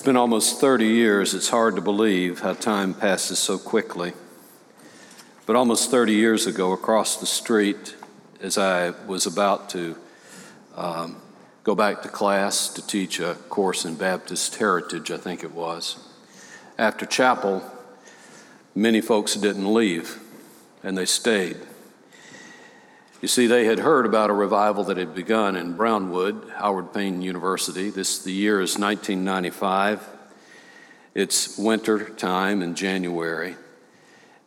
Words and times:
It's 0.00 0.06
been 0.06 0.16
almost 0.16 0.62
30 0.62 0.86
years. 0.86 1.34
It's 1.34 1.50
hard 1.50 1.76
to 1.76 1.82
believe 1.82 2.40
how 2.40 2.54
time 2.54 2.94
passes 2.94 3.38
so 3.38 3.58
quickly. 3.58 4.14
But 5.44 5.56
almost 5.56 5.90
30 5.90 6.14
years 6.14 6.46
ago, 6.46 6.72
across 6.72 7.18
the 7.18 7.26
street, 7.26 7.96
as 8.40 8.56
I 8.56 8.92
was 9.06 9.26
about 9.26 9.68
to 9.70 9.98
um, 10.74 11.20
go 11.64 11.74
back 11.74 12.00
to 12.00 12.08
class 12.08 12.68
to 12.70 12.86
teach 12.86 13.20
a 13.20 13.34
course 13.50 13.84
in 13.84 13.94
Baptist 13.94 14.56
heritage, 14.56 15.10
I 15.10 15.18
think 15.18 15.44
it 15.44 15.52
was, 15.52 15.98
after 16.78 17.04
chapel, 17.04 17.62
many 18.74 19.02
folks 19.02 19.34
didn't 19.34 19.70
leave 19.70 20.18
and 20.82 20.96
they 20.96 21.04
stayed. 21.04 21.58
You 23.20 23.28
see, 23.28 23.46
they 23.46 23.66
had 23.66 23.80
heard 23.80 24.06
about 24.06 24.30
a 24.30 24.32
revival 24.32 24.84
that 24.84 24.96
had 24.96 25.14
begun 25.14 25.54
in 25.54 25.74
Brownwood, 25.74 26.52
Howard 26.56 26.94
Payne 26.94 27.20
University. 27.20 27.90
This 27.90 28.24
the 28.24 28.32
year 28.32 28.62
is 28.62 28.78
1995. 28.78 30.08
It's 31.14 31.58
winter 31.58 32.08
time 32.08 32.62
in 32.62 32.74
January, 32.74 33.56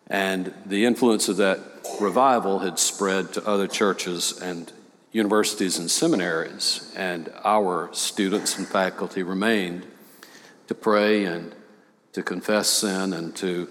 and 0.07 0.51
the 0.65 0.85
influence 0.85 1.29
of 1.29 1.37
that 1.37 1.59
revival 2.01 2.59
had 2.59 2.79
spread 2.79 3.31
to 3.33 3.47
other 3.47 3.67
churches 3.67 4.41
and 4.41 4.71
universities 5.11 5.77
and 5.77 5.91
seminaries, 5.91 6.91
and 6.97 7.31
our 7.43 7.89
students 7.93 8.57
and 8.57 8.67
faculty 8.67 9.21
remained 9.21 9.85
to 10.65 10.73
pray 10.73 11.25
and 11.25 11.53
to 12.13 12.23
confess 12.23 12.69
sin 12.69 13.13
and 13.13 13.35
to 13.35 13.69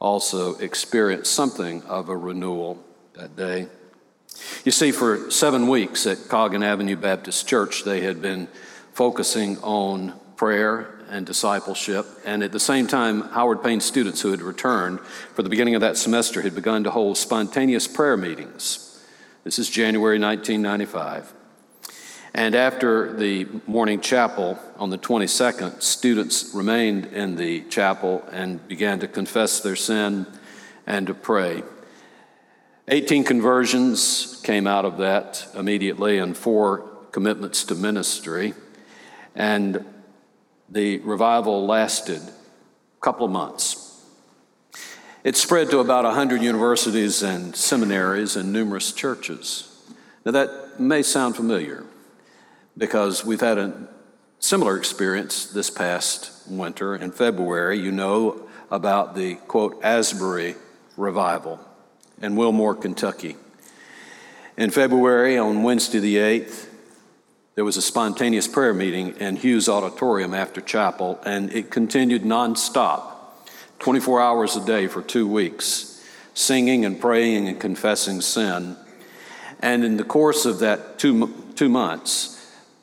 also 0.00 0.56
experience 0.56 1.30
something 1.30 1.82
of 1.84 2.10
a 2.10 2.16
renewal 2.16 2.84
that 3.14 3.34
day. 3.36 3.68
You 4.64 4.72
see, 4.72 4.92
for 4.92 5.30
seven 5.30 5.68
weeks 5.68 6.06
at 6.06 6.28
Coggin 6.28 6.62
Avenue 6.62 6.96
Baptist 6.96 7.46
Church, 7.46 7.84
they 7.84 8.00
had 8.00 8.22
been 8.22 8.48
focusing 8.92 9.58
on 9.58 10.18
prayer 10.36 10.94
and 11.08 11.26
discipleship. 11.26 12.06
And 12.24 12.42
at 12.42 12.52
the 12.52 12.60
same 12.60 12.86
time, 12.86 13.22
Howard 13.22 13.62
Payne 13.62 13.80
students 13.80 14.20
who 14.20 14.30
had 14.30 14.42
returned 14.42 15.00
for 15.00 15.42
the 15.42 15.48
beginning 15.48 15.74
of 15.74 15.80
that 15.80 15.96
semester 15.96 16.42
had 16.42 16.54
begun 16.54 16.84
to 16.84 16.90
hold 16.90 17.16
spontaneous 17.16 17.86
prayer 17.86 18.16
meetings. 18.16 19.02
This 19.44 19.58
is 19.58 19.68
January 19.68 20.18
1995. 20.18 21.32
And 22.36 22.56
after 22.56 23.12
the 23.12 23.46
morning 23.66 24.00
chapel 24.00 24.58
on 24.76 24.90
the 24.90 24.98
22nd, 24.98 25.82
students 25.82 26.52
remained 26.52 27.06
in 27.06 27.36
the 27.36 27.60
chapel 27.68 28.24
and 28.32 28.66
began 28.66 28.98
to 29.00 29.06
confess 29.06 29.60
their 29.60 29.76
sin 29.76 30.26
and 30.86 31.06
to 31.06 31.14
pray. 31.14 31.62
18 32.88 33.24
conversions 33.24 34.42
came 34.44 34.66
out 34.66 34.84
of 34.84 34.98
that 34.98 35.46
immediately, 35.54 36.18
and 36.18 36.36
four 36.36 36.80
commitments 37.12 37.64
to 37.64 37.74
ministry. 37.74 38.52
And 39.34 39.86
the 40.68 40.98
revival 40.98 41.64
lasted 41.66 42.20
a 42.20 43.00
couple 43.00 43.24
of 43.24 43.32
months. 43.32 44.04
It 45.22 45.34
spread 45.34 45.70
to 45.70 45.78
about 45.78 46.04
100 46.04 46.42
universities 46.42 47.22
and 47.22 47.56
seminaries 47.56 48.36
and 48.36 48.52
numerous 48.52 48.92
churches. 48.92 49.82
Now, 50.26 50.32
that 50.32 50.78
may 50.78 51.02
sound 51.02 51.36
familiar 51.36 51.86
because 52.76 53.24
we've 53.24 53.40
had 53.40 53.56
a 53.56 53.88
similar 54.40 54.76
experience 54.76 55.46
this 55.46 55.70
past 55.70 56.46
winter. 56.50 56.94
In 56.94 57.12
February, 57.12 57.78
you 57.78 57.92
know 57.92 58.46
about 58.70 59.14
the 59.14 59.36
quote, 59.36 59.82
Asbury 59.82 60.56
revival 60.98 61.60
in 62.24 62.36
Wilmore, 62.36 62.74
Kentucky. 62.74 63.36
In 64.56 64.70
February, 64.70 65.36
on 65.36 65.62
Wednesday 65.62 65.98
the 65.98 66.16
8th, 66.16 66.68
there 67.54 67.66
was 67.66 67.76
a 67.76 67.82
spontaneous 67.82 68.48
prayer 68.48 68.72
meeting 68.72 69.14
in 69.20 69.36
Hughes 69.36 69.68
Auditorium 69.68 70.32
after 70.32 70.62
chapel, 70.62 71.20
and 71.26 71.52
it 71.52 71.70
continued 71.70 72.22
nonstop, 72.22 73.02
24 73.78 74.22
hours 74.22 74.56
a 74.56 74.64
day 74.64 74.86
for 74.86 75.02
two 75.02 75.28
weeks, 75.28 76.02
singing 76.32 76.84
and 76.86 76.98
praying 76.98 77.46
and 77.46 77.60
confessing 77.60 78.22
sin. 78.22 78.76
And 79.60 79.84
in 79.84 79.98
the 79.98 80.04
course 80.04 80.46
of 80.46 80.60
that 80.60 80.98
two, 80.98 81.32
two 81.54 81.68
months, 81.68 82.30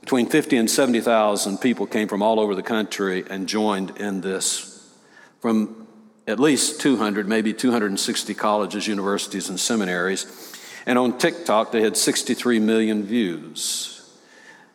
between 0.02 0.28
50 0.28 0.58
and 0.58 0.70
70,000 0.70 1.58
people 1.58 1.88
came 1.88 2.08
from 2.08 2.22
all 2.22 2.40
over 2.40 2.54
the 2.54 2.64
country 2.64 3.24
and 3.28 3.48
joined 3.48 3.98
in 3.98 4.22
this. 4.22 4.88
From 5.40 5.81
at 6.28 6.40
least 6.40 6.80
200, 6.82 7.28
maybe 7.28 7.54
260 7.54 8.34
colleges, 8.34 8.88
universities, 8.88 9.50
and 9.50 9.60
seminaries. 9.60 10.56
And 10.86 10.98
on 10.98 11.18
TikTok, 11.18 11.72
they 11.72 11.82
had 11.82 11.98
63 11.98 12.60
million 12.60 13.04
views. 13.04 13.92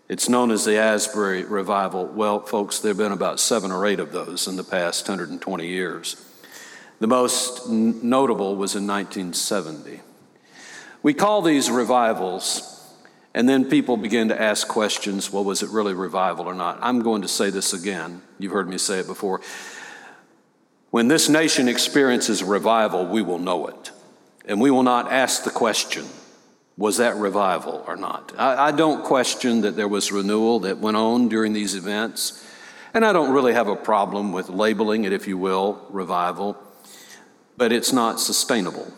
It's 0.08 0.28
known 0.28 0.52
as 0.52 0.64
the 0.64 0.76
Asbury 0.76 1.44
Revival. 1.44 2.06
Well, 2.06 2.40
folks, 2.40 2.78
there 2.78 2.90
have 2.90 2.98
been 2.98 3.12
about 3.12 3.40
seven 3.40 3.72
or 3.72 3.86
eight 3.86 3.98
of 3.98 4.12
those 4.12 4.46
in 4.46 4.56
the 4.56 4.64
past 4.64 5.08
120 5.08 5.66
years. 5.66 6.22
The 7.00 7.08
most 7.08 7.68
n- 7.68 8.08
notable 8.08 8.54
was 8.56 8.76
in 8.76 8.86
1970. 8.86 10.00
We 11.02 11.12
call 11.12 11.42
these 11.42 11.70
revivals, 11.70 12.72
and 13.34 13.48
then 13.48 13.68
people 13.68 13.96
begin 13.96 14.28
to 14.28 14.40
ask 14.40 14.66
questions 14.68 15.32
well, 15.32 15.44
was 15.44 15.62
it 15.62 15.70
really 15.70 15.92
revival 15.92 16.46
or 16.46 16.54
not? 16.54 16.78
I'm 16.80 17.02
going 17.02 17.22
to 17.22 17.28
say 17.28 17.50
this 17.50 17.72
again. 17.72 18.22
You've 18.38 18.52
heard 18.52 18.68
me 18.68 18.78
say 18.78 19.00
it 19.00 19.06
before. 19.06 19.40
When 20.90 21.08
this 21.08 21.28
nation 21.28 21.68
experiences 21.68 22.42
revival, 22.42 23.06
we 23.06 23.22
will 23.22 23.38
know 23.38 23.66
it. 23.66 23.90
And 24.46 24.60
we 24.60 24.70
will 24.70 24.84
not 24.84 25.10
ask 25.10 25.44
the 25.44 25.50
question, 25.50 26.06
was 26.78 26.98
that 26.98 27.16
revival 27.16 27.84
or 27.86 27.96
not? 27.96 28.32
I, 28.38 28.68
I, 28.68 28.72
don't 28.72 29.04
question 29.04 29.62
that 29.62 29.76
there 29.76 29.88
was 29.88 30.12
renewal 30.12 30.60
that 30.60 30.78
went 30.78 30.96
on 30.96 31.28
during 31.28 31.52
these 31.52 31.74
events. 31.74 32.44
And 32.94 33.04
I 33.04 33.12
don't 33.12 33.32
really 33.32 33.54
have 33.54 33.68
a 33.68 33.76
problem 33.76 34.32
with 34.32 34.48
labeling 34.48 35.04
it, 35.04 35.12
if 35.12 35.26
you 35.26 35.36
will, 35.36 35.84
revival. 35.90 36.56
But 37.56 37.72
it's 37.72 37.92
not 37.92 38.20
sustainable. 38.20 38.92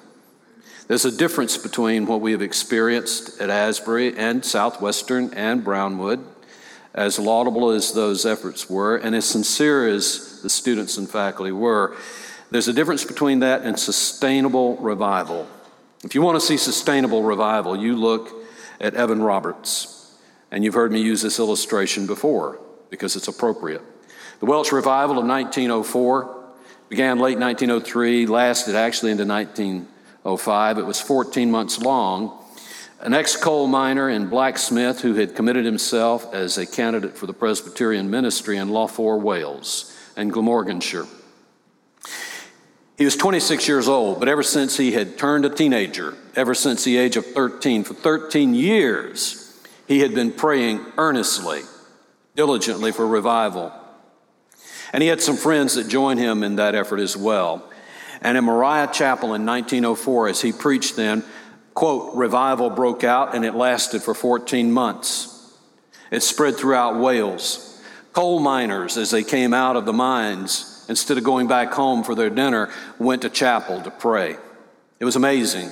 There's 0.88 1.05
a 1.05 1.16
difference 1.16 1.56
between 1.56 2.06
what 2.06 2.20
we 2.20 2.32
have 2.32 2.43
experienced 2.43 3.41
at 3.41 3.50
Asbury 3.50 4.16
and 4.16 4.44
Southwestern 4.44 5.32
and 5.34 5.65
Brownwood 5.65 6.25
as 6.94 7.19
laudable 7.19 7.71
as 7.71 7.93
those 7.93 8.25
efforts 8.25 8.69
were, 8.69 8.97
and 8.97 9.15
as 9.15 9.25
sincere 9.25 9.88
as 9.88 10.41
the 10.43 10.50
students 10.50 10.97
and 10.97 11.09
faculty 11.09 11.53
were, 11.53 11.97
there's 12.50 12.69
a 12.69 12.72
difference 12.72 13.04
between 13.04 13.41
that 13.41 13.62
and 13.62 13.78
sustainable 13.78 14.76
revival. 14.78 15.47
If 16.04 16.15
you 16.15 16.22
want 16.22 16.41
to 16.41 16.47
see 16.47 16.56
sustainable 16.56 17.22
revival, 17.22 17.76
you 17.76 17.97
look 17.97 18.31
at 18.81 18.94
Evan 18.94 19.22
Roberts. 19.22 19.94
And 20.50 20.65
you've 20.65 20.75
heard 20.75 20.93
me 20.93 21.03
use 21.03 21.22
this 21.22 21.38
illustration 21.38 22.06
before 22.06 22.59
because 22.88 23.16
it's 23.16 23.28
appropriate. 23.28 23.82
The 24.41 24.47
Welsh 24.47 24.72
Revival 24.72 25.19
of 25.19 25.26
1904 25.26 26.37
began 26.88 27.19
late 27.19 27.38
1903, 27.38 28.26
lasted 28.26 28.75
actually 28.75 29.10
into 29.10 29.26
1905. 29.26 30.78
It 30.78 30.87
was 30.87 31.00
14 31.00 31.50
months 31.50 31.78
long 31.81 32.38
an 33.00 33.14
ex 33.14 33.36
coal 33.36 33.66
miner 33.66 34.09
and 34.09 34.28
blacksmith 34.28 35.00
who 35.00 35.14
had 35.14 35.34
committed 35.36 35.64
himself 35.64 36.32
as 36.34 36.59
a 36.59 36.66
candidate 36.66 37.16
for 37.16 37.26
the 37.26 37.32
Presbyterian 37.32 38.10
ministry 38.10 38.56
in 38.56 38.69
Loughor, 38.69 39.20
Wales, 39.20 39.97
and 40.16 40.32
Glamorganshire. 40.32 41.06
He 42.97 43.04
was 43.04 43.14
26 43.14 43.69
years 43.69 43.88
old, 43.88 44.19
but 44.19 44.28
ever 44.28 44.42
since 44.42 44.76
he 44.76 44.91
had 44.91 45.16
turned 45.16 45.44
a 45.44 45.50
teenager, 45.50 46.16
ever 46.34 46.53
since 46.53 46.82
the 46.82 46.97
age 46.97 47.16
of 47.16 47.25
13, 47.26 47.84
for 47.84 47.94
13 47.94 48.54
years, 48.54 49.56
he 49.87 50.00
had 50.00 50.14
been 50.14 50.32
praying 50.32 50.84
earnestly, 50.97 51.60
diligently 52.34 52.91
for 52.91 53.06
revival. 53.06 53.72
And 54.92 55.03
he 55.03 55.08
had 55.08 55.22
some 55.22 55.37
friends 55.37 55.75
that 55.75 55.87
joined 55.87 56.19
him 56.19 56.42
in 56.42 56.56
that 56.56 56.75
effort 56.75 56.98
as 56.98 57.16
well. 57.16 57.70
And 58.20 58.37
in 58.37 58.44
Moriah 58.44 58.91
Chapel 58.92 59.34
in 59.34 59.47
1904, 59.47 60.28
as 60.28 60.41
he 60.41 60.50
preached 60.50 60.97
then, 60.97 61.22
quote, 61.78 62.12
revival 62.16 62.71
broke 62.71 63.05
out 63.05 63.37
and 63.37 63.44
it 63.44 63.55
lasted 63.55 64.03
for 64.03 64.12
14 64.12 64.72
months. 64.72 65.56
It 66.11 66.25
spread 66.25 66.56
throughout 66.56 66.99
Wales. 66.99 67.81
Coal 68.12 68.41
miners, 68.41 68.97
as 68.97 69.12
they 69.12 69.22
came 69.22 69.55
out 69.55 69.76
of 69.76 69.87
the 69.87 69.93
mines, 69.93 70.85
instead 70.88 71.19
of 71.19 71.23
going 71.23 71.47
back 71.47 71.73
home 71.73 72.02
for 72.02 72.17
their 72.17 72.31
dinner, 72.31 72.69
went 72.99 73.23
to 73.23 73.31
chapel 73.31 73.81
to 73.81 73.93
pray. 73.93 74.37
It 74.99 75.05
was 75.05 75.14
amazing. 75.14 75.70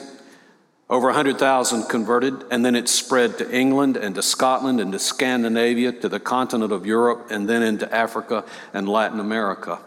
Over 0.89 1.09
100,000 1.09 1.89
converted, 1.89 2.45
and 2.53 2.65
then 2.65 2.77
it 2.77 2.89
spread 2.89 3.37
to 3.39 3.51
England 3.51 3.97
and 3.97 4.15
to 4.15 4.23
Scotland 4.23 4.79
and 4.79 4.93
to 4.93 5.01
Scandinavia, 5.01 5.91
to 5.91 6.09
the 6.09 6.21
continent 6.21 6.71
of 6.73 6.87
Europe, 6.87 7.33
and 7.33 7.49
then 7.49 7.65
into 7.65 7.93
Africa 7.93 8.45
and 8.73 8.89
Latin 8.89 9.19
America. 9.19 9.81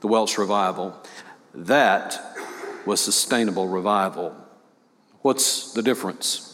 The 0.00 0.08
Welsh 0.08 0.38
revival. 0.38 1.00
That 1.54 2.20
was 2.84 3.00
sustainable 3.00 3.68
revival. 3.68 4.34
What's 5.22 5.72
the 5.72 5.82
difference? 5.82 6.46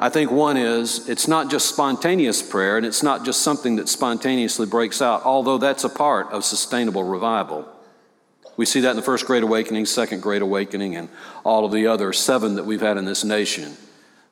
I 0.00 0.08
think 0.10 0.30
one 0.30 0.56
is 0.56 1.08
it's 1.08 1.26
not 1.26 1.50
just 1.50 1.68
spontaneous 1.68 2.40
prayer 2.40 2.76
and 2.76 2.86
it's 2.86 3.02
not 3.02 3.24
just 3.24 3.40
something 3.40 3.76
that 3.76 3.88
spontaneously 3.88 4.66
breaks 4.66 5.02
out, 5.02 5.24
although 5.24 5.58
that's 5.58 5.84
a 5.84 5.88
part 5.88 6.28
of 6.28 6.44
sustainable 6.44 7.02
revival. 7.02 7.68
We 8.56 8.66
see 8.66 8.80
that 8.80 8.90
in 8.90 8.96
the 8.96 9.02
First 9.02 9.26
Great 9.26 9.42
Awakening, 9.42 9.86
Second 9.86 10.20
Great 10.20 10.42
Awakening, 10.42 10.96
and 10.96 11.08
all 11.44 11.64
of 11.64 11.72
the 11.72 11.86
other 11.86 12.12
seven 12.12 12.56
that 12.56 12.66
we've 12.66 12.80
had 12.80 12.96
in 12.96 13.04
this 13.04 13.24
nation 13.24 13.76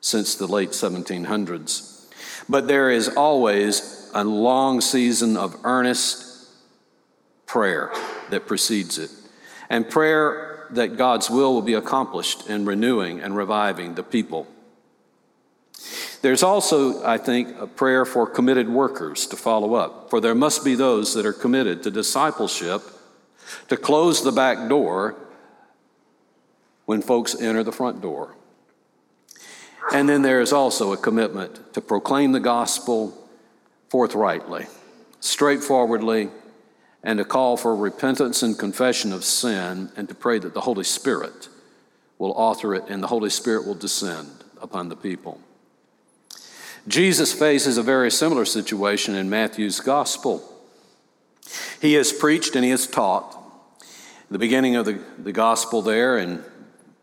since 0.01 0.35
the 0.35 0.47
late 0.47 0.71
1700s. 0.71 2.09
But 2.47 2.67
there 2.67 2.89
is 2.89 3.09
always 3.09 4.09
a 4.13 4.23
long 4.23 4.81
season 4.81 5.37
of 5.37 5.55
earnest 5.63 6.49
prayer 7.45 7.91
that 8.29 8.47
precedes 8.47 8.97
it, 8.97 9.11
and 9.69 9.89
prayer 9.89 10.46
that 10.71 10.97
God's 10.97 11.29
will 11.29 11.53
will 11.53 11.61
be 11.61 11.73
accomplished 11.73 12.49
in 12.49 12.65
renewing 12.65 13.19
and 13.19 13.35
reviving 13.35 13.95
the 13.95 14.03
people. 14.03 14.47
There's 16.21 16.43
also, 16.43 17.05
I 17.05 17.17
think, 17.17 17.55
a 17.59 17.67
prayer 17.67 18.03
for 18.03 18.27
committed 18.27 18.67
workers 18.67 19.27
to 19.27 19.35
follow 19.35 19.75
up, 19.75 20.09
for 20.09 20.19
there 20.19 20.35
must 20.35 20.65
be 20.65 20.75
those 20.75 21.13
that 21.13 21.25
are 21.25 21.33
committed 21.33 21.83
to 21.83 21.91
discipleship, 21.91 22.81
to 23.69 23.77
close 23.77 24.23
the 24.23 24.31
back 24.31 24.67
door 24.67 25.15
when 26.85 27.01
folks 27.01 27.39
enter 27.39 27.63
the 27.63 27.71
front 27.71 28.01
door. 28.01 28.35
And 29.93 30.09
then 30.09 30.21
there 30.21 30.41
is 30.41 30.51
also 30.51 30.91
a 30.91 30.97
commitment 30.97 31.73
to 31.73 31.81
proclaim 31.81 32.31
the 32.31 32.39
gospel 32.39 33.13
forthrightly, 33.89 34.65
straightforwardly, 35.19 36.29
and 37.03 37.19
to 37.19 37.25
call 37.25 37.57
for 37.57 37.75
repentance 37.75 38.43
and 38.43 38.57
confession 38.57 39.13
of 39.13 39.23
sin, 39.23 39.91
and 39.95 40.09
to 40.09 40.15
pray 40.15 40.39
that 40.39 40.53
the 40.53 40.61
Holy 40.61 40.83
Spirit 40.83 41.49
will 42.17 42.31
author 42.31 42.73
it 42.73 42.83
and 42.89 43.01
the 43.01 43.07
Holy 43.07 43.29
Spirit 43.29 43.65
will 43.65 43.75
descend 43.75 44.29
upon 44.61 44.89
the 44.89 44.95
people. 44.95 45.39
Jesus 46.87 47.33
faces 47.33 47.77
a 47.77 47.83
very 47.83 48.09
similar 48.09 48.45
situation 48.45 49.13
in 49.13 49.29
Matthew's 49.29 49.79
gospel. 49.79 50.41
He 51.81 51.93
has 51.93 52.13
preached 52.13 52.55
and 52.55 52.63
he 52.63 52.71
has 52.71 52.87
taught. 52.87 53.35
The 54.31 54.39
beginning 54.39 54.75
of 54.75 54.85
the, 54.85 54.99
the 55.17 55.31
gospel 55.31 55.81
there 55.81 56.17
in 56.17 56.43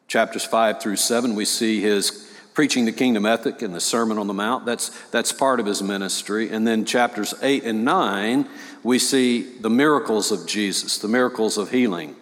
chapters 0.09 0.45
5 0.45 0.83
through 0.83 0.97
7, 0.97 1.35
we 1.35 1.45
see 1.45 1.81
his 1.81 2.24
preaching 2.55 2.85
the 2.85 2.93
kingdom 2.93 3.27
ethic 3.27 3.61
and 3.63 3.75
the 3.75 3.81
Sermon 3.81 4.17
on 4.17 4.29
the 4.29 4.35
Mount. 4.35 4.65
That's, 4.65 4.91
that's 5.11 5.33
part 5.33 5.61
of 5.61 5.67
his 5.67 5.83
ministry. 5.83 6.51
And 6.51 6.67
then 6.67 6.85
chapters 6.85 7.35
8 7.43 7.65
and 7.65 7.85
9, 7.85 8.49
we 8.85 8.99
see 8.99 9.43
the 9.59 9.71
miracles 9.71 10.31
of 10.31 10.47
Jesus, 10.47 10.99
the 10.99 11.09
miracles 11.09 11.59
of 11.59 11.71
healing, 11.71 12.15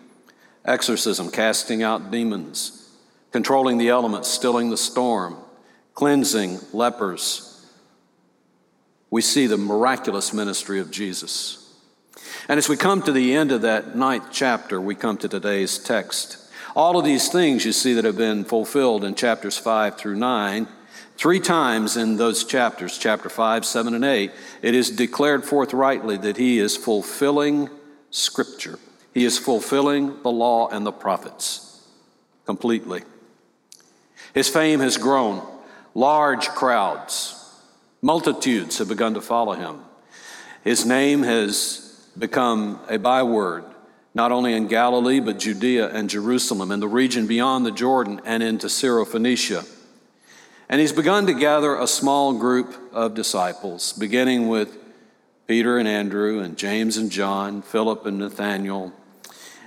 exorcism, 0.65 1.31
casting 1.31 1.83
out 1.83 2.11
demons, 2.11 2.91
controlling 3.31 3.77
the 3.77 3.91
elements, 3.91 4.29
stilling 4.29 4.71
the 4.71 4.77
storm, 4.77 5.37
cleansing 5.95 6.59
lepers. 6.73 7.49
We 9.11 9.21
see 9.21 9.47
the 9.47 9.59
miraculous 9.59 10.33
ministry 10.33 10.81
of 10.81 10.91
Jesus. 10.91 11.59
And 12.49 12.57
as 12.57 12.69
we 12.69 12.77
come 12.79 13.03
to 13.03 13.13
the 13.13 13.35
end 13.35 13.53
of 13.53 13.63
that 13.63 13.95
ninth 13.95 14.29
chapter, 14.33 14.81
we 14.81 14.95
come 14.95 15.19
to 15.19 15.29
today's 15.29 15.79
text. 15.79 16.39
All 16.75 16.99
of 16.99 17.05
these 17.05 17.29
things 17.29 17.67
you 17.67 17.73
see 17.73 17.93
that 17.95 18.05
have 18.05 18.17
been 18.17 18.45
fulfilled 18.45 19.05
in 19.05 19.15
chapters 19.15 19.59
5 19.59 19.99
through 19.99 20.17
9. 20.17 20.67
Three 21.17 21.41
times 21.41 21.97
in 21.97 22.17
those 22.17 22.45
chapters, 22.45 22.97
chapter 22.97 23.29
5, 23.29 23.65
7, 23.65 23.95
and 23.95 24.05
8, 24.05 24.31
it 24.63 24.75
is 24.75 24.91
declared 24.91 25.45
forthrightly 25.45 26.17
that 26.17 26.39
he 26.39 26.59
is 26.59 26.77
fulfilling 26.77 27.69
Scripture. 28.11 28.79
He 29.13 29.25
is 29.25 29.39
fulfilling 29.39 30.23
the 30.23 30.31
law 30.31 30.69
and 30.69 30.87
the 30.87 30.93
prophets 30.93 31.87
completely. 32.47 33.03
His 34.33 34.49
fame 34.49 34.81
has 34.81 34.97
grown. 34.97 35.47
Large 35.95 36.49
crowds, 36.49 37.39
multitudes 38.01 38.79
have 38.79 38.89
begun 38.89 39.13
to 39.15 39.21
follow 39.21 39.53
him. 39.53 39.81
His 40.65 40.87
name 40.87 41.23
has 41.23 42.09
become 42.19 42.81
a 42.89 42.99
byword 42.99 43.65
not 44.15 44.33
only 44.33 44.53
in 44.53 44.67
Galilee, 44.67 45.21
but 45.21 45.39
Judea 45.39 45.89
and 45.89 46.11
Jerusalem 46.11 46.71
and 46.71 46.83
the 46.83 46.89
region 46.89 47.27
beyond 47.27 47.65
the 47.65 47.71
Jordan 47.71 48.21
and 48.25 48.43
into 48.43 48.67
Syrophoenicia. 48.67 49.69
And 50.69 50.81
he's 50.81 50.93
begun 50.93 51.27
to 51.27 51.35
gather 51.35 51.77
a 51.77 51.87
small 51.87 52.33
group 52.35 52.75
of 52.93 53.15
disciples, 53.15 53.93
beginning 53.93 54.49
with 54.49 54.79
Peter 55.47 55.79
and 55.79 55.89
Andrew 55.89 56.41
and 56.41 56.57
James 56.57 56.97
and 56.97 57.11
John, 57.11 57.63
Philip 57.63 58.07
and 58.07 58.19
Nathaniel, 58.19 58.93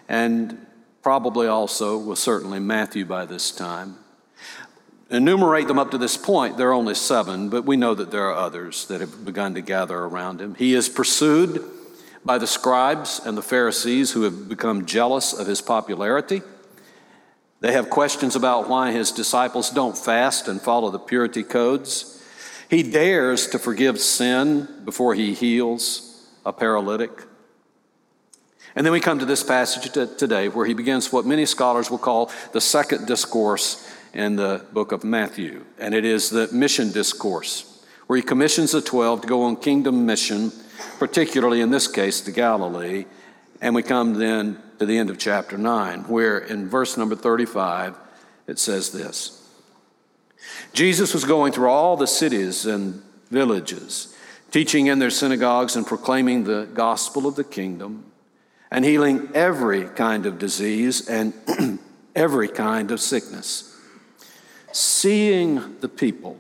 and 0.08 0.66
probably 1.04 1.48
also, 1.48 1.98
well, 1.98 2.16
certainly 2.16 2.60
Matthew 2.60 3.06
by 3.06 3.26
this 3.26 3.52
time. 3.52 3.98
Enumerate 5.12 5.68
them 5.68 5.78
up 5.78 5.92
to 5.92 6.00
this 6.00 6.18
point, 6.18 6.58
there 6.58 6.70
are 6.70 6.74
only 6.74 6.96
seven, 6.96 7.50
but 7.50 7.66
we 7.66 7.78
know 7.78 7.94
that 7.94 8.10
there 8.10 8.28
are 8.30 8.34
others 8.34 8.88
that 8.88 9.02
have 9.02 9.24
begun 9.24 9.54
to 9.54 9.62
gather 9.62 9.98
around 9.98 10.42
him. 10.42 10.56
He 10.56 10.74
is 10.74 10.90
pursued 10.90 11.64
by 12.26 12.40
the 12.40 12.48
scribes 12.48 13.22
and 13.24 13.38
the 13.38 13.44
Pharisees 13.44 14.12
who 14.12 14.24
have 14.24 14.50
become 14.50 14.86
jealous 14.88 15.32
of 15.32 15.46
his 15.46 15.62
popularity. 15.62 16.42
They 17.62 17.72
have 17.74 17.90
questions 17.90 18.36
about 18.36 18.68
why 18.68 18.92
his 18.92 19.12
disciples 19.12 19.70
don't 19.70 19.98
fast 19.98 20.48
and 20.48 20.62
follow 20.62 20.90
the 20.90 21.00
purity 21.00 21.44
codes. 21.44 22.24
He 22.70 22.84
dares 22.84 23.48
to 23.48 23.60
forgive 23.60 24.00
sin 24.00 24.68
before 24.84 25.14
he 25.14 25.34
heals 25.34 26.28
a 26.46 26.52
paralytic. 26.52 27.12
And 28.76 28.86
then 28.86 28.92
we 28.92 29.00
come 29.00 29.20
to 29.20 29.26
this 29.26 29.44
passage 29.44 29.92
today 29.92 30.50
where 30.50 30.66
he 30.66 30.74
begins 30.74 31.14
what 31.14 31.26
many 31.26 31.46
scholars 31.46 31.90
will 31.90 32.00
call 32.00 32.32
the 32.52 32.60
second 32.60 33.06
discourse 33.08 33.90
in 34.14 34.36
the 34.36 34.66
book 34.74 34.92
of 34.92 35.04
Matthew. 35.04 35.64
And 35.78 35.94
it 35.94 36.06
is 36.06 36.30
the 36.30 36.50
mission 36.52 36.92
discourse, 36.92 37.84
where 38.08 38.18
he 38.18 38.24
commissions 38.24 38.72
the 38.72 38.82
12 38.82 39.22
to 39.22 39.28
go 39.28 39.44
on 39.44 39.56
kingdom 39.58 40.06
mission 40.06 40.52
particularly 41.00 41.62
in 41.62 41.70
this 41.70 41.88
case 41.88 42.22
to 42.22 42.32
Galilee. 42.32 43.06
And 43.62 43.76
we 43.76 43.84
come 43.84 44.16
then 44.16 44.62
to 44.80 44.86
the 44.86 44.98
end 44.98 45.10
of 45.10 45.18
chapter 45.18 45.58
9, 45.58 46.02
where 46.04 46.38
in 46.38 46.70
verse 46.70 46.98
number 46.98 47.16
35, 47.16 47.96
it 48.48 48.60
says 48.60 48.92
this 48.92 49.42
Jesus 50.74 51.14
was 51.14 51.26
going 51.26 51.52
through 51.52 51.70
all 51.70 51.98
the 51.98 52.08
cities 52.08 52.66
and 52.66 53.02
villages, 53.30 54.16
teaching 54.52 54.88
in 54.88 55.00
their 55.00 55.10
synagogues 55.10 55.76
and 55.76 55.86
proclaiming 55.88 56.44
the 56.44 56.68
gospel 56.74 57.28
of 57.28 57.36
the 57.36 57.44
kingdom, 57.44 58.12
and 58.70 58.86
healing 58.86 59.30
every 59.34 59.86
kind 59.86 60.26
of 60.26 60.38
disease 60.38 61.08
and 61.08 61.34
every 62.16 62.48
kind 62.48 62.92
of 62.92 63.00
sickness. 63.00 63.72
Seeing 64.72 65.80
the 65.80 65.88
people, 65.88 66.38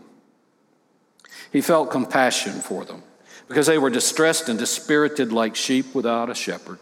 he 1.51 1.61
felt 1.61 1.89
compassion 1.89 2.59
for 2.59 2.83
them 2.83 3.01
because 3.47 3.68
they 3.68 3.77
were 3.77 3.89
distressed 3.89 4.50
and 4.50 4.57
dispirited 4.57 5.31
like 5.31 5.56
sheep 5.56 5.94
without 5.94 6.30
a 6.30 6.36
shepherd. 6.36 6.80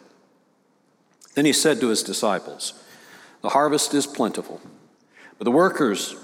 Then 1.35 1.45
he 1.45 1.53
said 1.53 1.79
to 1.79 1.89
his 1.89 2.03
disciples, 2.03 2.73
The 3.41 3.49
harvest 3.49 3.93
is 3.93 4.07
plentiful, 4.07 4.61
but 5.37 5.45
the 5.45 5.51
workers, 5.51 6.15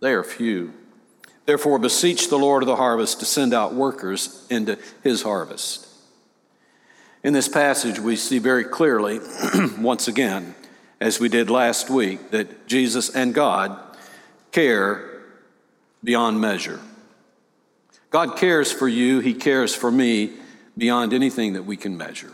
they 0.00 0.12
are 0.12 0.24
few. 0.24 0.72
Therefore, 1.46 1.78
beseech 1.78 2.30
the 2.30 2.38
Lord 2.38 2.62
of 2.62 2.66
the 2.66 2.76
harvest 2.76 3.20
to 3.20 3.26
send 3.26 3.52
out 3.52 3.74
workers 3.74 4.46
into 4.48 4.78
his 5.02 5.22
harvest. 5.22 5.86
In 7.22 7.32
this 7.32 7.48
passage, 7.48 7.98
we 7.98 8.16
see 8.16 8.38
very 8.38 8.64
clearly, 8.64 9.20
once 9.78 10.08
again, 10.08 10.54
as 11.00 11.20
we 11.20 11.28
did 11.28 11.50
last 11.50 11.90
week, 11.90 12.30
that 12.30 12.66
Jesus 12.66 13.14
and 13.14 13.34
God 13.34 13.78
care 14.52 15.22
beyond 16.02 16.40
measure. 16.40 16.80
God 18.14 18.36
cares 18.36 18.70
for 18.70 18.86
you, 18.86 19.18
He 19.18 19.34
cares 19.34 19.74
for 19.74 19.90
me 19.90 20.34
beyond 20.78 21.12
anything 21.12 21.54
that 21.54 21.64
we 21.64 21.76
can 21.76 21.96
measure. 21.96 22.30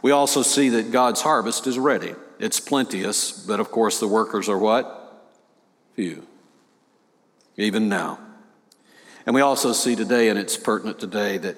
We 0.00 0.12
also 0.12 0.42
see 0.42 0.68
that 0.68 0.92
God's 0.92 1.22
harvest 1.22 1.66
is 1.66 1.76
ready. 1.76 2.14
It's 2.38 2.60
plenteous, 2.60 3.32
but 3.32 3.58
of 3.58 3.72
course 3.72 3.98
the 3.98 4.06
workers 4.06 4.48
are 4.48 4.56
what? 4.56 5.26
Few. 5.96 6.24
Even 7.56 7.88
now. 7.88 8.20
And 9.26 9.34
we 9.34 9.40
also 9.40 9.72
see 9.72 9.96
today, 9.96 10.28
and 10.28 10.38
it's 10.38 10.56
pertinent 10.56 11.00
today, 11.00 11.38
that 11.38 11.56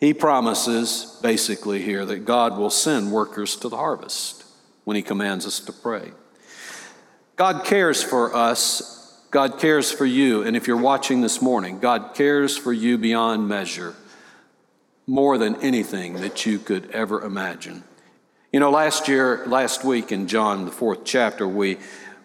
he 0.00 0.14
promises 0.14 1.20
basically 1.22 1.82
here 1.82 2.06
that 2.06 2.24
God 2.24 2.56
will 2.56 2.70
send 2.70 3.12
workers 3.12 3.56
to 3.56 3.68
the 3.68 3.76
harvest 3.76 4.42
when 4.84 4.96
he 4.96 5.02
commands 5.02 5.46
us 5.46 5.60
to 5.60 5.72
pray. 5.74 6.12
God 7.36 7.66
cares 7.66 8.02
for 8.02 8.34
us 8.34 9.05
God 9.36 9.58
cares 9.58 9.92
for 9.92 10.06
you. 10.06 10.44
And 10.44 10.56
if 10.56 10.66
you're 10.66 10.78
watching 10.78 11.20
this 11.20 11.42
morning, 11.42 11.78
God 11.78 12.14
cares 12.14 12.56
for 12.56 12.72
you 12.72 12.96
beyond 12.96 13.46
measure, 13.46 13.94
more 15.06 15.36
than 15.36 15.56
anything 15.56 16.14
that 16.22 16.46
you 16.46 16.58
could 16.58 16.90
ever 16.92 17.20
imagine. 17.20 17.84
You 18.50 18.60
know, 18.60 18.70
last 18.70 19.08
year, 19.08 19.44
last 19.46 19.84
week 19.84 20.10
in 20.10 20.26
John, 20.26 20.64
the 20.64 20.70
fourth 20.70 21.04
chapter, 21.04 21.46
we, 21.46 21.76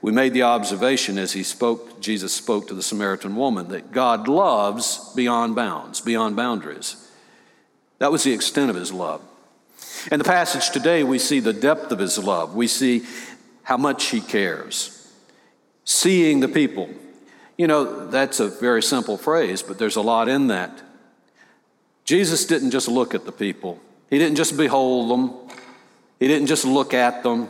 we 0.01 0.13
made 0.13 0.31
the 0.31 0.43
observation 0.43 1.17
as 1.17 1.33
he 1.33 1.43
spoke, 1.43 1.99
Jesus 1.99 2.33
spoke 2.33 2.69
to 2.69 2.73
the 2.73 2.81
Samaritan 2.81 3.35
woman, 3.35 3.67
that 3.67 3.91
God 3.91 4.29
loves 4.29 5.11
beyond 5.13 5.53
bounds, 5.53 5.99
beyond 5.99 6.37
boundaries. 6.37 7.11
That 7.97 8.13
was 8.13 8.23
the 8.23 8.31
extent 8.31 8.69
of 8.69 8.77
his 8.77 8.93
love. 8.93 9.21
In 10.13 10.17
the 10.17 10.23
passage 10.23 10.69
today, 10.69 11.03
we 11.03 11.19
see 11.19 11.41
the 11.41 11.51
depth 11.51 11.91
of 11.91 11.99
his 11.99 12.17
love. 12.17 12.55
We 12.55 12.67
see 12.67 13.03
how 13.63 13.75
much 13.75 14.05
he 14.05 14.21
cares. 14.21 15.00
Seeing 15.91 16.39
the 16.39 16.47
people, 16.47 16.89
you 17.57 17.67
know, 17.67 18.07
that's 18.07 18.39
a 18.39 18.47
very 18.47 18.81
simple 18.81 19.17
phrase, 19.17 19.61
but 19.61 19.77
there's 19.77 19.97
a 19.97 20.01
lot 20.01 20.29
in 20.29 20.47
that. 20.47 20.81
Jesus 22.05 22.45
didn't 22.45 22.71
just 22.71 22.87
look 22.87 23.13
at 23.13 23.25
the 23.25 23.31
people, 23.33 23.77
He 24.09 24.17
didn't 24.17 24.37
just 24.37 24.55
behold 24.55 25.11
them, 25.11 25.33
He 26.17 26.29
didn't 26.29 26.47
just 26.47 26.63
look 26.63 26.93
at 26.93 27.23
them, 27.23 27.49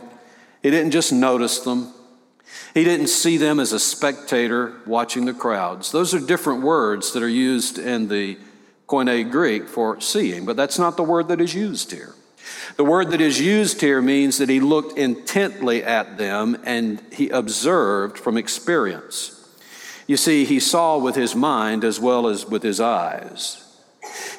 He 0.60 0.70
didn't 0.70 0.90
just 0.90 1.12
notice 1.12 1.60
them. 1.60 1.94
He 2.74 2.82
didn't 2.82 3.06
see 3.06 3.36
them 3.36 3.60
as 3.60 3.72
a 3.72 3.78
spectator 3.78 4.74
watching 4.86 5.24
the 5.24 5.34
crowds. 5.34 5.92
Those 5.92 6.12
are 6.12 6.20
different 6.20 6.62
words 6.62 7.12
that 7.12 7.22
are 7.22 7.28
used 7.28 7.78
in 7.78 8.08
the 8.08 8.38
Koine 8.88 9.30
Greek 9.30 9.68
for 9.68 10.00
seeing, 10.00 10.44
but 10.44 10.56
that's 10.56 10.80
not 10.80 10.96
the 10.96 11.04
word 11.04 11.28
that 11.28 11.40
is 11.40 11.54
used 11.54 11.92
here. 11.92 12.12
The 12.76 12.84
word 12.84 13.10
that 13.10 13.20
is 13.20 13.40
used 13.40 13.80
here 13.80 14.00
means 14.00 14.38
that 14.38 14.48
he 14.48 14.60
looked 14.60 14.98
intently 14.98 15.82
at 15.82 16.18
them 16.18 16.58
and 16.64 17.02
he 17.12 17.28
observed 17.28 18.18
from 18.18 18.36
experience. 18.36 19.38
You 20.06 20.16
see, 20.16 20.44
he 20.44 20.60
saw 20.60 20.98
with 20.98 21.14
his 21.14 21.34
mind 21.34 21.84
as 21.84 22.00
well 22.00 22.26
as 22.26 22.46
with 22.46 22.62
his 22.62 22.80
eyes. 22.80 23.58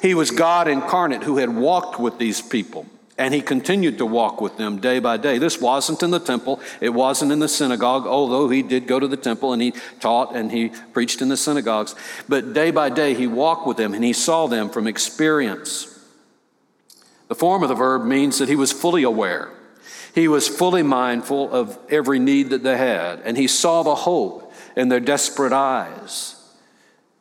He 0.02 0.14
was 0.14 0.30
God 0.30 0.68
incarnate 0.68 1.22
who 1.22 1.38
had 1.38 1.48
walked 1.48 1.98
with 1.98 2.18
these 2.18 2.42
people. 2.42 2.86
And 3.16 3.32
he 3.32 3.42
continued 3.42 3.98
to 3.98 4.06
walk 4.06 4.40
with 4.40 4.56
them 4.56 4.80
day 4.80 4.98
by 4.98 5.18
day. 5.18 5.38
This 5.38 5.60
wasn't 5.60 6.02
in 6.02 6.10
the 6.10 6.18
temple, 6.18 6.60
it 6.80 6.88
wasn't 6.88 7.30
in 7.30 7.38
the 7.38 7.48
synagogue, 7.48 8.06
although 8.06 8.48
he 8.48 8.62
did 8.62 8.88
go 8.88 8.98
to 8.98 9.06
the 9.06 9.16
temple 9.16 9.52
and 9.52 9.62
he 9.62 9.72
taught 10.00 10.34
and 10.34 10.50
he 10.50 10.70
preached 10.92 11.22
in 11.22 11.28
the 11.28 11.36
synagogues. 11.36 11.94
But 12.28 12.52
day 12.52 12.72
by 12.72 12.90
day, 12.90 13.14
he 13.14 13.28
walked 13.28 13.68
with 13.68 13.76
them 13.76 13.94
and 13.94 14.02
he 14.02 14.12
saw 14.12 14.48
them 14.48 14.68
from 14.68 14.88
experience. 14.88 15.93
The 17.28 17.34
form 17.34 17.62
of 17.62 17.68
the 17.68 17.74
verb 17.74 18.04
means 18.04 18.38
that 18.38 18.48
he 18.48 18.56
was 18.56 18.72
fully 18.72 19.02
aware. 19.02 19.50
He 20.14 20.28
was 20.28 20.46
fully 20.46 20.82
mindful 20.82 21.52
of 21.52 21.78
every 21.90 22.18
need 22.18 22.50
that 22.50 22.62
they 22.62 22.76
had, 22.76 23.20
and 23.24 23.36
he 23.36 23.48
saw 23.48 23.82
the 23.82 23.94
hope 23.94 24.52
in 24.76 24.88
their 24.88 25.00
desperate 25.00 25.52
eyes. 25.52 26.36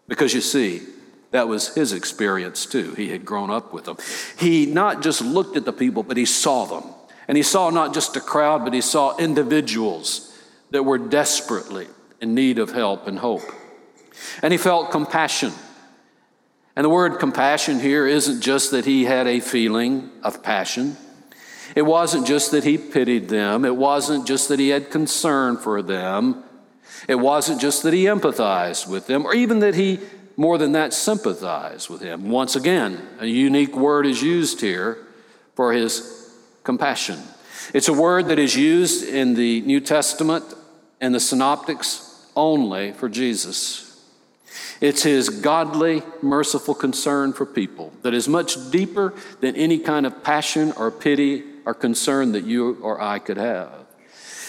Because 0.07 0.33
you 0.33 0.41
see, 0.41 0.83
that 1.31 1.47
was 1.47 1.73
his 1.73 1.93
experience 1.93 2.65
too. 2.65 2.93
He 2.93 3.09
had 3.09 3.25
grown 3.25 3.49
up 3.49 3.73
with 3.73 3.85
them. 3.85 3.97
He 4.37 4.67
not 4.67 5.01
just 5.01 5.21
looked 5.21 5.57
at 5.57 5.65
the 5.65 5.73
people, 5.73 6.03
but 6.03 6.17
he 6.17 6.25
saw 6.25 6.65
them. 6.65 6.93
And 7.27 7.37
he 7.37 7.43
saw 7.43 7.69
not 7.69 7.93
just 7.93 8.15
a 8.15 8.21
crowd, 8.21 8.63
but 8.63 8.73
he 8.73 8.81
saw 8.81 9.17
individuals 9.17 10.37
that 10.71 10.83
were 10.83 10.97
desperately 10.97 11.87
in 12.21 12.35
need 12.35 12.59
of 12.59 12.71
help 12.71 13.07
and 13.07 13.17
hope. 13.17 13.41
And 14.43 14.51
he 14.51 14.57
felt 14.57 14.91
compassion. 14.91 15.53
And 16.75 16.85
the 16.85 16.89
word 16.89 17.19
compassion 17.19 17.79
here 17.79 18.07
isn't 18.07 18.41
just 18.41 18.71
that 18.71 18.85
he 18.85 19.05
had 19.05 19.27
a 19.27 19.39
feeling 19.39 20.09
of 20.23 20.41
passion. 20.41 20.97
It 21.75 21.83
wasn't 21.83 22.27
just 22.27 22.51
that 22.51 22.63
he 22.63 22.77
pitied 22.77 23.29
them. 23.29 23.65
It 23.65 23.75
wasn't 23.75 24.27
just 24.27 24.49
that 24.49 24.59
he 24.59 24.69
had 24.69 24.91
concern 24.91 25.57
for 25.57 25.81
them. 25.81 26.43
It 27.07 27.15
wasn't 27.15 27.61
just 27.61 27.83
that 27.83 27.93
he 27.93 28.05
empathized 28.05 28.87
with 28.87 29.07
them, 29.07 29.25
or 29.25 29.33
even 29.33 29.59
that 29.59 29.75
he 29.75 29.99
more 30.35 30.57
than 30.57 30.71
that, 30.73 30.93
sympathized 30.93 31.89
with 31.89 32.01
him. 32.01 32.29
Once 32.29 32.55
again, 32.55 33.07
a 33.19 33.25
unique 33.25 33.75
word 33.75 34.05
is 34.05 34.21
used 34.21 34.61
here 34.61 34.97
for 35.55 35.73
his 35.73 36.31
compassion. 36.63 37.19
It's 37.73 37.87
a 37.87 37.93
word 37.93 38.27
that 38.27 38.39
is 38.39 38.55
used 38.55 39.07
in 39.07 39.35
the 39.35 39.61
New 39.61 39.79
Testament 39.79 40.43
and 40.99 41.13
the 41.13 41.19
Synoptics 41.19 42.27
only 42.35 42.93
for 42.93 43.09
Jesus. 43.09 43.92
It's 44.83 45.03
his 45.03 45.29
godly, 45.29 46.03
merciful 46.21 46.75
concern 46.75 47.31
for 47.31 47.45
people 47.45 47.93
that 48.01 48.13
is 48.13 48.27
much 48.27 48.69
deeper 48.69 49.13
than 49.39 49.55
any 49.55 49.79
kind 49.79 50.05
of 50.05 50.25
passion 50.25 50.73
or 50.73 50.91
pity 50.91 51.41
or 51.65 51.73
concern 51.73 52.33
that 52.33 52.43
you 52.43 52.77
or 52.81 52.99
I 52.99 53.19
could 53.19 53.37
have. 53.37 53.71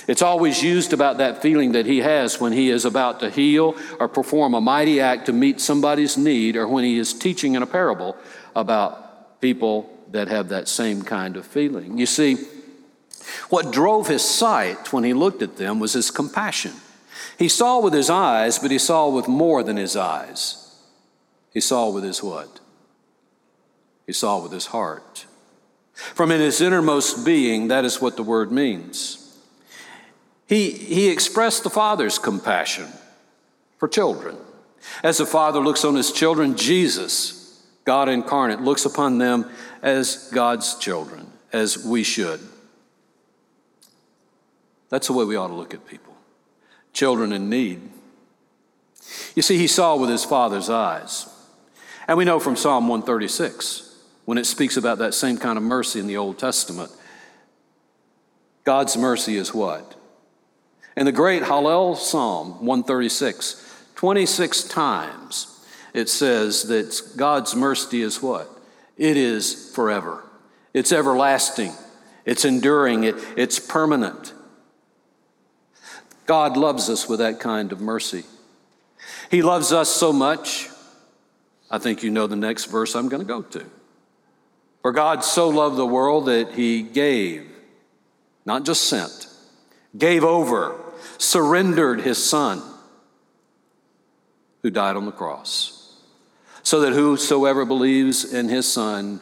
It's 0.08 0.22
always 0.22 0.60
used 0.60 0.92
about 0.92 1.18
that 1.18 1.40
feeling 1.40 1.70
that 1.72 1.86
he 1.86 2.00
has 2.00 2.40
when 2.40 2.52
he 2.52 2.68
is 2.70 2.84
about 2.84 3.20
to 3.20 3.30
heal 3.30 3.76
or 4.00 4.08
perform 4.08 4.54
a 4.54 4.60
mighty 4.60 5.00
act 5.00 5.26
to 5.26 5.32
meet 5.32 5.60
somebody's 5.60 6.16
need, 6.16 6.56
or 6.56 6.66
when 6.66 6.82
he 6.82 6.98
is 6.98 7.14
teaching 7.14 7.54
in 7.54 7.62
a 7.62 7.66
parable 7.66 8.16
about 8.56 9.40
people 9.40 9.88
that 10.10 10.26
have 10.26 10.48
that 10.48 10.66
same 10.66 11.02
kind 11.02 11.36
of 11.36 11.46
feeling. 11.46 11.96
You 11.96 12.06
see, 12.06 12.38
what 13.50 13.70
drove 13.70 14.08
his 14.08 14.24
sight 14.24 14.92
when 14.92 15.04
he 15.04 15.14
looked 15.14 15.42
at 15.42 15.58
them 15.58 15.78
was 15.78 15.92
his 15.92 16.10
compassion. 16.10 16.72
He 17.38 17.48
saw 17.48 17.80
with 17.80 17.92
his 17.92 18.10
eyes, 18.10 18.58
but 18.58 18.70
he 18.70 18.78
saw 18.78 19.08
with 19.08 19.28
more 19.28 19.62
than 19.62 19.76
his 19.76 19.96
eyes. 19.96 20.78
He 21.52 21.60
saw 21.60 21.90
with 21.90 22.04
his 22.04 22.22
what? 22.22 22.60
He 24.06 24.12
saw 24.12 24.42
with 24.42 24.52
his 24.52 24.66
heart. 24.66 25.26
From 25.92 26.30
in 26.30 26.40
his 26.40 26.60
innermost 26.60 27.24
being, 27.24 27.68
that 27.68 27.84
is 27.84 28.00
what 28.00 28.16
the 28.16 28.22
word 28.22 28.52
means. 28.52 29.38
He, 30.46 30.70
he 30.70 31.08
expressed 31.08 31.62
the 31.62 31.70
Father's 31.70 32.18
compassion 32.18 32.88
for 33.78 33.88
children. 33.88 34.36
As 35.02 35.18
the 35.18 35.26
Father 35.26 35.60
looks 35.60 35.84
on 35.84 35.94
his 35.94 36.12
children, 36.12 36.56
Jesus, 36.56 37.64
God 37.84 38.08
incarnate, 38.08 38.60
looks 38.60 38.84
upon 38.84 39.18
them 39.18 39.48
as 39.82 40.28
God's 40.32 40.76
children, 40.78 41.30
as 41.52 41.84
we 41.84 42.02
should. 42.02 42.40
That's 44.90 45.06
the 45.06 45.12
way 45.14 45.24
we 45.24 45.36
ought 45.36 45.48
to 45.48 45.54
look 45.54 45.72
at 45.72 45.86
people 45.86 46.13
children 46.94 47.32
in 47.32 47.50
need. 47.50 47.82
You 49.34 49.42
see, 49.42 49.58
he 49.58 49.66
saw 49.66 49.96
with 49.96 50.08
his 50.08 50.24
Father's 50.24 50.70
eyes. 50.70 51.28
And 52.08 52.16
we 52.16 52.24
know 52.24 52.40
from 52.40 52.56
Psalm 52.56 52.88
136, 52.88 53.94
when 54.24 54.38
it 54.38 54.46
speaks 54.46 54.76
about 54.76 54.98
that 54.98 55.12
same 55.12 55.36
kind 55.36 55.58
of 55.58 55.64
mercy 55.64 56.00
in 56.00 56.06
the 56.06 56.16
Old 56.16 56.38
Testament, 56.38 56.90
God's 58.64 58.96
mercy 58.96 59.36
is 59.36 59.52
what? 59.52 59.94
In 60.96 61.04
the 61.04 61.12
great 61.12 61.42
Hallel 61.42 61.96
Psalm 61.96 62.64
136, 62.64 63.60
26 63.96 64.64
times 64.64 65.54
it 65.94 66.08
says 66.08 66.64
that 66.64 67.16
God's 67.16 67.54
mercy 67.54 68.02
is 68.02 68.20
what? 68.20 68.50
It 68.98 69.16
is 69.16 69.72
forever. 69.74 70.24
It's 70.74 70.92
everlasting. 70.92 71.72
It's 72.24 72.44
enduring. 72.44 73.04
It, 73.04 73.14
it's 73.36 73.60
permanent. 73.60 74.33
God 76.26 76.56
loves 76.56 76.88
us 76.88 77.08
with 77.08 77.18
that 77.18 77.40
kind 77.40 77.72
of 77.72 77.80
mercy. 77.80 78.24
He 79.30 79.42
loves 79.42 79.72
us 79.72 79.88
so 79.88 80.12
much. 80.12 80.68
I 81.70 81.78
think 81.78 82.02
you 82.02 82.10
know 82.10 82.26
the 82.26 82.36
next 82.36 82.66
verse 82.66 82.94
I'm 82.94 83.08
going 83.08 83.22
to 83.22 83.28
go 83.28 83.42
to. 83.42 83.64
For 84.82 84.92
God 84.92 85.24
so 85.24 85.48
loved 85.48 85.76
the 85.76 85.86
world 85.86 86.26
that 86.26 86.52
he 86.52 86.82
gave, 86.82 87.46
not 88.44 88.64
just 88.64 88.84
sent, 88.84 89.28
gave 89.96 90.24
over 90.24 90.78
surrendered 91.18 92.00
his 92.00 92.22
son 92.22 92.62
who 94.62 94.70
died 94.70 94.96
on 94.96 95.06
the 95.06 95.12
cross, 95.12 96.00
so 96.62 96.80
that 96.80 96.92
whosoever 96.92 97.64
believes 97.64 98.32
in 98.32 98.48
his 98.48 98.70
son 98.70 99.20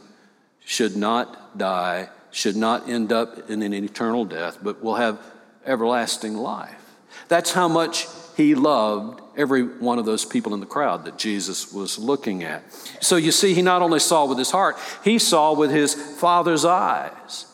should 0.65 0.97
not 0.97 1.59
die, 1.59 2.09
should 2.31 2.57
not 2.57 2.89
end 2.89 3.13
up 3.13 3.51
in 3.51 3.63
an 3.63 3.73
eternal 3.73 4.25
death, 4.25 4.59
but 4.63 4.83
will 4.83 4.95
have 4.95 5.19
everlasting 5.67 6.37
life. 6.37 6.82
That's 7.29 7.53
how 7.53 7.69
much 7.69 8.07
he 8.37 8.55
loved 8.55 9.21
every 9.37 9.63
one 9.63 9.99
of 9.99 10.05
those 10.05 10.25
people 10.25 10.55
in 10.55 10.61
the 10.61 10.67
crowd 10.67 11.05
that 11.05 11.19
Jesus 11.19 11.73
was 11.73 11.99
looking 11.99 12.43
at. 12.45 12.63
So 13.01 13.17
you 13.17 13.33
see, 13.33 13.55
he 13.55 13.63
not 13.63 13.83
only 13.83 13.99
saw 13.99 14.27
with 14.27 14.39
his 14.39 14.51
heart, 14.51 14.77
he 15.05 15.19
saw 15.19 15.55
with 15.55 15.71
his 15.71 15.95
Father's 15.95 16.65
eyes. 16.65 17.47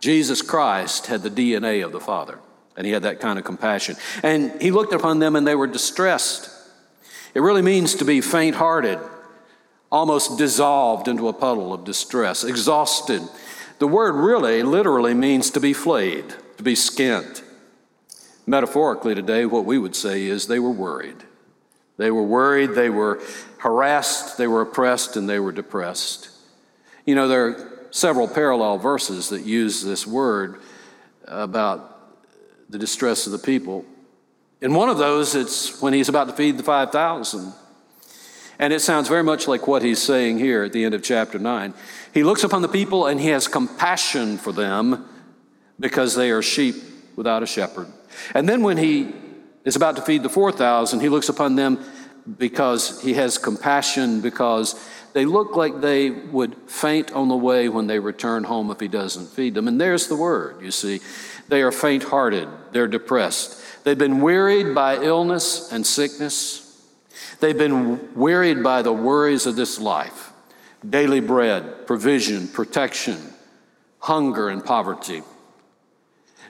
Jesus 0.00 0.42
Christ 0.42 1.06
had 1.06 1.22
the 1.22 1.30
DNA 1.30 1.84
of 1.84 1.92
the 1.92 2.00
Father. 2.00 2.38
And 2.76 2.86
he 2.86 2.92
had 2.92 3.04
that 3.04 3.20
kind 3.20 3.38
of 3.38 3.44
compassion. 3.44 3.96
And 4.22 4.60
he 4.60 4.70
looked 4.70 4.92
upon 4.92 5.18
them 5.18 5.34
and 5.34 5.46
they 5.46 5.54
were 5.54 5.66
distressed. 5.66 6.50
It 7.34 7.40
really 7.40 7.62
means 7.62 7.94
to 7.96 8.04
be 8.04 8.20
faint 8.20 8.56
hearted, 8.56 8.98
almost 9.90 10.38
dissolved 10.38 11.08
into 11.08 11.28
a 11.28 11.32
puddle 11.32 11.72
of 11.72 11.84
distress, 11.84 12.44
exhausted. 12.44 13.22
The 13.78 13.88
word 13.88 14.14
really, 14.14 14.62
literally 14.62 15.14
means 15.14 15.50
to 15.52 15.60
be 15.60 15.72
flayed, 15.72 16.34
to 16.58 16.62
be 16.62 16.74
skint. 16.74 17.42
Metaphorically, 18.46 19.14
today, 19.14 19.44
what 19.44 19.64
we 19.64 19.76
would 19.76 19.96
say 19.96 20.24
is 20.24 20.46
they 20.46 20.60
were 20.60 20.70
worried. 20.70 21.16
They 21.96 22.10
were 22.10 22.22
worried, 22.22 22.74
they 22.74 22.90
were 22.90 23.20
harassed, 23.58 24.38
they 24.38 24.46
were 24.46 24.60
oppressed, 24.62 25.16
and 25.16 25.28
they 25.28 25.40
were 25.40 25.52
depressed. 25.52 26.30
You 27.04 27.14
know, 27.14 27.26
there 27.26 27.46
are 27.46 27.86
several 27.90 28.28
parallel 28.28 28.78
verses 28.78 29.30
that 29.30 29.42
use 29.42 29.82
this 29.82 30.06
word 30.06 30.60
about 31.24 31.92
the 32.68 32.78
distress 32.78 33.26
of 33.26 33.32
the 33.32 33.38
people. 33.38 33.84
In 34.60 34.74
one 34.74 34.88
of 34.88 34.98
those, 34.98 35.34
it's 35.34 35.80
when 35.80 35.92
he's 35.92 36.08
about 36.08 36.28
to 36.28 36.34
feed 36.34 36.56
the 36.56 36.62
5,000. 36.62 37.52
And 38.58 38.72
it 38.72 38.80
sounds 38.80 39.08
very 39.08 39.22
much 39.22 39.46
like 39.46 39.66
what 39.66 39.82
he's 39.82 40.00
saying 40.00 40.38
here 40.38 40.64
at 40.64 40.72
the 40.72 40.84
end 40.84 40.94
of 40.94 41.02
chapter 41.02 41.38
9. 41.38 41.74
He 42.14 42.24
looks 42.24 42.42
upon 42.42 42.62
the 42.62 42.68
people 42.68 43.06
and 43.06 43.20
he 43.20 43.28
has 43.28 43.48
compassion 43.48 44.38
for 44.38 44.52
them 44.52 45.06
because 45.78 46.14
they 46.14 46.30
are 46.30 46.42
sheep 46.42 46.76
without 47.16 47.42
a 47.42 47.46
shepherd. 47.46 47.86
And 48.34 48.48
then 48.48 48.62
when 48.62 48.76
he 48.76 49.14
is 49.64 49.76
about 49.76 49.96
to 49.96 50.02
feed 50.02 50.22
the 50.22 50.28
4,000, 50.28 51.00
he 51.00 51.08
looks 51.08 51.28
upon 51.28 51.56
them 51.56 51.84
because 52.38 53.00
he 53.02 53.14
has 53.14 53.38
compassion 53.38 54.20
because 54.20 54.74
they 55.12 55.24
look 55.24 55.56
like 55.56 55.80
they 55.80 56.10
would 56.10 56.54
faint 56.66 57.12
on 57.12 57.28
the 57.28 57.36
way 57.36 57.68
when 57.68 57.86
they 57.86 57.98
return 57.98 58.44
home 58.44 58.70
if 58.70 58.80
he 58.80 58.88
doesn't 58.88 59.28
feed 59.28 59.54
them. 59.54 59.68
And 59.68 59.80
there's 59.80 60.08
the 60.08 60.16
word, 60.16 60.60
you 60.60 60.70
see. 60.70 61.00
They 61.48 61.62
are 61.62 61.72
faint 61.72 62.02
hearted, 62.04 62.48
they're 62.72 62.88
depressed. 62.88 63.62
They've 63.84 63.96
been 63.96 64.20
wearied 64.20 64.74
by 64.74 64.96
illness 64.96 65.72
and 65.72 65.86
sickness. 65.86 66.62
They've 67.38 67.56
been 67.56 68.14
wearied 68.14 68.62
by 68.62 68.82
the 68.82 68.92
worries 68.92 69.46
of 69.46 69.56
this 69.56 69.80
life 69.80 70.32
daily 70.88 71.20
bread, 71.20 71.86
provision, 71.86 72.48
protection, 72.48 73.16
hunger, 74.00 74.48
and 74.48 74.64
poverty. 74.64 75.22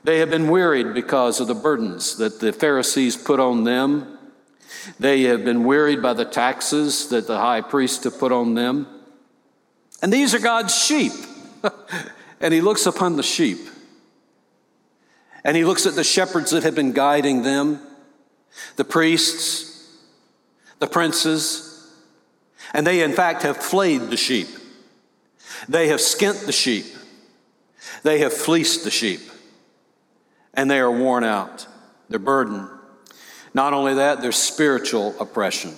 They 0.07 0.21
have 0.21 0.31
been 0.31 0.49
wearied 0.49 0.95
because 0.95 1.41
of 1.41 1.49
the 1.49 1.55
burdens 1.57 2.19
that 2.19 2.39
the 2.39 2.53
Pharisees 2.53 3.17
put 3.17 3.41
on 3.41 3.65
them. 3.65 4.17
They 5.01 5.23
have 5.23 5.45
been 5.45 5.65
wearied 5.65 6.01
by 6.01 6.13
the 6.13 6.25
taxes 6.25 7.09
that 7.09 7.27
the 7.27 7.39
high 7.39 7.61
priest 7.61 8.05
have 8.05 8.17
put 8.17 8.31
on 8.31 8.55
them. 8.55 8.87
And 10.01 10.13
these 10.13 10.33
are 10.33 10.39
God's 10.39 10.73
sheep. 10.73 11.11
and 12.41 12.55
he 12.55 12.61
looks 12.61 12.87
upon 12.87 13.17
the 13.17 13.25
sheep. 13.25 13.59
And 15.43 15.57
he 15.57 15.65
looks 15.65 15.87
at 15.87 15.97
the 15.97 16.05
shepherds 16.05 16.53
that 16.53 16.63
have 16.63 16.77
been 16.77 16.93
guiding 16.93 17.43
them, 17.43 17.81
the 18.77 18.85
priests, 18.85 19.91
the 20.79 20.87
princes, 20.87 21.93
and 22.73 22.87
they, 22.87 23.03
in 23.03 23.13
fact, 23.13 23.43
have 23.43 23.57
flayed 23.57 24.03
the 24.03 24.17
sheep. 24.17 24.51
They 25.69 25.89
have 25.89 25.99
skint 25.99 26.47
the 26.47 26.53
sheep. 26.53 26.87
They 28.05 28.21
have 28.21 28.33
fleeced 28.33 28.85
the 28.85 28.93
sheep. 28.93 29.33
And 30.57 30.71
they 30.71 30.81
are 30.81 30.91
worn 30.91 31.23
out. 31.23 31.67
They're 32.09 32.19
burdened. 32.19 32.69
Not 33.55 33.73
only 33.73 33.95
that, 33.95 34.21
there's 34.21 34.37
spiritual 34.37 35.15
oppression, 35.21 35.75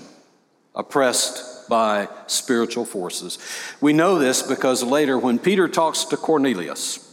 oppressed 0.74 1.68
by 1.68 2.08
spiritual 2.26 2.84
forces. 2.84 3.38
We 3.80 3.92
know 3.92 4.18
this 4.18 4.42
because 4.42 4.82
later, 4.82 5.18
when 5.18 5.38
Peter 5.38 5.68
talks 5.68 6.04
to 6.06 6.16
Cornelius, 6.16 7.04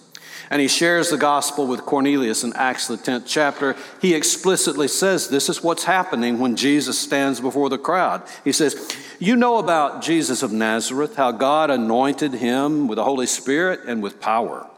and 0.49 0.61
he 0.61 0.67
shares 0.67 1.09
the 1.09 1.17
gospel 1.17 1.67
with 1.67 1.85
Cornelius 1.85 2.43
in 2.43 2.53
Acts, 2.53 2.87
the 2.87 2.97
10th 2.97 3.23
chapter. 3.25 3.75
He 4.01 4.13
explicitly 4.13 4.87
says 4.87 5.27
this 5.27 5.49
is 5.49 5.63
what's 5.63 5.85
happening 5.85 6.39
when 6.39 6.55
Jesus 6.55 6.99
stands 6.99 7.39
before 7.39 7.69
the 7.69 7.77
crowd. 7.77 8.23
He 8.43 8.51
says, 8.51 8.95
You 9.19 9.35
know 9.35 9.57
about 9.57 10.01
Jesus 10.01 10.43
of 10.43 10.51
Nazareth, 10.51 11.15
how 11.15 11.31
God 11.31 11.71
anointed 11.71 12.33
him 12.33 12.87
with 12.87 12.97
the 12.97 13.03
Holy 13.03 13.25
Spirit 13.25 13.81
and 13.87 14.03
with 14.03 14.21
power, 14.21 14.69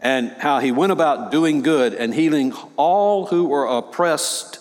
and 0.00 0.30
how 0.38 0.58
he 0.58 0.72
went 0.72 0.92
about 0.92 1.30
doing 1.30 1.62
good 1.62 1.94
and 1.94 2.14
healing 2.14 2.52
all 2.76 3.26
who 3.26 3.44
were 3.44 3.66
oppressed 3.66 4.58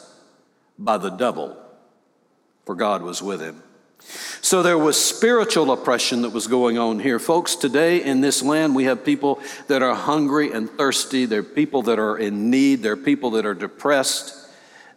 by 0.78 0.98
the 0.98 1.10
devil, 1.10 1.58
for 2.66 2.76
God 2.76 3.02
was 3.02 3.22
with 3.22 3.42
him. 3.42 3.64
So 4.42 4.64
there 4.64 4.78
was 4.78 5.04
spiritual 5.04 5.72
oppression 5.72 6.22
that 6.22 6.30
was 6.30 6.48
going 6.48 6.78
on 6.78 7.00
here. 7.00 7.20
Folks, 7.20 7.56
today 7.56 8.04
in 8.04 8.22
this 8.22 8.42
land, 8.42 8.74
we 8.74 8.86
have 8.86 9.04
people 9.04 9.42
that 9.68 9.82
are 9.82 9.94
hungry 9.94 10.52
and 10.52 10.70
thirsty. 10.70 11.26
There 11.26 11.42
are 11.42 11.44
people 11.44 11.84
that 11.84 12.00
are 12.00 12.18
in 12.18 12.50
need. 12.50 12.82
There 12.82 12.94
are 12.94 12.98
people 12.98 13.32
that 13.32 13.46
are 13.46 13.54
depressed. 13.54 14.36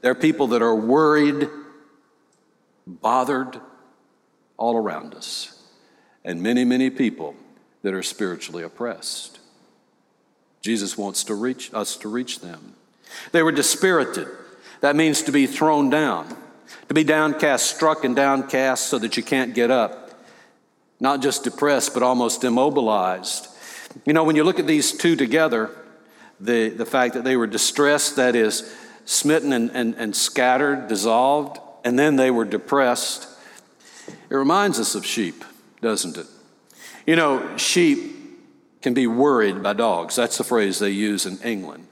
There 0.00 0.12
are 0.12 0.16
people 0.16 0.48
that 0.48 0.62
are 0.62 0.74
worried, 0.74 1.48
bothered 2.86 3.60
all 4.56 4.76
around 4.76 5.14
us. 5.14 5.60
And 6.24 6.40
many, 6.40 6.64
many 6.64 6.88
people 6.88 7.34
that 7.82 7.94
are 7.94 8.02
spiritually 8.02 8.62
oppressed. 8.62 9.31
Jesus 10.62 10.96
wants 10.96 11.24
to 11.24 11.34
reach 11.34 11.72
us 11.74 11.96
to 11.98 12.08
reach 12.08 12.40
them. 12.40 12.74
They 13.32 13.42
were 13.42 13.52
dispirited. 13.52 14.28
That 14.80 14.96
means 14.96 15.22
to 15.22 15.32
be 15.32 15.46
thrown 15.46 15.90
down 15.90 16.36
to 16.88 16.94
be 16.94 17.04
downcast, 17.04 17.74
struck 17.74 18.04
and 18.04 18.14
downcast 18.14 18.86
so 18.86 18.98
that 18.98 19.16
you 19.16 19.22
can't 19.22 19.54
get 19.54 19.70
up. 19.70 20.10
Not 21.00 21.22
just 21.22 21.44
depressed, 21.44 21.94
but 21.94 22.02
almost 22.02 22.44
immobilized. 22.44 23.48
You 24.04 24.12
know, 24.12 24.24
when 24.24 24.36
you 24.36 24.44
look 24.44 24.58
at 24.58 24.66
these 24.66 24.92
two 24.92 25.16
together, 25.16 25.70
the, 26.38 26.68
the 26.68 26.86
fact 26.86 27.14
that 27.14 27.24
they 27.24 27.36
were 27.36 27.46
distressed, 27.46 28.16
that 28.16 28.36
is, 28.36 28.74
smitten 29.04 29.52
and, 29.52 29.70
and, 29.70 29.94
and 29.94 30.14
scattered, 30.14 30.88
dissolved, 30.88 31.58
and 31.84 31.98
then 31.98 32.16
they 32.16 32.30
were 32.30 32.44
depressed, 32.44 33.26
it 34.28 34.34
reminds 34.34 34.78
us 34.78 34.94
of 34.94 35.06
sheep, 35.06 35.44
doesn't 35.80 36.16
it? 36.16 36.26
You 37.06 37.16
know, 37.16 37.56
sheep 37.56 38.11
can 38.82 38.94
be 38.94 39.06
worried 39.06 39.62
by 39.62 39.72
dogs. 39.72 40.16
That's 40.16 40.38
the 40.38 40.44
phrase 40.44 40.78
they 40.78 40.90
use 40.90 41.26
in 41.26 41.38
England 41.38 41.86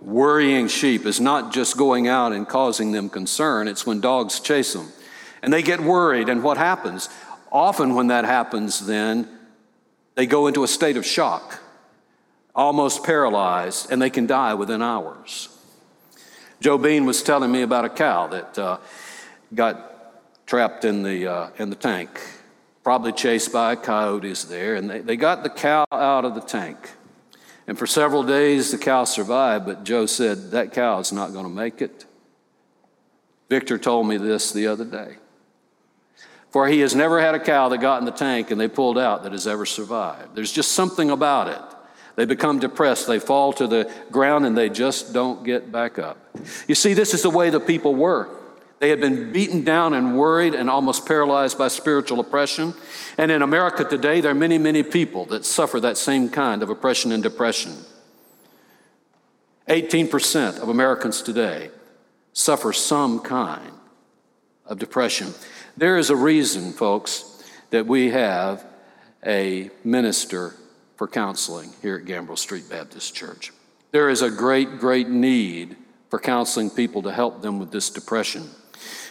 worrying 0.00 0.68
sheep 0.68 1.06
is 1.06 1.20
not 1.20 1.52
just 1.52 1.76
going 1.76 2.08
out 2.08 2.32
and 2.32 2.46
causing 2.46 2.92
them 2.92 3.08
concern, 3.08 3.68
it's 3.68 3.86
when 3.86 4.00
dogs 4.00 4.40
chase 4.40 4.72
them. 4.72 4.88
And 5.42 5.52
they 5.52 5.62
get 5.62 5.80
worried, 5.80 6.28
and 6.28 6.42
what 6.42 6.56
happens? 6.56 7.08
Often, 7.50 7.94
when 7.94 8.08
that 8.08 8.24
happens, 8.24 8.86
then 8.86 9.28
they 10.14 10.26
go 10.26 10.46
into 10.46 10.64
a 10.64 10.68
state 10.68 10.96
of 10.96 11.06
shock, 11.06 11.60
almost 12.54 13.04
paralyzed, 13.04 13.90
and 13.90 14.02
they 14.02 14.10
can 14.10 14.26
die 14.26 14.54
within 14.54 14.82
hours. 14.82 15.48
Joe 16.60 16.76
Bean 16.76 17.06
was 17.06 17.22
telling 17.22 17.52
me 17.52 17.62
about 17.62 17.84
a 17.84 17.88
cow 17.88 18.26
that 18.26 18.58
uh, 18.58 18.78
got 19.54 20.46
trapped 20.46 20.84
in 20.84 21.02
the, 21.04 21.26
uh, 21.26 21.50
in 21.56 21.70
the 21.70 21.76
tank, 21.76 22.20
probably 22.88 23.12
chased 23.12 23.52
by 23.52 23.76
coyotes 23.76 24.44
there, 24.44 24.74
and 24.74 24.88
they, 24.88 25.00
they 25.00 25.14
got 25.14 25.42
the 25.42 25.50
cow 25.50 25.84
out 25.92 26.24
of 26.24 26.34
the 26.34 26.40
tank. 26.40 26.92
And 27.66 27.78
for 27.78 27.86
several 27.86 28.22
days, 28.22 28.70
the 28.70 28.78
cow 28.78 29.04
survived, 29.04 29.66
but 29.66 29.84
Joe 29.84 30.06
said, 30.06 30.52
That 30.52 30.72
cow 30.72 30.98
is 30.98 31.12
not 31.12 31.34
going 31.34 31.44
to 31.44 31.50
make 31.50 31.82
it. 31.82 32.06
Victor 33.50 33.76
told 33.76 34.08
me 34.08 34.16
this 34.16 34.52
the 34.52 34.68
other 34.68 34.86
day. 34.86 35.16
For 36.48 36.66
he 36.66 36.80
has 36.80 36.94
never 36.94 37.20
had 37.20 37.34
a 37.34 37.38
cow 37.38 37.68
that 37.68 37.82
got 37.82 37.98
in 37.98 38.06
the 38.06 38.10
tank 38.10 38.50
and 38.50 38.58
they 38.58 38.68
pulled 38.68 38.96
out 38.96 39.22
that 39.24 39.32
has 39.32 39.46
ever 39.46 39.66
survived. 39.66 40.34
There's 40.34 40.50
just 40.50 40.72
something 40.72 41.10
about 41.10 41.48
it. 41.48 41.78
They 42.16 42.24
become 42.24 42.58
depressed, 42.58 43.06
they 43.06 43.18
fall 43.18 43.52
to 43.52 43.66
the 43.66 43.92
ground, 44.10 44.46
and 44.46 44.56
they 44.56 44.70
just 44.70 45.12
don't 45.12 45.44
get 45.44 45.70
back 45.70 45.98
up. 45.98 46.16
You 46.66 46.74
see, 46.74 46.94
this 46.94 47.12
is 47.12 47.20
the 47.20 47.28
way 47.28 47.50
the 47.50 47.60
people 47.60 47.94
were. 47.94 48.30
They 48.78 48.90
had 48.90 49.00
been 49.00 49.32
beaten 49.32 49.64
down 49.64 49.92
and 49.92 50.16
worried 50.16 50.54
and 50.54 50.70
almost 50.70 51.04
paralyzed 51.04 51.58
by 51.58 51.68
spiritual 51.68 52.20
oppression. 52.20 52.74
And 53.16 53.30
in 53.30 53.42
America 53.42 53.84
today, 53.84 54.20
there 54.20 54.30
are 54.30 54.36
many, 54.36 54.56
many 54.56 54.82
people 54.82 55.24
that 55.26 55.44
suffer 55.44 55.80
that 55.80 55.96
same 55.96 56.28
kind 56.28 56.62
of 56.62 56.70
oppression 56.70 57.10
and 57.10 57.22
depression. 57.22 57.74
18% 59.68 60.60
of 60.60 60.68
Americans 60.68 61.22
today 61.22 61.70
suffer 62.32 62.72
some 62.72 63.20
kind 63.20 63.72
of 64.64 64.78
depression. 64.78 65.34
There 65.76 65.98
is 65.98 66.10
a 66.10 66.16
reason, 66.16 66.72
folks, 66.72 67.42
that 67.70 67.86
we 67.86 68.10
have 68.10 68.64
a 69.26 69.70
minister 69.82 70.54
for 70.96 71.08
counseling 71.08 71.72
here 71.82 71.96
at 71.96 72.04
Gambrill 72.04 72.38
Street 72.38 72.68
Baptist 72.70 73.14
Church. 73.14 73.52
There 73.90 74.08
is 74.08 74.22
a 74.22 74.30
great, 74.30 74.78
great 74.78 75.08
need 75.08 75.76
for 76.10 76.18
counseling 76.18 76.70
people 76.70 77.02
to 77.02 77.12
help 77.12 77.42
them 77.42 77.58
with 77.58 77.70
this 77.70 77.90
depression. 77.90 78.48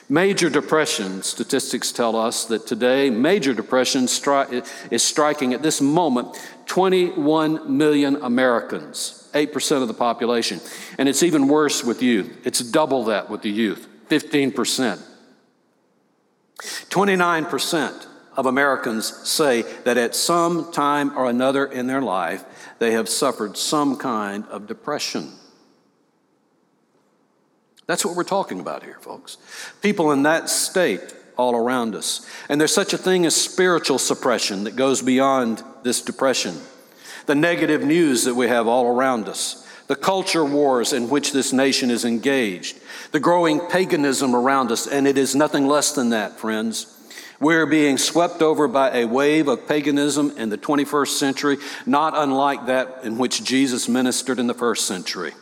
Major 0.09 0.49
depression 0.49 1.21
statistics 1.21 1.91
tell 1.91 2.15
us 2.15 2.45
that 2.45 2.65
today, 2.65 3.09
major 3.09 3.53
depression 3.53 4.05
stri- 4.05 4.65
is 4.89 5.03
striking 5.03 5.53
at 5.53 5.61
this 5.61 5.81
moment 5.81 6.37
21 6.67 7.77
million 7.77 8.15
Americans, 8.17 9.29
8% 9.33 9.81
of 9.81 9.89
the 9.89 9.93
population. 9.93 10.61
And 10.97 11.09
it's 11.09 11.23
even 11.23 11.49
worse 11.49 11.83
with 11.83 12.01
youth. 12.01 12.45
It's 12.45 12.59
double 12.59 13.05
that 13.05 13.29
with 13.29 13.41
the 13.41 13.49
youth, 13.49 13.87
15%. 14.09 15.01
29% 16.57 18.07
of 18.37 18.45
Americans 18.45 19.07
say 19.27 19.63
that 19.83 19.97
at 19.97 20.15
some 20.15 20.71
time 20.71 21.17
or 21.17 21.29
another 21.29 21.65
in 21.65 21.87
their 21.87 22.01
life, 22.01 22.45
they 22.79 22.91
have 22.91 23.09
suffered 23.09 23.57
some 23.57 23.97
kind 23.97 24.45
of 24.45 24.67
depression. 24.67 25.33
That's 27.87 28.05
what 28.05 28.15
we're 28.15 28.23
talking 28.23 28.59
about 28.59 28.83
here, 28.83 28.97
folks. 28.99 29.37
People 29.81 30.11
in 30.11 30.23
that 30.23 30.49
state 30.49 31.01
all 31.37 31.55
around 31.55 31.95
us. 31.95 32.27
And 32.49 32.59
there's 32.59 32.73
such 32.73 32.93
a 32.93 32.97
thing 32.97 33.25
as 33.25 33.35
spiritual 33.35 33.97
suppression 33.97 34.65
that 34.65 34.75
goes 34.75 35.01
beyond 35.01 35.63
this 35.83 36.01
depression. 36.01 36.55
The 37.27 37.35
negative 37.35 37.83
news 37.83 38.25
that 38.25 38.35
we 38.35 38.47
have 38.47 38.67
all 38.67 38.87
around 38.87 39.29
us, 39.29 39.65
the 39.87 39.95
culture 39.95 40.43
wars 40.43 40.91
in 40.91 41.09
which 41.09 41.31
this 41.31 41.53
nation 41.53 41.89
is 41.89 42.03
engaged, 42.03 42.77
the 43.11 43.19
growing 43.19 43.61
paganism 43.61 44.35
around 44.35 44.71
us, 44.71 44.87
and 44.87 45.07
it 45.07 45.17
is 45.17 45.35
nothing 45.35 45.67
less 45.67 45.93
than 45.93 46.09
that, 46.09 46.39
friends. 46.39 46.93
We're 47.39 47.67
being 47.67 47.97
swept 47.97 48.41
over 48.41 48.67
by 48.67 48.97
a 48.97 49.05
wave 49.05 49.47
of 49.47 49.67
paganism 49.67 50.31
in 50.37 50.49
the 50.49 50.57
21st 50.57 51.17
century, 51.19 51.57
not 51.85 52.13
unlike 52.17 52.65
that 52.65 53.01
in 53.03 53.17
which 53.17 53.43
Jesus 53.43 53.87
ministered 53.87 54.39
in 54.39 54.47
the 54.47 54.53
first 54.53 54.87
century. 54.87 55.33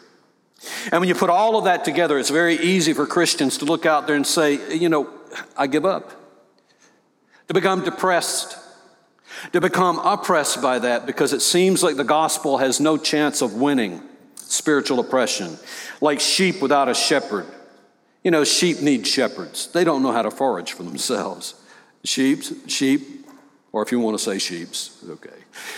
And 0.91 0.99
when 0.99 1.09
you 1.09 1.15
put 1.15 1.29
all 1.29 1.57
of 1.57 1.65
that 1.65 1.85
together, 1.85 2.17
it's 2.17 2.29
very 2.29 2.55
easy 2.55 2.93
for 2.93 3.05
Christians 3.05 3.57
to 3.59 3.65
look 3.65 3.85
out 3.85 4.07
there 4.07 4.15
and 4.15 4.25
say, 4.25 4.75
you 4.75 4.89
know, 4.89 5.09
I 5.57 5.67
give 5.67 5.85
up. 5.85 6.11
To 7.47 7.53
become 7.53 7.83
depressed, 7.83 8.57
to 9.53 9.61
become 9.61 9.99
oppressed 9.99 10.61
by 10.61 10.79
that 10.79 11.05
because 11.05 11.33
it 11.33 11.41
seems 11.41 11.83
like 11.83 11.95
the 11.95 12.03
gospel 12.03 12.57
has 12.57 12.79
no 12.79 12.97
chance 12.97 13.41
of 13.41 13.53
winning 13.53 14.01
spiritual 14.35 14.99
oppression, 14.99 15.57
like 16.01 16.19
sheep 16.19 16.61
without 16.61 16.89
a 16.89 16.93
shepherd. 16.93 17.45
You 18.23 18.31
know, 18.31 18.43
sheep 18.43 18.81
need 18.81 19.05
shepherds. 19.05 19.67
They 19.67 19.83
don't 19.83 20.01
know 20.01 20.11
how 20.11 20.23
to 20.23 20.31
forage 20.31 20.71
for 20.71 20.83
themselves. 20.83 21.53
Sheep, 22.03 22.43
sheep, 22.67 23.27
or 23.71 23.83
if 23.83 23.91
you 23.91 23.99
want 23.99 24.17
to 24.17 24.23
say 24.23 24.39
sheeps, 24.39 25.03
okay. 25.07 25.29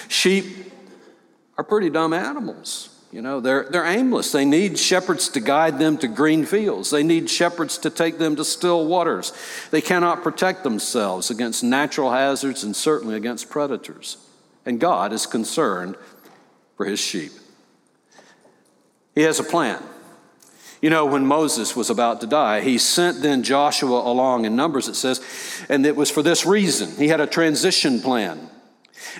Sheep 0.07 0.71
are 1.57 1.63
pretty 1.63 1.89
dumb 1.89 2.13
animals. 2.13 2.96
You 3.11 3.21
know, 3.21 3.39
they're, 3.39 3.63
they're 3.69 3.85
aimless. 3.85 4.31
They 4.31 4.43
need 4.43 4.77
shepherds 4.77 5.29
to 5.29 5.39
guide 5.39 5.79
them 5.79 5.97
to 5.99 6.07
green 6.07 6.45
fields. 6.45 6.91
They 6.91 7.03
need 7.03 7.29
shepherds 7.29 7.77
to 7.79 7.89
take 7.89 8.17
them 8.17 8.35
to 8.35 8.43
still 8.43 8.85
waters. 8.85 9.31
They 9.71 9.81
cannot 9.81 10.23
protect 10.23 10.63
themselves 10.63 11.31
against 11.31 11.63
natural 11.63 12.11
hazards 12.11 12.63
and 12.63 12.75
certainly 12.75 13.15
against 13.15 13.49
predators. 13.49 14.17
And 14.65 14.79
God 14.79 15.13
is 15.13 15.25
concerned 15.25 15.95
for 16.75 16.85
his 16.85 16.99
sheep. 16.99 17.31
He 19.15 19.21
has 19.21 19.39
a 19.39 19.43
plan. 19.43 19.81
You 20.81 20.89
know, 20.89 21.05
when 21.05 21.25
Moses 21.25 21.75
was 21.75 21.89
about 21.89 22.21
to 22.21 22.27
die, 22.27 22.61
he 22.61 22.77
sent 22.77 23.21
then 23.21 23.41
Joshua 23.41 24.01
along 24.01 24.45
in 24.45 24.55
Numbers, 24.55 24.87
it 24.87 24.95
says, 24.95 25.21
and 25.69 25.85
it 25.85 25.95
was 25.95 26.11
for 26.11 26.21
this 26.21 26.45
reason. 26.45 26.95
He 26.97 27.07
had 27.07 27.19
a 27.19 27.25
transition 27.25 27.99
plan. 27.99 28.49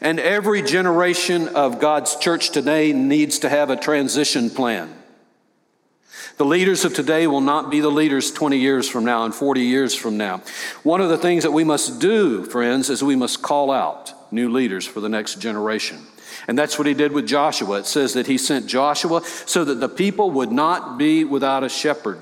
And 0.02 0.20
every 0.20 0.62
generation 0.62 1.48
of 1.50 1.80
God's 1.80 2.16
church 2.16 2.52
today 2.52 2.94
needs 2.94 3.40
to 3.40 3.50
have 3.50 3.70
a 3.70 3.76
transition 3.76 4.50
plan. 4.50 4.94
The 6.38 6.46
leaders 6.46 6.86
of 6.86 6.94
today 6.94 7.26
will 7.26 7.42
not 7.42 7.72
be 7.72 7.80
the 7.80 7.90
leaders 7.90 8.32
20 8.32 8.58
years 8.58 8.88
from 8.88 9.06
now 9.06 9.26
and 9.26 9.34
40 9.34 9.62
years 9.62 9.96
from 9.96 10.18
now. 10.18 10.44
One 10.84 11.02
of 11.02 11.10
the 11.10 11.18
things 11.18 11.44
that 11.44 11.52
we 11.52 11.64
must 11.64 12.00
do, 12.00 12.46
friends, 12.46 12.92
is 12.92 13.04
we 13.04 13.16
must 13.16 13.42
call 13.42 13.72
out 13.72 14.14
new 14.32 14.52
leaders 14.52 14.86
for 14.86 15.00
the 15.00 15.10
next 15.10 15.40
generation. 15.40 15.98
And 16.48 16.58
that's 16.58 16.78
what 16.78 16.86
he 16.86 16.94
did 16.94 17.12
with 17.12 17.28
Joshua. 17.28 17.80
It 17.80 17.88
says 17.88 18.14
that 18.14 18.28
he 18.28 18.38
sent 18.38 18.68
Joshua 18.68 19.24
so 19.24 19.66
that 19.66 19.80
the 19.80 19.90
people 19.90 20.30
would 20.32 20.52
not 20.52 20.98
be 21.00 21.24
without 21.24 21.64
a 21.64 21.70
shepherd. 21.70 22.22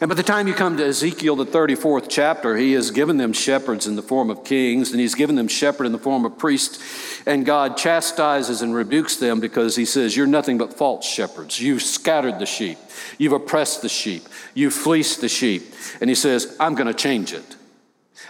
And 0.00 0.08
by 0.08 0.14
the 0.14 0.22
time 0.22 0.48
you 0.48 0.54
come 0.54 0.76
to 0.76 0.86
Ezekiel, 0.86 1.36
the 1.36 1.46
34th 1.46 2.06
chapter, 2.08 2.56
he 2.56 2.72
has 2.72 2.90
given 2.90 3.16
them 3.16 3.32
shepherds 3.32 3.86
in 3.86 3.96
the 3.96 4.02
form 4.02 4.30
of 4.30 4.44
kings, 4.44 4.90
and 4.90 5.00
he's 5.00 5.14
given 5.14 5.36
them 5.36 5.48
shepherd 5.48 5.84
in 5.84 5.92
the 5.92 5.98
form 5.98 6.24
of 6.24 6.38
priests. 6.38 7.22
And 7.26 7.44
God 7.46 7.76
chastises 7.76 8.62
and 8.62 8.74
rebukes 8.74 9.16
them 9.16 9.40
because 9.40 9.76
he 9.76 9.84
says, 9.84 10.16
You're 10.16 10.26
nothing 10.26 10.58
but 10.58 10.74
false 10.74 11.06
shepherds. 11.06 11.60
You've 11.60 11.82
scattered 11.82 12.38
the 12.38 12.46
sheep, 12.46 12.78
you've 13.18 13.32
oppressed 13.32 13.82
the 13.82 13.88
sheep, 13.88 14.24
you've 14.54 14.74
fleeced 14.74 15.20
the 15.20 15.28
sheep. 15.28 15.74
And 16.00 16.10
he 16.10 16.16
says, 16.16 16.56
I'm 16.58 16.74
going 16.74 16.88
to 16.88 16.94
change 16.94 17.32
it. 17.32 17.56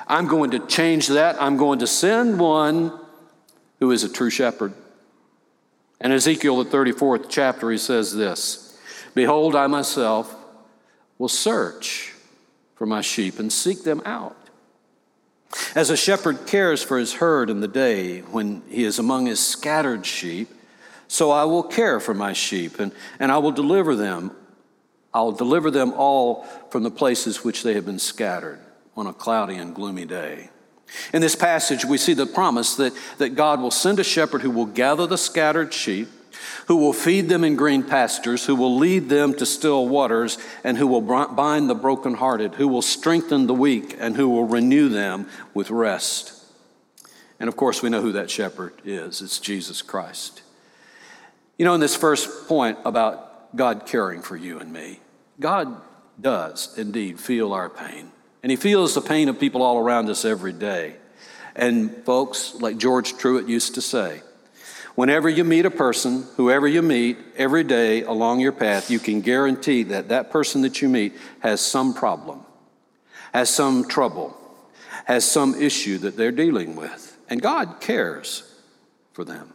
I'm 0.07 0.27
going 0.27 0.53
to 0.53 0.67
change 0.67 1.09
that. 1.09 1.41
I'm 1.41 1.57
going 1.57 1.81
to 1.81 1.87
send 1.87 2.39
one 2.41 2.99
who 3.81 3.91
is 3.91 4.05
a 4.05 4.09
true 4.09 4.31
shepherd. 4.31 4.73
And 6.01 6.13
Ezekiel, 6.13 6.63
the 6.63 6.71
34th 6.71 7.27
chapter, 7.29 7.71
he 7.71 7.79
says 7.79 8.15
this 8.15 8.79
Behold, 9.15 9.57
I 9.57 9.67
myself 9.67 10.35
will 11.19 11.29
search 11.29 12.15
for 12.75 12.87
my 12.87 13.01
sheep 13.01 13.39
and 13.39 13.53
seek 13.53 13.83
them 13.83 14.01
out. 14.05 14.37
As 15.75 15.91
a 15.91 15.97
shepherd 15.97 16.47
cares 16.47 16.83
for 16.83 16.99
his 16.99 17.15
herd 17.15 17.51
in 17.51 17.61
the 17.61 17.69
day 17.69 18.21
when 18.21 18.63
he 18.69 18.85
is 18.85 18.99
among 18.99 19.27
his 19.27 19.41
scattered 19.41 20.07
sheep, 20.07 20.49
so 21.09 21.31
I 21.31 21.45
will 21.45 21.63
care 21.63 22.01
for 22.01 22.15
my 22.15 22.33
sheep 22.33 22.79
and, 22.79 22.93
and 23.19 23.33
I 23.33 23.39
will 23.39 23.51
deliver 23.51 23.97
them. 23.97 24.31
I'll 25.13 25.33
deliver 25.33 25.71
them 25.71 25.93
all 25.95 26.45
from 26.71 26.83
the 26.83 26.91
places 26.91 27.43
which 27.43 27.63
they 27.63 27.75
have 27.75 27.87
been 27.87 27.99
scattered 27.99 28.61
on 28.97 29.07
a 29.07 29.13
cloudy 29.13 29.57
and 29.57 29.75
gloomy 29.75 30.05
day. 30.05 30.51
In 31.13 31.23
this 31.23 31.35
passage, 31.35 31.85
we 31.85 31.99
see 31.99 32.15
the 32.15 32.27
promise 32.27 32.77
that, 32.77 32.93
that 33.19 33.31
God 33.31 33.61
will 33.61 33.71
send 33.71 33.99
a 33.99 34.05
shepherd 34.05 34.43
who 34.43 34.51
will 34.51 34.67
gather 34.67 35.07
the 35.07 35.19
scattered 35.19 35.73
sheep 35.73 36.09
who 36.67 36.77
will 36.77 36.93
feed 36.93 37.29
them 37.29 37.45
in 37.45 37.57
green 37.57 37.83
pastures, 37.83 38.47
who 38.47 38.55
will 38.55 38.77
lead 38.77 39.09
them 39.09 39.35
to 39.35 39.47
still 39.47 39.89
waters, 39.89 40.39
and 40.65 40.77
who 40.77 40.87
will 40.87 41.01
bind 41.01 41.69
the 41.69 41.75
brokenhearted, 41.75 42.55
who 42.55 42.69
will 42.69 42.83
strengthen 42.83 43.47
the 43.47 43.55
weak, 43.55 43.97
and 43.99 44.17
who 44.17 44.29
will 44.29 44.45
renew 44.45 44.89
them 44.89 45.29
with 45.55 45.71
rest. 45.71 46.35
And 47.41 47.49
of 47.49 47.57
course, 47.57 47.83
we 47.83 47.91
know 47.91 48.03
who 48.03 48.13
that 48.13 48.31
shepherd 48.31 48.75
is 48.85 49.23
it's 49.23 49.39
Jesus 49.39 49.83
Christ. 49.83 50.43
You 51.57 51.65
know, 51.65 51.75
in 51.75 51.81
this 51.81 51.97
first 51.97 52.49
point 52.49 52.79
about 52.85 53.57
God 53.57 53.87
caring 53.87 54.23
for 54.23 54.37
you 54.37 54.59
and 54.59 54.73
me, 54.73 55.01
God 55.41 55.81
does 56.21 56.77
indeed 56.77 57.19
feel 57.19 57.53
our 57.53 57.71
pain. 57.71 58.11
And 58.43 58.51
He 58.51 58.57
feels 58.57 58.95
the 58.95 59.01
pain 59.01 59.29
of 59.29 59.41
people 59.41 59.63
all 59.63 59.79
around 59.79 60.09
us 60.09 60.25
every 60.25 60.53
day. 60.53 60.97
And 61.57 62.05
folks, 62.05 62.55
like 62.55 62.79
George 62.79 63.17
Truett 63.17 63.49
used 63.49 63.75
to 63.75 63.83
say, 63.83 64.23
Whenever 64.99 65.29
you 65.29 65.45
meet 65.45 65.65
a 65.65 65.71
person, 65.71 66.27
whoever 66.37 66.67
you 66.67 66.83
meet, 66.83 67.17
every 67.37 67.63
day 67.63 68.03
along 68.03 68.41
your 68.41 68.51
path, 68.51 68.91
you 68.91 68.99
can 68.99 69.21
guarantee 69.21 69.85
that 69.85 70.09
that 70.09 70.29
person 70.29 70.63
that 70.63 70.83
you 70.83 70.89
meet 70.89 71.15
has 71.39 71.61
some 71.61 71.95
problem, 71.95 72.41
has 73.33 73.49
some 73.49 73.87
trouble, 73.87 74.37
has 75.05 75.25
some 75.25 75.55
issue 75.55 75.99
that 75.99 76.17
they're 76.17 76.33
dealing 76.33 76.75
with. 76.75 77.17
And 77.31 77.41
God 77.41 77.77
cares 77.79 78.53
for 79.13 79.25
them. 79.25 79.55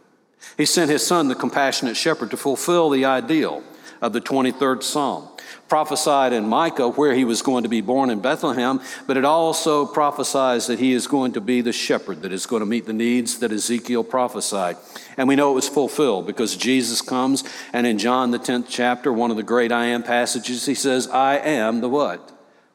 He 0.56 0.64
sent 0.64 0.90
his 0.90 1.06
son, 1.06 1.28
the 1.28 1.34
compassionate 1.34 1.98
shepherd, 1.98 2.30
to 2.30 2.38
fulfill 2.38 2.88
the 2.88 3.04
ideal 3.04 3.62
of 4.00 4.14
the 4.14 4.22
23rd 4.22 4.82
Psalm 4.82 5.28
prophesied 5.68 6.32
in 6.32 6.48
Micah 6.48 6.88
where 6.88 7.14
he 7.14 7.24
was 7.24 7.42
going 7.42 7.62
to 7.62 7.68
be 7.68 7.80
born 7.80 8.10
in 8.10 8.20
Bethlehem, 8.20 8.80
but 9.06 9.16
it 9.16 9.24
also 9.24 9.86
prophesies 9.86 10.66
that 10.66 10.78
he 10.78 10.92
is 10.92 11.06
going 11.06 11.32
to 11.32 11.40
be 11.40 11.60
the 11.60 11.72
shepherd 11.72 12.22
that 12.22 12.32
is 12.32 12.46
going 12.46 12.60
to 12.60 12.66
meet 12.66 12.86
the 12.86 12.92
needs 12.92 13.38
that 13.38 13.52
Ezekiel 13.52 14.04
prophesied. 14.04 14.76
And 15.16 15.28
we 15.28 15.36
know 15.36 15.52
it 15.52 15.54
was 15.54 15.68
fulfilled 15.68 16.26
because 16.26 16.56
Jesus 16.56 17.00
comes, 17.00 17.44
and 17.72 17.86
in 17.86 17.98
John, 17.98 18.30
the 18.30 18.38
10th 18.38 18.66
chapter, 18.68 19.12
one 19.12 19.30
of 19.30 19.36
the 19.36 19.42
great 19.42 19.72
I 19.72 19.86
am 19.86 20.02
passages, 20.02 20.66
he 20.66 20.74
says, 20.74 21.08
I 21.08 21.38
am 21.38 21.80
the 21.80 21.88
what? 21.88 22.30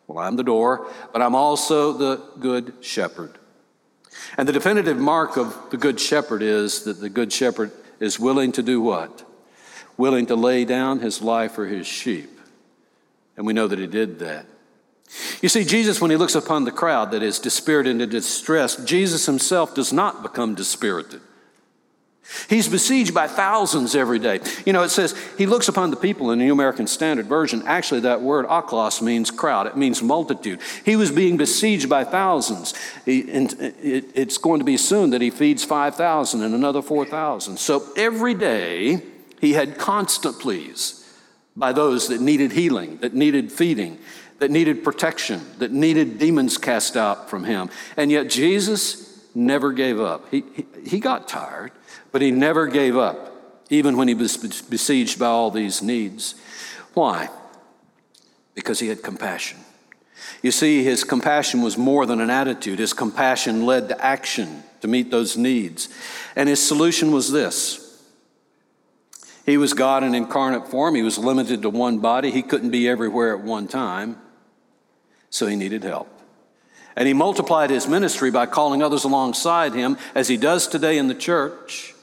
Well, 0.08 0.17
I'm 0.19 0.38
the 0.38 0.43
door, 0.43 0.88
but 1.13 1.21
I'm 1.21 1.36
also 1.36 1.93
the 1.93 2.21
good 2.39 2.73
shepherd. 2.82 3.38
And 4.38 4.47
the 4.47 4.54
definitive 4.54 4.97
mark 4.97 5.38
of 5.38 5.69
the 5.69 5.78
good 5.78 5.99
shepherd 5.99 6.41
is 6.41 6.84
that 6.84 6.99
the 6.99 7.10
good 7.10 7.32
shepherd 7.32 7.71
is 7.99 8.19
willing 8.19 8.52
to 8.54 8.63
do 8.63 8.82
what? 8.82 9.23
Willing 9.97 10.25
to 10.28 10.36
lay 10.36 10.65
down 10.65 10.99
his 10.99 11.21
life 11.21 11.52
for 11.52 11.67
his 11.67 11.86
sheep. 11.86 12.38
And 13.39 13.47
we 13.47 13.54
know 13.54 13.69
that 13.69 13.80
he 13.80 13.88
did 13.88 14.19
that. 14.19 14.45
You 15.41 15.47
see, 15.47 15.63
Jesus, 15.63 16.02
when 16.02 16.12
he 16.12 16.17
looks 16.17 16.36
upon 16.36 16.65
the 16.65 16.73
crowd 16.73 17.12
that 17.12 17.23
is 17.23 17.39
dispirited 17.39 18.02
and 18.02 18.12
distressed, 18.12 18.86
Jesus 18.86 19.28
himself 19.28 19.73
does 19.73 19.93
not 19.93 20.21
become 20.23 20.56
dispirited. 20.56 21.21
He's 22.49 22.67
besieged 22.67 23.13
by 23.13 23.28
thousands 23.28 23.95
every 23.95 24.19
day. 24.19 24.41
You 24.65 24.73
know, 24.73 24.84
it 24.84 24.89
says 24.89 25.15
he 25.38 25.45
looks 25.45 25.69
upon 25.69 25.89
the 25.89 25.95
people 25.95 26.32
in 26.32 26.39
the 26.39 26.45
New 26.45 26.52
American 26.52 26.86
Standard 26.86 27.28
Version. 27.28 27.63
Actually, 27.65 28.02
that 28.02 28.21
word 28.21 28.45
aklos 28.47 29.02
means 29.02 29.32
crowd, 29.32 29.67
it 29.67 29.78
means 29.78 30.04
multitude. 30.04 30.60
He 30.84 30.97
was 30.97 31.10
being 31.10 31.38
besieged 31.38 31.88
by 31.88 32.04
thousands. 32.04 32.73
He, 33.06 33.19
it's 33.19 34.38
going 34.38 34.60
to 34.60 34.65
be 34.65 34.75
soon 34.75 35.12
that 35.12 35.21
he 35.21 35.30
feeds 35.30 35.63
5,000 35.63 36.43
and 36.43 36.54
another 36.54 36.82
4,000. 36.82 37.56
So 37.56 37.88
every 37.95 38.34
day, 38.34 39.02
he 39.39 39.54
had 39.54 39.78
constant 39.78 40.39
pleas 40.39 40.98
by 41.60 41.74
those 41.74 42.08
that 42.08 42.22
needed 42.22 42.54
healing, 42.54 42.98
that 42.98 43.13
needed 43.13 43.52
feeding, 43.52 44.00
that 44.39 44.50
needed 44.50 44.84
protection, 44.84 45.41
that 45.60 45.72
needed 45.72 46.17
demons 46.17 46.58
cast 46.58 46.95
out 46.95 47.30
from 47.30 47.43
him. 47.43 47.69
And 47.98 48.10
yet 48.10 48.30
Jesus 48.30 49.28
never 49.36 49.74
gave 49.74 50.00
up. 50.00 50.30
He, 50.32 50.43
he, 50.54 50.65
he 50.86 51.00
got 51.00 51.28
tired, 51.28 51.72
but 52.12 52.22
he 52.22 52.32
never 52.32 52.67
gave 52.67 52.98
up, 52.98 53.65
even 53.69 53.98
when 53.98 54.08
he 54.08 54.13
was 54.13 54.38
besieged 54.38 55.19
by 55.19 55.28
all 55.28 55.52
these 55.52 55.82
needs. 55.82 56.36
Why? 56.93 57.30
Because 58.56 58.80
he 58.80 58.88
had 58.88 59.04
compassion. 59.04 59.60
You 60.41 60.52
see, 60.52 60.84
his 60.84 61.04
compassion 61.04 61.62
was 61.62 61.78
more 61.78 62.06
than 62.06 62.22
an 62.22 62.30
attitude. 62.30 62.80
His 62.80 62.93
compassion 62.93 63.65
led 63.65 63.89
to 63.89 64.04
action 64.04 64.63
to 64.82 64.88
meet 64.88 65.12
those 65.12 65.36
needs. 65.36 65.89
And 66.38 66.48
his 66.48 66.65
solution 66.65 67.12
was 67.12 67.32
this 67.32 67.88
he 69.49 69.57
was 69.57 69.73
God 69.73 70.03
in 70.03 70.15
incarnate 70.15 70.67
form. 70.67 70.95
He 70.95 71.01
was 71.01 71.17
limited 71.17 71.62
to 71.62 71.69
one 71.69 71.99
body. 71.99 72.31
He 72.31 72.41
couldn't 72.41 72.71
be 72.71 72.88
everywhere 72.88 73.35
at 73.35 73.43
one 73.43 73.67
time, 73.67 74.17
so 75.29 75.47
he 75.47 75.55
needed 75.55 75.83
help. 75.83 76.09
And 76.95 77.07
he 77.07 77.13
multiplied 77.13 77.69
his 77.69 77.88
ministry 77.88 78.31
by 78.31 78.45
calling 78.45 78.83
others 78.83 79.05
alongside 79.05 79.73
him, 79.73 79.97
as 80.13 80.27
he 80.27 80.38
does 80.38 80.67
today 80.67 80.97
in 80.97 81.07
the 81.07 81.15
church, 81.15 81.93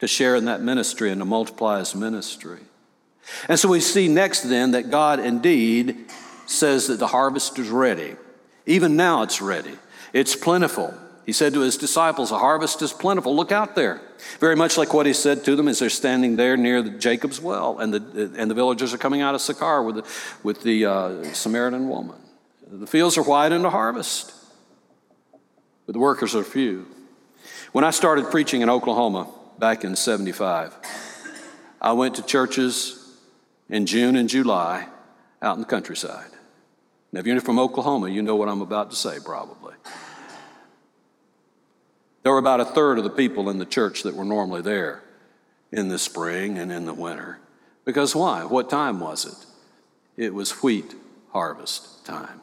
to 0.00 0.06
share 0.06 0.36
in 0.36 0.46
that 0.46 0.62
ministry 0.62 1.10
and 1.10 1.20
to 1.20 1.24
multiply 1.24 1.80
his 1.80 1.94
ministry. 1.94 2.60
And 3.48 3.58
so 3.58 3.68
we 3.68 3.80
see 3.80 4.08
next 4.08 4.42
then 4.42 4.70
that 4.70 4.90
God 4.90 5.20
indeed 5.20 6.06
says 6.46 6.86
that 6.86 6.98
the 6.98 7.08
harvest 7.08 7.58
is 7.58 7.68
ready. 7.68 8.16
Even 8.64 8.96
now 8.96 9.22
it's 9.22 9.42
ready, 9.42 9.76
it's 10.12 10.34
plentiful. 10.34 10.94
He 11.28 11.34
said 11.34 11.52
to 11.52 11.60
his 11.60 11.76
disciples, 11.76 12.32
A 12.32 12.38
harvest 12.38 12.80
is 12.80 12.90
plentiful. 12.90 13.36
Look 13.36 13.52
out 13.52 13.74
there. 13.74 14.00
Very 14.40 14.56
much 14.56 14.78
like 14.78 14.94
what 14.94 15.04
he 15.04 15.12
said 15.12 15.44
to 15.44 15.56
them 15.56 15.68
as 15.68 15.78
they're 15.78 15.90
standing 15.90 16.36
there 16.36 16.56
near 16.56 16.80
the 16.80 16.88
Jacob's 16.88 17.38
well, 17.38 17.80
and 17.80 17.92
the, 17.92 18.32
and 18.34 18.50
the 18.50 18.54
villagers 18.54 18.94
are 18.94 18.96
coming 18.96 19.20
out 19.20 19.34
of 19.34 19.42
Sychar 19.42 19.82
with 19.82 19.96
the, 19.96 20.04
with 20.42 20.62
the 20.62 20.86
uh, 20.86 21.24
Samaritan 21.34 21.90
woman. 21.90 22.16
The 22.66 22.86
fields 22.86 23.18
are 23.18 23.22
wide 23.22 23.52
in 23.52 23.60
the 23.60 23.68
harvest, 23.68 24.32
but 25.84 25.92
the 25.92 25.98
workers 25.98 26.34
are 26.34 26.42
few. 26.42 26.86
When 27.72 27.84
I 27.84 27.90
started 27.90 28.30
preaching 28.30 28.62
in 28.62 28.70
Oklahoma 28.70 29.30
back 29.58 29.84
in 29.84 29.96
75, 29.96 30.74
I 31.78 31.92
went 31.92 32.14
to 32.14 32.22
churches 32.22 33.18
in 33.68 33.84
June 33.84 34.16
and 34.16 34.30
July 34.30 34.88
out 35.42 35.56
in 35.56 35.60
the 35.60 35.66
countryside. 35.66 36.30
Now, 37.12 37.20
if 37.20 37.26
you're 37.26 37.38
from 37.42 37.58
Oklahoma, 37.58 38.08
you 38.08 38.22
know 38.22 38.36
what 38.36 38.48
I'm 38.48 38.62
about 38.62 38.88
to 38.92 38.96
say, 38.96 39.18
probably. 39.22 39.74
There 42.28 42.34
were 42.34 42.40
about 42.40 42.60
a 42.60 42.66
third 42.66 42.98
of 42.98 43.04
the 43.04 43.10
people 43.10 43.48
in 43.48 43.56
the 43.56 43.64
church 43.64 44.02
that 44.02 44.14
were 44.14 44.22
normally 44.22 44.60
there 44.60 45.02
in 45.72 45.88
the 45.88 45.98
spring 45.98 46.58
and 46.58 46.70
in 46.70 46.84
the 46.84 46.92
winter. 46.92 47.38
Because 47.86 48.14
why? 48.14 48.44
What 48.44 48.68
time 48.68 49.00
was 49.00 49.24
it? 49.24 50.22
It 50.22 50.34
was 50.34 50.62
wheat 50.62 50.94
harvest 51.32 52.04
time. 52.04 52.42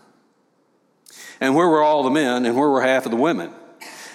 And 1.40 1.54
where 1.54 1.68
were 1.68 1.84
all 1.84 2.02
the 2.02 2.10
men 2.10 2.48
and 2.48 2.58
where 2.58 2.68
were 2.68 2.82
half 2.82 3.06
of 3.06 3.12
the 3.12 3.18
women? 3.18 3.54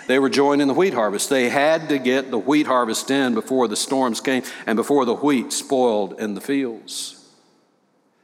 They 0.09 0.19
were 0.19 0.29
joining 0.29 0.67
the 0.67 0.75
wheat 0.75 0.93
harvest. 0.93 1.31
They 1.31 1.49
had 1.49 1.89
to 1.91 2.01
get 2.01 2.33
the 2.33 2.39
wheat 2.39 2.67
harvest 2.67 3.09
in 3.09 3.35
before 3.35 3.69
the 3.69 3.77
storms 3.77 4.21
came 4.21 4.43
and 4.67 4.75
before 4.75 5.05
the 5.05 5.15
wheat 5.15 5.53
spoiled 5.53 6.19
in 6.19 6.35
the 6.35 6.41
fields. 6.41 7.20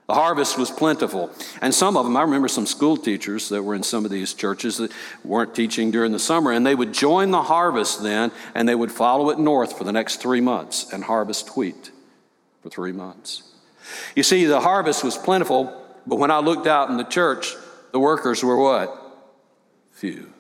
The 0.06 0.14
harvest 0.14 0.56
was 0.56 0.70
plentiful. 0.70 1.30
And 1.60 1.74
some 1.74 1.96
of 1.96 2.04
them, 2.04 2.16
I 2.16 2.22
remember 2.22 2.46
some 2.46 2.66
school 2.66 2.96
teachers 2.96 3.48
that 3.48 3.62
were 3.62 3.74
in 3.74 3.82
some 3.82 4.04
of 4.04 4.10
these 4.10 4.34
churches 4.34 4.76
that 4.76 4.92
weren't 5.24 5.54
teaching 5.54 5.90
during 5.90 6.12
the 6.12 6.18
summer, 6.20 6.52
and 6.52 6.64
they 6.64 6.76
would 6.76 6.94
join 6.94 7.32
the 7.32 7.42
harvest 7.42 8.02
then, 8.02 8.30
and 8.54 8.68
they 8.68 8.74
would 8.74 8.92
follow 8.92 9.30
it 9.30 9.38
north 9.38 9.76
for 9.76 9.82
the 9.82 9.92
next 9.92 10.20
three 10.20 10.40
months 10.40 10.92
and 10.92 11.04
harvest 11.04 11.56
wheat 11.56 11.90
for 12.62 12.70
three 12.70 12.92
months. 12.92 13.42
You 14.14 14.22
see, 14.22 14.44
the 14.44 14.60
harvest 14.60 15.02
was 15.02 15.16
plentiful, 15.16 15.84
but 16.06 16.16
when 16.16 16.30
I 16.30 16.38
looked 16.38 16.68
out 16.68 16.88
in 16.88 16.98
the 16.98 17.04
church, 17.04 17.54
the 17.90 17.98
workers 17.98 18.44
were 18.44 18.56
what? 18.56 19.02
Few. 19.90 20.32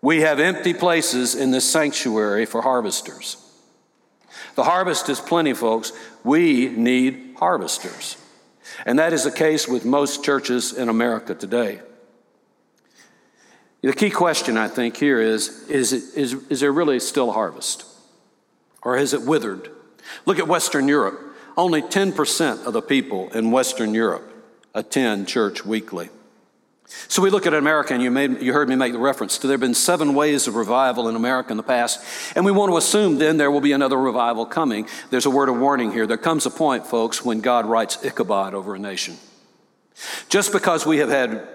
We 0.00 0.20
have 0.22 0.40
empty 0.40 0.74
places 0.74 1.34
in 1.36 1.52
this 1.52 1.68
sanctuary 1.68 2.44
for 2.44 2.62
harvesters. 2.62 3.36
The 4.56 4.64
harvest 4.64 5.08
is 5.08 5.20
plenty, 5.20 5.54
folks. 5.54 5.92
We 6.24 6.68
need 6.68 7.36
harvesters. 7.38 8.16
And 8.86 8.98
that 8.98 9.12
is 9.12 9.24
the 9.24 9.30
case 9.30 9.66
with 9.68 9.84
most 9.84 10.24
churches 10.24 10.72
in 10.72 10.88
America 10.88 11.34
today. 11.34 11.80
The 13.82 13.92
key 13.92 14.10
question, 14.10 14.56
I 14.56 14.68
think, 14.68 14.96
here 14.96 15.20
is 15.20 15.68
is, 15.68 15.92
it, 15.92 16.02
is, 16.16 16.34
is 16.48 16.60
there 16.60 16.72
really 16.72 16.98
still 17.00 17.30
a 17.30 17.32
harvest? 17.32 17.84
Or 18.82 18.96
has 18.96 19.14
it 19.14 19.22
withered? 19.22 19.70
Look 20.26 20.38
at 20.38 20.48
Western 20.48 20.88
Europe. 20.88 21.20
Only 21.56 21.82
10% 21.82 22.66
of 22.66 22.72
the 22.72 22.82
people 22.82 23.30
in 23.30 23.50
Western 23.50 23.94
Europe 23.94 24.32
attend 24.74 25.28
church 25.28 25.64
weekly. 25.64 26.10
So 27.08 27.22
we 27.22 27.30
look 27.30 27.46
at 27.46 27.54
America, 27.54 27.92
and 27.92 28.02
you, 28.02 28.10
made, 28.10 28.40
you 28.40 28.52
heard 28.52 28.68
me 28.68 28.74
make 28.74 28.92
the 28.92 28.98
reference 28.98 29.36
to 29.38 29.46
there 29.46 29.54
have 29.54 29.60
been 29.60 29.74
seven 29.74 30.14
ways 30.14 30.48
of 30.48 30.56
revival 30.56 31.08
in 31.08 31.16
America 31.16 31.50
in 31.50 31.56
the 31.58 31.62
past, 31.62 32.02
and 32.34 32.44
we 32.44 32.52
want 32.52 32.70
to 32.72 32.76
assume 32.76 33.18
then 33.18 33.36
there 33.36 33.50
will 33.50 33.60
be 33.60 33.72
another 33.72 33.98
revival 33.98 34.46
coming. 34.46 34.88
There's 35.10 35.26
a 35.26 35.30
word 35.30 35.48
of 35.48 35.58
warning 35.58 35.92
here. 35.92 36.06
There 36.06 36.16
comes 36.16 36.46
a 36.46 36.50
point, 36.50 36.86
folks, 36.86 37.24
when 37.24 37.40
God 37.40 37.66
writes 37.66 38.02
Ichabod 38.04 38.54
over 38.54 38.74
a 38.74 38.78
nation. 38.78 39.16
Just 40.28 40.52
because 40.52 40.86
we 40.86 40.98
have 40.98 41.10
had 41.10 41.46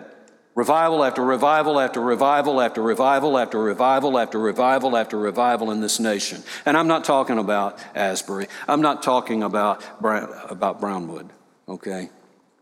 revival 0.56 1.04
after 1.04 1.24
revival 1.24 1.80
after 1.80 2.00
revival 2.00 2.62
after 2.62 2.82
revival 2.82 3.40
after 3.40 3.60
revival 3.60 4.20
after 4.20 4.40
revival 4.40 4.98
after 4.98 5.18
revival 5.18 5.72
in 5.72 5.82
this 5.82 6.00
nation, 6.00 6.44
and 6.66 6.78
I'm 6.78 6.88
not 6.88 7.04
talking 7.04 7.40
about 7.40 7.80
Asbury, 7.96 8.48
I'm 8.68 8.82
not 8.82 9.02
talking 9.02 9.42
about, 9.42 9.84
about 10.00 10.80
Brownwood, 10.80 11.30
okay? 11.68 12.10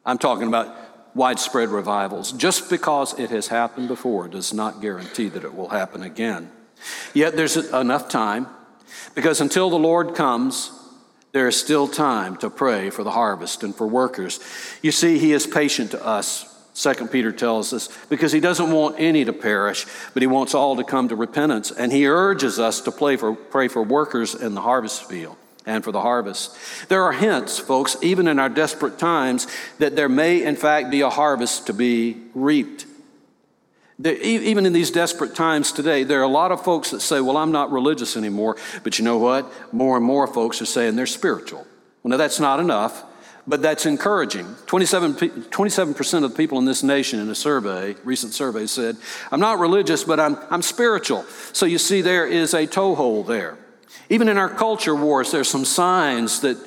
I'm 0.06 0.18
talking 0.18 0.48
about 0.48 0.91
widespread 1.14 1.70
revivals. 1.70 2.32
Just 2.32 2.70
because 2.70 3.18
it 3.20 3.30
has 3.30 3.48
happened 3.48 3.88
before 3.88 4.28
does 4.28 4.54
not 4.54 4.82
guarantee 4.82 5.30
that 5.30 5.44
it 5.44 5.54
will 5.54 5.70
happen 5.70 6.04
again. 6.04 6.52
Yet 7.14 7.36
there's 7.36 7.58
enough 7.58 8.10
time 8.10 8.48
because 9.16 9.42
until 9.42 9.70
the 9.70 9.80
Lord 9.80 10.16
comes, 10.16 10.72
there 11.32 11.48
is 11.48 11.56
still 11.56 11.88
time 11.88 12.38
to 12.38 12.50
pray 12.50 12.90
for 12.90 13.04
the 13.04 13.12
harvest 13.12 13.64
and 13.64 13.76
for 13.76 13.88
workers. 13.88 14.40
You 14.82 14.92
see, 14.92 15.18
He 15.18 15.32
is 15.32 15.48
patient 15.48 15.92
to 15.92 16.06
us. 16.06 16.48
Second 16.74 17.12
Peter 17.12 17.34
tells 17.34 17.74
us 17.74 17.90
because 18.10 18.32
he 18.32 18.40
doesn't 18.40 18.72
want 18.72 18.96
any 18.98 19.26
to 19.26 19.34
perish, 19.34 19.86
but 20.14 20.24
he 20.24 20.28
wants 20.28 20.56
all 20.56 20.78
to 20.78 20.86
come 20.86 21.10
to 21.10 21.18
repentance, 21.18 21.70
and 21.70 21.92
he 21.92 22.08
urges 22.08 22.60
us 22.60 22.80
to 22.82 22.92
pray 22.94 23.18
for, 23.18 23.36
pray 23.36 23.68
for 23.68 23.84
workers 23.84 24.34
in 24.34 24.56
the 24.56 24.62
harvest 24.62 25.04
field 25.04 25.36
and 25.66 25.84
for 25.84 25.92
the 25.92 26.02
harvest. 26.02 26.56
There 26.90 27.04
are 27.04 27.12
hints, 27.12 27.60
folks, 27.60 27.96
even 28.02 28.28
in 28.28 28.40
our 28.40 28.50
desperate 28.50 28.98
times, 28.98 29.48
that 29.80 29.96
there 29.96 30.10
may, 30.10 30.44
in 30.44 30.56
fact, 30.56 30.90
be 30.90 31.02
a 31.02 31.10
harvest 31.10 31.68
to 31.68 31.74
be 31.74 32.18
reaped. 32.34 32.86
even 34.04 34.66
in 34.66 34.74
these 34.74 34.92
desperate 34.92 35.36
times 35.36 35.72
today, 35.72 36.04
there 36.04 36.20
are 36.20 36.24
a 36.24 36.28
lot 36.28 36.52
of 36.52 36.64
folks 36.64 36.92
that 36.92 37.02
say, 37.02 37.22
Well, 37.22 37.38
I'm 37.38 37.52
not 37.52 37.72
religious 37.72 38.18
anymore. 38.18 38.58
But 38.84 38.98
you 38.98 39.06
know 39.06 39.18
what? 39.18 39.52
More 39.74 39.98
and 39.98 40.06
more 40.06 40.28
folks 40.28 40.62
are 40.62 40.66
saying 40.66 40.96
they're 40.96 41.06
spiritual. 41.06 41.68
Well, 42.02 42.10
now 42.10 42.18
that's 42.18 42.40
not 42.40 42.60
enough, 42.60 43.04
but 43.46 43.62
that's 43.62 43.86
encouraging. 43.86 44.56
27, 44.66 45.14
27% 45.16 46.24
of 46.24 46.32
the 46.32 46.38
people 46.38 46.58
in 46.58 46.66
this 46.66 46.82
nation 46.82 47.20
in 47.20 47.30
a 47.30 47.36
survey, 47.36 47.96
recent 48.04 48.34
survey, 48.34 48.66
said, 48.66 48.98
I'm 49.32 49.40
not 49.40 49.60
religious, 49.60 50.04
but 50.04 50.20
I'm, 50.20 50.38
I'm 50.50 50.62
spiritual. 50.64 51.24
So 51.54 51.68
you 51.68 51.78
see, 51.78 52.02
there 52.02 52.26
is 52.26 52.56
a 52.56 52.66
toehold 52.66 53.28
there. 53.28 53.58
Even 54.10 54.28
in 54.28 54.38
our 54.38 54.50
culture 54.50 54.96
wars, 54.96 55.32
there's 55.32 55.50
some 55.50 55.66
signs 55.66 56.42
that, 56.42 56.58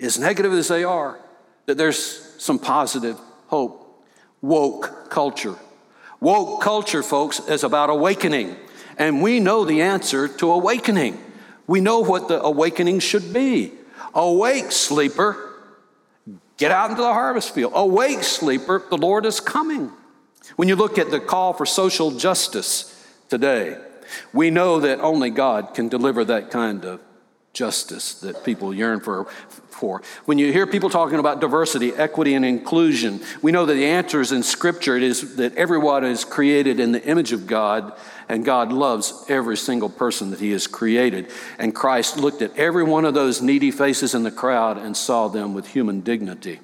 as 0.00 0.18
negative 0.18 0.52
as 0.52 0.68
they 0.68 0.84
are, 0.84 1.18
that 1.66 1.76
there's 1.76 2.34
some 2.42 2.58
positive 2.58 3.18
hope. 3.46 4.04
Woke 4.40 5.10
culture. 5.10 5.56
Woke 6.20 6.62
culture, 6.62 7.02
folks, 7.02 7.40
is 7.48 7.64
about 7.64 7.90
awakening. 7.90 8.56
And 8.98 9.22
we 9.22 9.40
know 9.40 9.64
the 9.64 9.82
answer 9.82 10.28
to 10.28 10.50
awakening. 10.50 11.18
We 11.66 11.80
know 11.80 12.00
what 12.00 12.28
the 12.28 12.42
awakening 12.42 13.00
should 13.00 13.32
be. 13.32 13.72
Awake, 14.14 14.70
sleeper. 14.70 15.54
Get 16.56 16.70
out 16.70 16.90
into 16.90 17.02
the 17.02 17.12
harvest 17.12 17.54
field. 17.54 17.72
Awake, 17.74 18.22
sleeper. 18.22 18.82
The 18.88 18.96
Lord 18.96 19.26
is 19.26 19.40
coming. 19.40 19.90
When 20.56 20.68
you 20.68 20.76
look 20.76 20.98
at 20.98 21.10
the 21.10 21.20
call 21.20 21.52
for 21.52 21.66
social 21.66 22.10
justice 22.10 22.90
today, 23.28 23.78
we 24.32 24.50
know 24.50 24.80
that 24.80 25.00
only 25.00 25.30
God 25.30 25.74
can 25.74 25.88
deliver 25.88 26.24
that 26.24 26.50
kind 26.50 26.84
of 26.84 27.00
justice 27.54 28.14
that 28.14 28.44
people 28.44 28.74
yearn 28.74 29.00
for, 29.00 29.24
for. 29.70 30.02
When 30.24 30.38
you 30.38 30.52
hear 30.52 30.66
people 30.66 30.90
talking 30.90 31.18
about 31.18 31.40
diversity, 31.40 31.92
equity, 31.94 32.34
and 32.34 32.44
inclusion, 32.44 33.20
we 33.40 33.52
know 33.52 33.64
that 33.64 33.74
the 33.74 33.86
answer 33.86 34.20
is 34.20 34.32
in 34.32 34.42
Scripture. 34.42 34.96
It 34.96 35.04
is 35.04 35.36
that 35.36 35.54
everyone 35.54 36.04
is 36.04 36.24
created 36.24 36.80
in 36.80 36.92
the 36.92 37.02
image 37.04 37.32
of 37.32 37.46
God, 37.46 37.92
and 38.28 38.44
God 38.44 38.72
loves 38.72 39.24
every 39.28 39.56
single 39.56 39.88
person 39.88 40.30
that 40.30 40.40
He 40.40 40.50
has 40.50 40.66
created. 40.66 41.30
And 41.58 41.74
Christ 41.74 42.18
looked 42.18 42.42
at 42.42 42.56
every 42.56 42.84
one 42.84 43.04
of 43.04 43.14
those 43.14 43.40
needy 43.40 43.70
faces 43.70 44.14
in 44.14 44.24
the 44.24 44.32
crowd 44.32 44.76
and 44.76 44.96
saw 44.96 45.28
them 45.28 45.54
with 45.54 45.68
human 45.68 46.00
dignity. 46.00 46.60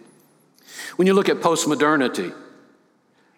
When 0.96 1.06
you 1.06 1.14
look 1.14 1.28
at 1.28 1.36
postmodernity, 1.36 2.34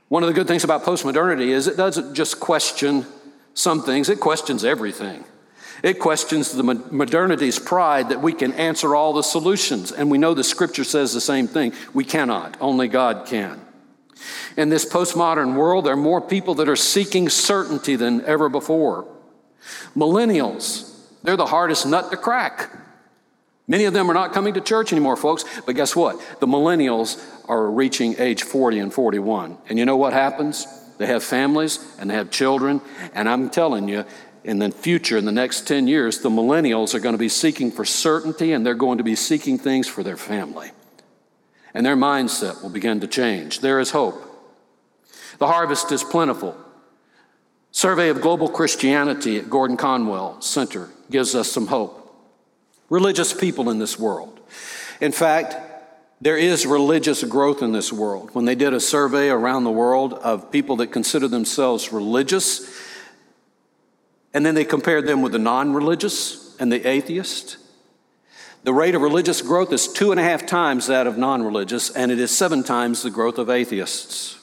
one 0.09 0.23
of 0.23 0.27
the 0.27 0.35
good 0.35 0.47
things 0.47 0.65
about 0.65 0.85
postmodernity 0.85 1.49
is 1.49 1.67
it 1.67 1.77
doesn't 1.77 2.15
just 2.15 2.41
question 2.41 3.07
some 3.55 3.83
things, 3.83 4.09
it 4.09 4.21
questions 4.21 4.65
everything. 4.65 5.25
It 5.83 5.99
questions 5.99 6.53
the 6.53 6.63
modernity's 6.63 7.59
pride 7.59 8.11
that 8.11 8.23
we 8.23 8.33
can 8.33 8.53
answer 8.53 8.95
all 8.95 9.13
the 9.13 9.23
solutions. 9.23 9.91
And 9.91 10.11
we 10.11 10.19
know 10.19 10.33
the 10.33 10.45
scripture 10.45 10.85
says 10.85 11.13
the 11.13 11.21
same 11.21 11.49
thing. 11.49 11.73
We 11.93 12.05
cannot, 12.05 12.57
only 12.61 12.87
God 12.87 13.27
can. 13.27 13.61
In 14.57 14.69
this 14.69 14.85
postmodern 14.85 15.57
world, 15.57 15.87
there 15.87 15.95
are 15.95 15.97
more 15.97 16.21
people 16.21 16.55
that 16.57 16.69
are 16.69 16.77
seeking 16.77 17.29
certainty 17.29 17.97
than 17.97 18.25
ever 18.25 18.49
before. 18.49 19.09
Millennials, 19.97 20.89
they're 21.25 21.37
the 21.37 21.47
hardest 21.47 21.87
nut 21.87 22.13
to 22.13 22.17
crack. 22.17 22.71
Many 23.67 23.85
of 23.85 23.93
them 23.93 24.11
are 24.11 24.15
not 24.15 24.33
coming 24.33 24.55
to 24.55 24.61
church 24.61 24.93
anymore, 24.93 25.17
folks. 25.17 25.45
But 25.67 25.75
guess 25.75 25.97
what? 25.97 26.21
The 26.41 26.47
millennials 26.47 27.21
are 27.49 27.71
reaching 27.71 28.17
age 28.19 28.43
40 28.45 28.79
and 28.79 28.95
41. 28.95 29.59
And 29.69 29.79
you 29.79 29.85
know 29.85 29.97
what 29.97 30.13
happens? 30.13 30.67
They 31.03 31.09
have 31.09 31.25
families 31.25 31.85
and 31.99 32.09
they 32.09 32.15
have 32.15 32.31
children. 32.31 32.81
And 33.13 33.29
I'm 33.29 33.51
telling 33.51 33.89
you, 33.89 34.05
in 34.45 34.61
the 34.61 34.71
future, 34.71 35.19
in 35.19 35.25
the 35.25 35.33
next 35.33 35.67
10 35.67 35.89
years, 35.89 36.21
the 36.21 36.31
millennials 36.31 36.95
are 36.95 37.01
going 37.01 37.15
to 37.15 37.19
be 37.19 37.29
seeking 37.29 37.73
for 37.73 37.85
certainty 37.85 38.53
and 38.53 38.65
they're 38.65 38.75
going 38.75 38.99
to 38.99 39.05
be 39.05 39.17
seeking 39.17 39.59
things 39.59 39.89
for 39.89 40.05
their 40.05 40.17
family. 40.17 40.71
And 41.75 41.85
their 41.85 41.97
mindset 41.97 42.63
will 42.63 42.71
begin 42.71 43.01
to 43.01 43.09
change. 43.09 43.59
There 43.59 43.81
is 43.81 43.91
hope. 43.91 44.15
The 45.39 45.49
harvest 45.49 45.91
is 45.91 46.05
plentiful. 46.05 46.57
Survey 47.73 48.09
of 48.09 48.21
Global 48.21 48.49
Christianity 48.49 49.39
at 49.39 49.51
Gordon 49.51 49.77
Conwell 49.77 50.41
Center 50.41 50.89
gives 51.11 51.35
us 51.35 51.51
some 51.51 51.67
hope. 51.67 51.99
Religious 52.91 53.33
people 53.33 53.71
in 53.71 53.81
this 53.81 53.99
world. 53.99 54.39
In 55.01 55.11
fact, 55.11 55.57
there 56.23 56.37
is 56.37 56.67
religious 56.67 57.25
growth 57.25 57.63
in 57.63 57.73
this 57.73 57.93
world. 57.93 58.31
When 58.33 58.45
they 58.45 58.55
did 58.55 58.73
a 58.73 58.79
survey 58.79 59.29
around 59.29 59.65
the 59.65 59.73
world 59.73 60.15
of 60.15 60.53
people 60.53 60.77
that 60.77 60.93
consider 60.93 61.27
themselves 61.27 61.93
religious, 61.93 62.81
and 64.33 64.47
then 64.47 64.55
they 64.55 64.65
compared 64.65 65.09
them 65.09 65.21
with 65.21 65.33
the 65.33 65.41
non 65.41 65.75
religious 65.75 66.57
and 66.61 66.71
the 66.71 66.89
atheist, 66.89 67.57
the 68.63 68.73
rate 68.73 68.95
of 68.95 69.03
religious 69.03 69.43
growth 69.43 69.73
is 69.73 69.89
two 69.89 70.13
and 70.13 70.21
a 70.21 70.23
half 70.23 70.47
times 70.47 70.87
that 70.87 71.09
of 71.09 71.19
non 71.19 71.43
religious, 71.43 71.91
and 71.91 72.13
it 72.13 72.21
is 72.21 72.31
seven 72.31 72.63
times 72.63 73.03
the 73.03 73.11
growth 73.11 73.39
of 73.39 73.51
atheists. 73.51 74.39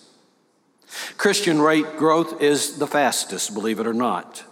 Christian 1.15 1.61
rate 1.61 1.95
growth 1.95 2.41
is 2.41 2.77
the 2.77 2.87
fastest, 2.87 3.53
believe 3.53 3.79
it 3.79 3.87
or 3.87 3.93
not. 3.93 4.43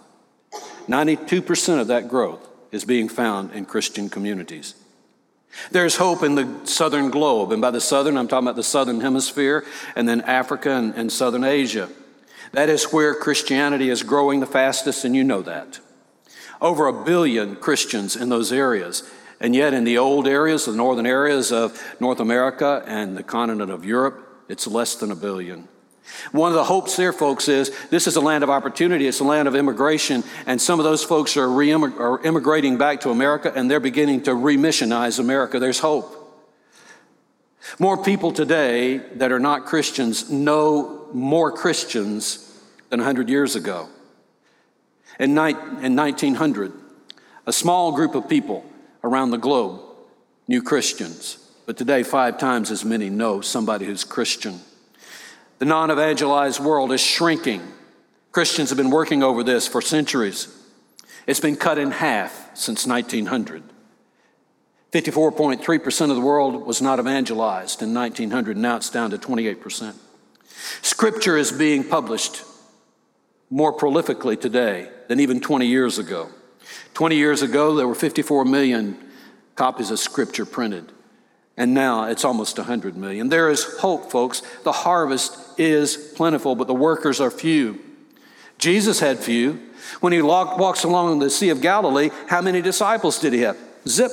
92% 0.88 1.78
of 1.78 1.88
that 1.88 2.08
growth 2.08 2.48
is 2.72 2.86
being 2.86 3.10
found 3.10 3.52
in 3.52 3.66
Christian 3.66 4.08
communities. 4.08 4.74
There's 5.70 5.96
hope 5.96 6.22
in 6.22 6.34
the 6.34 6.48
southern 6.64 7.10
globe. 7.10 7.52
And 7.52 7.60
by 7.60 7.70
the 7.70 7.80
southern, 7.80 8.16
I'm 8.16 8.28
talking 8.28 8.46
about 8.46 8.56
the 8.56 8.62
southern 8.62 9.00
hemisphere 9.00 9.64
and 9.96 10.08
then 10.08 10.20
Africa 10.22 10.70
and, 10.72 10.94
and 10.94 11.12
southern 11.12 11.44
Asia. 11.44 11.88
That 12.52 12.68
is 12.68 12.92
where 12.92 13.14
Christianity 13.14 13.90
is 13.90 14.02
growing 14.02 14.40
the 14.40 14.46
fastest, 14.46 15.04
and 15.04 15.14
you 15.14 15.24
know 15.24 15.42
that. 15.42 15.80
Over 16.60 16.86
a 16.86 17.04
billion 17.04 17.56
Christians 17.56 18.16
in 18.16 18.30
those 18.30 18.52
areas. 18.52 19.08
And 19.40 19.54
yet, 19.54 19.74
in 19.74 19.84
the 19.84 19.98
old 19.98 20.26
areas, 20.26 20.64
the 20.64 20.72
northern 20.72 21.06
areas 21.06 21.52
of 21.52 21.80
North 22.00 22.20
America 22.20 22.82
and 22.86 23.16
the 23.16 23.22
continent 23.22 23.70
of 23.70 23.84
Europe, 23.84 24.44
it's 24.48 24.66
less 24.66 24.96
than 24.96 25.10
a 25.10 25.16
billion. 25.16 25.68
One 26.32 26.50
of 26.50 26.56
the 26.56 26.64
hopes 26.64 26.96
there, 26.96 27.12
folks, 27.12 27.48
is 27.48 27.70
this 27.90 28.06
is 28.06 28.16
a 28.16 28.20
land 28.20 28.44
of 28.44 28.50
opportunity. 28.50 29.06
It's 29.06 29.20
a 29.20 29.24
land 29.24 29.48
of 29.48 29.54
immigration, 29.54 30.24
and 30.46 30.60
some 30.60 30.78
of 30.78 30.84
those 30.84 31.04
folks 31.04 31.36
are, 31.36 31.48
re- 31.48 31.72
are 31.72 32.22
immigrating 32.24 32.78
back 32.78 33.00
to 33.00 33.10
America, 33.10 33.52
and 33.54 33.70
they're 33.70 33.80
beginning 33.80 34.22
to 34.22 34.30
remissionize 34.30 35.18
America. 35.18 35.58
There's 35.58 35.80
hope. 35.80 36.14
More 37.78 38.02
people 38.02 38.32
today 38.32 38.98
that 39.16 39.30
are 39.30 39.38
not 39.38 39.66
Christians 39.66 40.30
know 40.30 41.08
more 41.12 41.52
Christians 41.52 42.44
than 42.88 43.00
100 43.00 43.28
years 43.28 43.56
ago. 43.56 43.88
In, 45.18 45.30
in 45.30 45.96
1900, 45.96 46.72
a 47.46 47.52
small 47.52 47.92
group 47.92 48.14
of 48.14 48.28
people 48.28 48.64
around 49.04 49.30
the 49.30 49.38
globe 49.38 49.80
knew 50.46 50.62
Christians, 50.62 51.38
but 51.66 51.76
today, 51.76 52.02
five 52.02 52.38
times 52.38 52.70
as 52.70 52.84
many 52.84 53.10
know 53.10 53.42
somebody 53.42 53.84
who's 53.84 54.04
Christian. 54.04 54.60
The 55.58 55.64
non 55.64 55.90
evangelized 55.90 56.60
world 56.60 56.92
is 56.92 57.00
shrinking. 57.00 57.62
Christians 58.32 58.70
have 58.70 58.76
been 58.76 58.90
working 58.90 59.22
over 59.22 59.42
this 59.42 59.66
for 59.66 59.82
centuries. 59.82 60.54
It's 61.26 61.40
been 61.40 61.56
cut 61.56 61.78
in 61.78 61.90
half 61.90 62.56
since 62.56 62.86
1900. 62.86 63.62
54.3% 64.92 66.10
of 66.10 66.16
the 66.16 66.22
world 66.22 66.66
was 66.66 66.80
not 66.80 66.98
evangelized 66.98 67.82
in 67.82 67.92
1900, 67.92 68.56
now 68.56 68.76
it's 68.76 68.88
down 68.88 69.10
to 69.10 69.18
28%. 69.18 69.94
Scripture 70.80 71.36
is 71.36 71.52
being 71.52 71.84
published 71.84 72.42
more 73.50 73.76
prolifically 73.76 74.40
today 74.40 74.88
than 75.08 75.20
even 75.20 75.40
20 75.40 75.66
years 75.66 75.98
ago. 75.98 76.30
20 76.94 77.16
years 77.16 77.42
ago, 77.42 77.74
there 77.74 77.86
were 77.86 77.94
54 77.94 78.44
million 78.46 78.96
copies 79.56 79.90
of 79.90 79.98
Scripture 79.98 80.46
printed, 80.46 80.90
and 81.58 81.74
now 81.74 82.04
it's 82.04 82.24
almost 82.24 82.56
100 82.56 82.96
million. 82.96 83.28
There 83.28 83.50
is 83.50 83.64
hope, 83.80 84.12
folks. 84.12 84.42
The 84.62 84.72
harvest 84.72 85.36
is 85.58 85.96
plentiful, 85.96 86.54
but 86.54 86.68
the 86.68 86.74
workers 86.74 87.20
are 87.20 87.32
few. 87.32 87.80
Jesus 88.58 89.00
had 89.00 89.18
few. 89.18 89.60
When 90.00 90.12
he 90.12 90.22
walks 90.22 90.84
along 90.84 91.18
the 91.18 91.30
Sea 91.30 91.48
of 91.48 91.60
Galilee, 91.60 92.10
how 92.28 92.40
many 92.40 92.62
disciples 92.62 93.18
did 93.18 93.32
he 93.32 93.40
have? 93.40 93.58
Zip. 93.88 94.12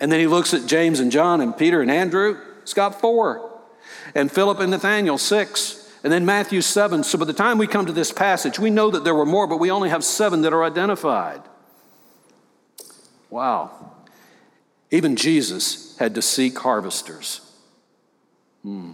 And 0.00 0.10
then 0.10 0.18
he 0.18 0.26
looks 0.26 0.52
at 0.54 0.66
James 0.66 0.98
and 0.98 1.12
John 1.12 1.40
and 1.40 1.56
Peter 1.56 1.80
and 1.82 1.90
Andrew. 1.90 2.36
He's 2.62 2.74
got 2.74 3.00
four. 3.00 3.60
And 4.16 4.30
Philip 4.30 4.58
and 4.58 4.72
Nathaniel, 4.72 5.18
six. 5.18 5.88
And 6.02 6.12
then 6.12 6.26
Matthew 6.26 6.62
7. 6.62 7.04
So 7.04 7.16
by 7.16 7.26
the 7.26 7.32
time 7.32 7.58
we 7.58 7.68
come 7.68 7.86
to 7.86 7.92
this 7.92 8.10
passage, 8.10 8.58
we 8.58 8.70
know 8.70 8.90
that 8.90 9.04
there 9.04 9.14
were 9.14 9.26
more, 9.26 9.46
but 9.46 9.60
we 9.60 9.70
only 9.70 9.90
have 9.90 10.02
seven 10.02 10.42
that 10.42 10.52
are 10.52 10.64
identified. 10.64 11.42
Wow. 13.30 13.91
Even 14.92 15.16
Jesus 15.16 15.96
had 15.96 16.14
to 16.14 16.22
seek 16.22 16.58
harvesters. 16.58 17.40
Hmm. 18.62 18.92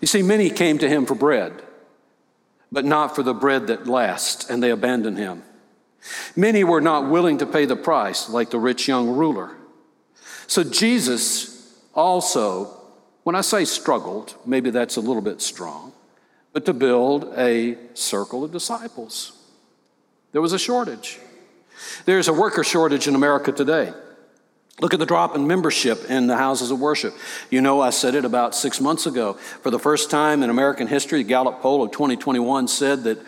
You 0.00 0.08
see, 0.08 0.20
many 0.20 0.50
came 0.50 0.78
to 0.78 0.88
him 0.88 1.06
for 1.06 1.14
bread, 1.14 1.62
but 2.72 2.84
not 2.84 3.14
for 3.14 3.22
the 3.22 3.32
bread 3.32 3.68
that 3.68 3.86
lasts, 3.86 4.50
and 4.50 4.60
they 4.60 4.70
abandoned 4.70 5.16
him. 5.16 5.44
Many 6.34 6.64
were 6.64 6.80
not 6.80 7.08
willing 7.08 7.38
to 7.38 7.46
pay 7.46 7.66
the 7.66 7.76
price, 7.76 8.28
like 8.28 8.50
the 8.50 8.58
rich 8.58 8.88
young 8.88 9.08
ruler. 9.08 9.56
So 10.48 10.64
Jesus 10.64 11.72
also, 11.94 12.76
when 13.22 13.36
I 13.36 13.40
say 13.40 13.64
struggled, 13.64 14.34
maybe 14.44 14.70
that's 14.70 14.96
a 14.96 15.00
little 15.00 15.22
bit 15.22 15.40
strong, 15.40 15.92
but 16.52 16.64
to 16.66 16.74
build 16.74 17.32
a 17.36 17.78
circle 17.94 18.42
of 18.42 18.50
disciples. 18.50 19.32
There 20.32 20.42
was 20.42 20.52
a 20.52 20.58
shortage. 20.58 21.20
There's 22.06 22.26
a 22.26 22.32
worker 22.32 22.64
shortage 22.64 23.06
in 23.06 23.14
America 23.14 23.52
today. 23.52 23.92
Look 24.80 24.92
at 24.92 25.00
the 25.00 25.06
drop 25.06 25.34
in 25.34 25.46
membership 25.46 26.10
in 26.10 26.26
the 26.26 26.36
houses 26.36 26.70
of 26.70 26.78
worship. 26.78 27.14
You 27.50 27.62
know, 27.62 27.80
I 27.80 27.90
said 27.90 28.14
it 28.14 28.26
about 28.26 28.54
six 28.54 28.78
months 28.78 29.06
ago. 29.06 29.34
For 29.62 29.70
the 29.70 29.78
first 29.78 30.10
time 30.10 30.42
in 30.42 30.50
American 30.50 30.86
history, 30.86 31.22
the 31.22 31.28
Gallup 31.28 31.62
poll 31.62 31.82
of 31.82 31.92
2021 31.92 32.68
said 32.68 33.04
that 33.04 33.18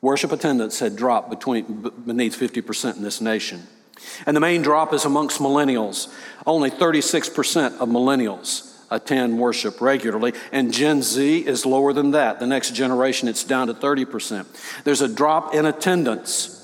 worship 0.00 0.32
attendance 0.32 0.80
had 0.80 0.96
dropped 0.96 1.30
between, 1.30 1.62
beneath 2.04 2.36
50% 2.36 2.96
in 2.96 3.02
this 3.02 3.20
nation. 3.20 3.68
And 4.26 4.36
the 4.36 4.40
main 4.40 4.62
drop 4.62 4.92
is 4.92 5.04
amongst 5.04 5.40
millennials. 5.40 6.12
Only 6.44 6.70
36% 6.70 7.78
of 7.78 7.88
millennials 7.88 8.66
attend 8.90 9.38
worship 9.38 9.80
regularly, 9.80 10.32
and 10.50 10.72
Gen 10.72 11.02
Z 11.02 11.46
is 11.46 11.64
lower 11.64 11.92
than 11.92 12.10
that. 12.10 12.40
The 12.40 12.46
next 12.48 12.74
generation, 12.74 13.28
it's 13.28 13.44
down 13.44 13.68
to 13.68 13.74
30%. 13.74 14.82
There's 14.82 15.00
a 15.00 15.08
drop 15.08 15.54
in 15.54 15.64
attendance. 15.64 16.56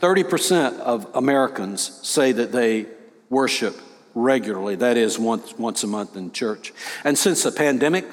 30% 0.00 0.78
of 0.80 1.08
Americans 1.14 1.98
say 2.06 2.32
that 2.32 2.52
they 2.52 2.86
worship 3.30 3.76
regularly, 4.14 4.76
that 4.76 4.96
is, 4.96 5.18
once, 5.18 5.56
once 5.58 5.84
a 5.84 5.86
month 5.86 6.16
in 6.16 6.32
church. 6.32 6.72
And 7.04 7.16
since 7.16 7.42
the 7.42 7.52
pandemic, 7.52 8.06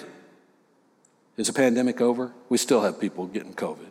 is 1.38 1.48
the 1.48 1.54
pandemic 1.54 2.02
over? 2.02 2.32
We 2.50 2.58
still 2.58 2.82
have 2.82 3.00
people 3.00 3.26
getting 3.28 3.54
COVID. 3.54 3.88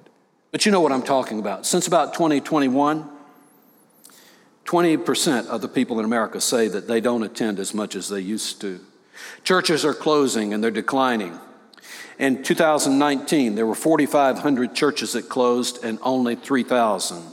But 0.51 0.67
you 0.67 0.73
know 0.73 0.81
what 0.81 0.93
I'm 0.93 1.03
talking 1.03 1.39
about. 1.39 1.67
Since 1.67 1.87
about 1.87 2.15
2021, 2.15 3.09
20% 4.65 5.47
of 5.47 5.61
the 5.61 5.69
people 5.69 5.99
in 5.99 6.05
America 6.05 6.41
say 6.41 6.69
that 6.69 6.87
they 6.87 7.01
don't 7.01 7.23
attend 7.23 7.59
as 7.59 7.75
much 7.75 7.97
as 7.97 8.09
they 8.09 8.21
used 8.21 8.61
to. 8.61 8.81
Churches 9.45 9.85
are 9.85 9.95
closing 9.95 10.55
and 10.55 10.63
they're 10.63 10.71
declining. 10.71 11.39
In 12.19 12.43
2019, 12.43 13.55
there 13.55 13.67
were 13.67 13.75
4,500 13.75 14.75
churches 14.75 15.15
that 15.15 15.29
closed 15.29 15.83
and 15.83 15.99
only 16.03 16.37
3,000 16.37 17.25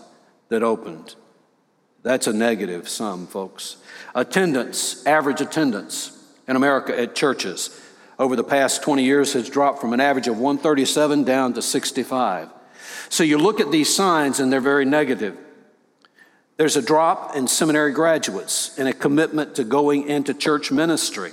that 0.48 0.64
opened. 0.64 1.16
That's 2.04 2.28
a 2.28 2.34
negative 2.34 2.88
sum, 2.88 3.28
folks. 3.28 3.78
Attendance, 4.16 5.06
average 5.06 5.42
attendance 5.42 6.18
in 6.48 6.56
America 6.56 6.98
at 6.98 7.16
churches 7.16 7.80
over 8.18 8.36
the 8.36 8.44
past 8.44 8.84
20 8.84 9.04
years 9.04 9.34
has 9.34 9.50
dropped 9.50 9.80
from 9.80 9.94
an 9.94 10.00
average 10.00 10.28
of 10.28 10.38
137 10.38 11.24
down 11.24 11.54
to 11.54 11.62
65. 11.62 12.50
So 13.10 13.24
you 13.24 13.38
look 13.38 13.60
at 13.60 13.72
these 13.72 13.94
signs 13.94 14.40
and 14.40 14.52
they're 14.52 14.62
very 14.62 14.86
negative. 14.86 15.38
There's 16.58 16.76
a 16.76 16.82
drop 16.82 17.36
in 17.36 17.48
seminary 17.48 17.94
graduates 17.94 18.78
and 18.78 18.88
a 18.88 18.94
commitment 18.94 19.56
to 19.56 19.64
going 19.64 20.08
into 20.08 20.34
church 20.34 20.72
ministry. 20.72 21.32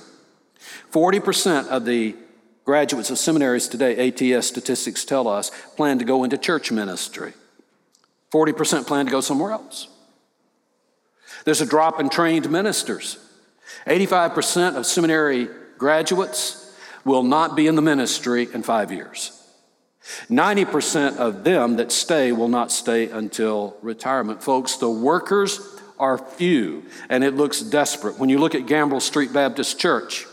40% 0.92 1.66
of 1.68 1.84
the 1.84 2.14
graduates 2.64 3.10
of 3.10 3.18
seminaries 3.18 3.68
today, 3.68 4.08
ATS 4.08 4.46
statistics 4.46 5.04
tell 5.04 5.26
us, 5.26 5.50
plan 5.76 5.98
to 5.98 6.04
go 6.04 6.24
into 6.24 6.38
church 6.38 6.70
ministry. 6.70 7.32
40% 8.32 8.86
plan 8.86 9.06
to 9.06 9.10
go 9.10 9.20
somewhere 9.20 9.52
else. 9.52 9.88
There's 11.46 11.60
a 11.60 11.66
drop 11.66 12.00
in 12.00 12.08
trained 12.08 12.50
ministers. 12.50 13.18
85% 13.86 14.74
of 14.74 14.84
seminary 14.84 15.48
graduates 15.78 16.76
will 17.04 17.22
not 17.22 17.54
be 17.54 17.68
in 17.68 17.76
the 17.76 17.82
ministry 17.82 18.48
in 18.52 18.64
five 18.64 18.90
years. 18.90 19.32
90% 20.28 21.18
of 21.18 21.44
them 21.44 21.76
that 21.76 21.92
stay 21.92 22.32
will 22.32 22.48
not 22.48 22.72
stay 22.72 23.08
until 23.08 23.76
retirement. 23.80 24.42
Folks, 24.42 24.76
the 24.76 24.90
workers 24.90 25.60
are 26.00 26.18
few, 26.18 26.84
and 27.08 27.22
it 27.22 27.34
looks 27.34 27.60
desperate. 27.60 28.18
When 28.18 28.28
you 28.28 28.38
look 28.38 28.56
at 28.56 28.62
Gambrell 28.62 29.00
Street 29.00 29.32
Baptist 29.32 29.78
Church, 29.78 30.26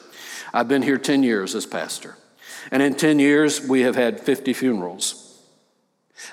I've 0.52 0.68
been 0.68 0.82
here 0.82 0.98
10 0.98 1.22
years 1.22 1.54
as 1.54 1.68
pastor, 1.68 2.18
and 2.72 2.82
in 2.82 2.96
10 2.96 3.20
years, 3.20 3.62
we 3.62 3.82
have 3.82 3.96
had 3.96 4.20
50 4.20 4.54
funerals. 4.54 5.40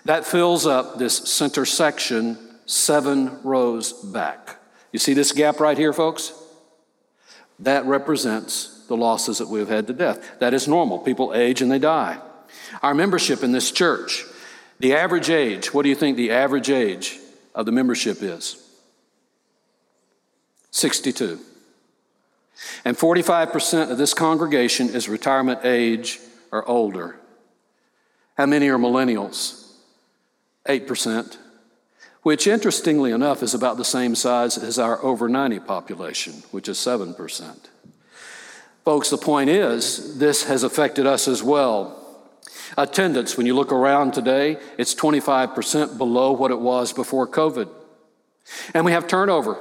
That 0.07 0.25
fills 0.25 0.67
up 0.67 0.99
this 0.99 1.19
center 1.19 1.67
section 1.67 2.39
seven 2.65 3.43
rows 3.43 3.93
back. 3.93 4.60
You 4.93 4.99
see 4.99 5.15
this 5.15 5.33
gap 5.33 5.61
right 5.61 5.79
here, 5.79 5.93
folks? 5.93 6.33
That 7.61 7.85
represents 7.85 8.87
the 8.89 8.97
losses 8.97 9.39
that 9.39 9.49
we've 9.49 9.69
had 9.69 9.87
to 9.87 9.93
death. 9.93 10.39
That 10.41 10.55
is 10.55 10.67
normal. 10.67 10.99
People 10.99 11.35
age 11.35 11.63
and 11.63 11.71
they 11.71 11.79
die. 11.79 12.19
Our 12.83 12.95
membership 12.95 13.43
in 13.43 13.53
this 13.53 13.71
church, 13.71 14.25
the 14.79 14.95
average 14.95 15.31
age, 15.31 15.73
what 15.73 15.83
do 15.83 15.89
you 15.89 15.95
think 15.95 16.17
the 16.17 16.33
average 16.33 16.71
age 16.71 17.19
of 17.55 17.67
the 17.67 17.73
membership 17.73 18.23
is? 18.23 18.57
62. 20.71 21.39
And 22.85 22.97
45% 22.97 23.91
of 23.91 23.99
this 23.99 24.15
congregation 24.15 24.89
is 24.89 25.09
retirement 25.09 25.65
age 25.65 26.19
or 26.51 26.67
older. 26.69 27.17
How 28.37 28.47
many 28.47 28.69
are 28.69 28.79
millennials? 28.79 29.73
8% 30.67 31.37
which 32.23 32.47
interestingly 32.47 33.13
enough 33.13 33.43
is 33.43 33.55
about 33.55 33.77
the 33.77 33.85
same 33.85 34.15
size 34.15 34.59
as 34.59 34.79
our 34.79 35.03
over 35.03 35.29
90 35.29 35.61
population, 35.61 36.35
which 36.51 36.69
is 36.69 36.79
7%. 36.79 37.57
Folks, 38.85 39.11
the 39.11 39.19
point 39.19 39.51
is, 39.51 40.19
this 40.19 40.45
has 40.45 40.63
affected 40.63 41.07
us 41.07 41.29
as 41.29 41.43
well. 41.43 41.97
Attendance, 42.77 43.37
when 43.37 43.47
you 43.47 43.55
look 43.55 43.73
around 43.73 44.13
today, 44.13 44.59
it's 44.79 44.95
25% 44.95 45.99
below 45.99 46.33
what 46.33 46.51
it 46.51 46.61
was 46.61 46.93
before 46.93 47.27
COVID. 47.27 47.69
And 48.75 48.85
we 48.85 48.93
have 48.93 49.07
turnover. 49.07 49.59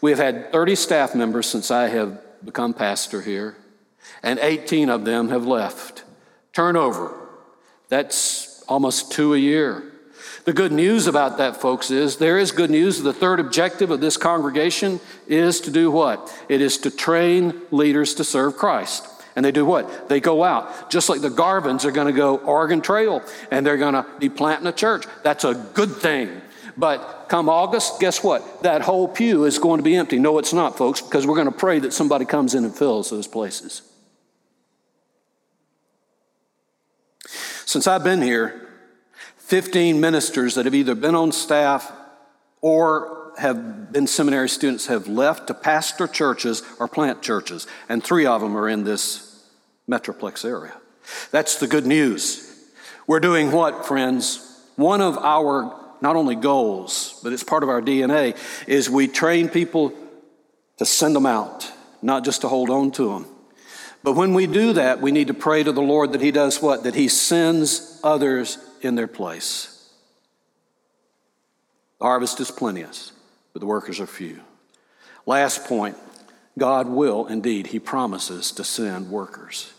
We 0.00 0.10
have 0.10 0.18
had 0.18 0.52
30 0.52 0.74
staff 0.74 1.14
members 1.14 1.46
since 1.46 1.70
I 1.70 1.88
have 1.88 2.20
become 2.44 2.74
pastor 2.74 3.22
here, 3.22 3.56
and 4.22 4.38
18 4.38 4.88
of 4.88 5.04
them 5.04 5.28
have 5.28 5.46
left. 5.46 6.04
Turnover, 6.52 7.14
that's 7.88 8.62
almost 8.68 9.12
two 9.12 9.34
a 9.34 9.38
year. 9.38 9.89
The 10.44 10.52
good 10.52 10.72
news 10.72 11.06
about 11.06 11.38
that, 11.38 11.60
folks, 11.60 11.90
is 11.90 12.16
there 12.16 12.38
is 12.38 12.50
good 12.50 12.70
news. 12.70 13.02
The 13.02 13.12
third 13.12 13.40
objective 13.40 13.90
of 13.90 14.00
this 14.00 14.16
congregation 14.16 15.00
is 15.26 15.60
to 15.62 15.70
do 15.70 15.90
what? 15.90 16.32
It 16.48 16.60
is 16.60 16.78
to 16.78 16.90
train 16.90 17.60
leaders 17.70 18.14
to 18.14 18.24
serve 18.24 18.56
Christ. 18.56 19.06
And 19.36 19.44
they 19.44 19.52
do 19.52 19.64
what? 19.64 20.08
They 20.08 20.20
go 20.20 20.42
out. 20.42 20.90
Just 20.90 21.08
like 21.08 21.20
the 21.20 21.28
Garvins 21.28 21.84
are 21.84 21.92
going 21.92 22.06
to 22.06 22.12
go 22.12 22.38
Oregon 22.38 22.80
Trail 22.80 23.22
and 23.50 23.64
they're 23.64 23.76
going 23.76 23.94
to 23.94 24.06
be 24.18 24.28
planting 24.28 24.66
a 24.66 24.72
church. 24.72 25.04
That's 25.22 25.44
a 25.44 25.54
good 25.74 25.92
thing. 25.96 26.40
But 26.76 27.26
come 27.28 27.48
August, 27.48 28.00
guess 28.00 28.24
what? 28.24 28.62
That 28.62 28.82
whole 28.82 29.06
pew 29.06 29.44
is 29.44 29.58
going 29.58 29.78
to 29.78 29.84
be 29.84 29.94
empty. 29.94 30.18
No, 30.18 30.38
it's 30.38 30.52
not, 30.52 30.78
folks, 30.78 31.00
because 31.00 31.26
we're 31.26 31.34
going 31.34 31.46
to 31.50 31.56
pray 31.56 31.78
that 31.80 31.92
somebody 31.92 32.24
comes 32.24 32.54
in 32.54 32.64
and 32.64 32.74
fills 32.74 33.10
those 33.10 33.26
places. 33.26 33.82
Since 37.66 37.86
I've 37.86 38.02
been 38.02 38.22
here, 38.22 38.69
15 39.50 40.00
ministers 40.00 40.54
that 40.54 40.64
have 40.64 40.76
either 40.76 40.94
been 40.94 41.16
on 41.16 41.32
staff 41.32 41.90
or 42.60 43.32
have 43.36 43.92
been 43.92 44.06
seminary 44.06 44.48
students 44.48 44.86
have 44.86 45.08
left 45.08 45.48
to 45.48 45.54
pastor 45.54 46.06
churches 46.06 46.62
or 46.78 46.86
plant 46.86 47.20
churches, 47.20 47.66
and 47.88 48.04
three 48.04 48.26
of 48.26 48.40
them 48.40 48.56
are 48.56 48.68
in 48.68 48.84
this 48.84 49.44
Metroplex 49.90 50.44
area. 50.44 50.76
That's 51.32 51.56
the 51.56 51.66
good 51.66 51.84
news. 51.84 52.46
We're 53.08 53.18
doing 53.18 53.50
what, 53.50 53.84
friends? 53.86 54.38
One 54.76 55.00
of 55.00 55.18
our 55.18 55.76
not 56.00 56.14
only 56.14 56.36
goals, 56.36 57.18
but 57.24 57.32
it's 57.32 57.42
part 57.42 57.64
of 57.64 57.68
our 57.68 57.82
DNA, 57.82 58.36
is 58.68 58.88
we 58.88 59.08
train 59.08 59.48
people 59.48 59.92
to 60.76 60.86
send 60.86 61.16
them 61.16 61.26
out, 61.26 61.68
not 62.02 62.24
just 62.24 62.42
to 62.42 62.48
hold 62.48 62.70
on 62.70 62.92
to 62.92 63.14
them. 63.14 63.26
But 64.04 64.12
when 64.12 64.32
we 64.32 64.46
do 64.46 64.74
that, 64.74 65.00
we 65.00 65.10
need 65.10 65.26
to 65.26 65.34
pray 65.34 65.64
to 65.64 65.72
the 65.72 65.82
Lord 65.82 66.12
that 66.12 66.20
He 66.20 66.30
does 66.30 66.62
what? 66.62 66.84
That 66.84 66.94
He 66.94 67.08
sends 67.08 67.98
others 68.04 68.58
in 68.82 68.94
their 68.94 69.06
place. 69.06 69.90
The 71.98 72.06
harvest 72.06 72.40
is 72.40 72.50
plenteous, 72.50 73.12
but 73.52 73.60
the 73.60 73.66
workers 73.66 74.00
are 74.00 74.06
few. 74.06 74.40
Last 75.26 75.64
point 75.64 75.96
God 76.58 76.88
will 76.88 77.26
indeed, 77.26 77.68
He 77.68 77.78
promises 77.78 78.52
to 78.52 78.64
send 78.64 79.10
workers. 79.10 79.72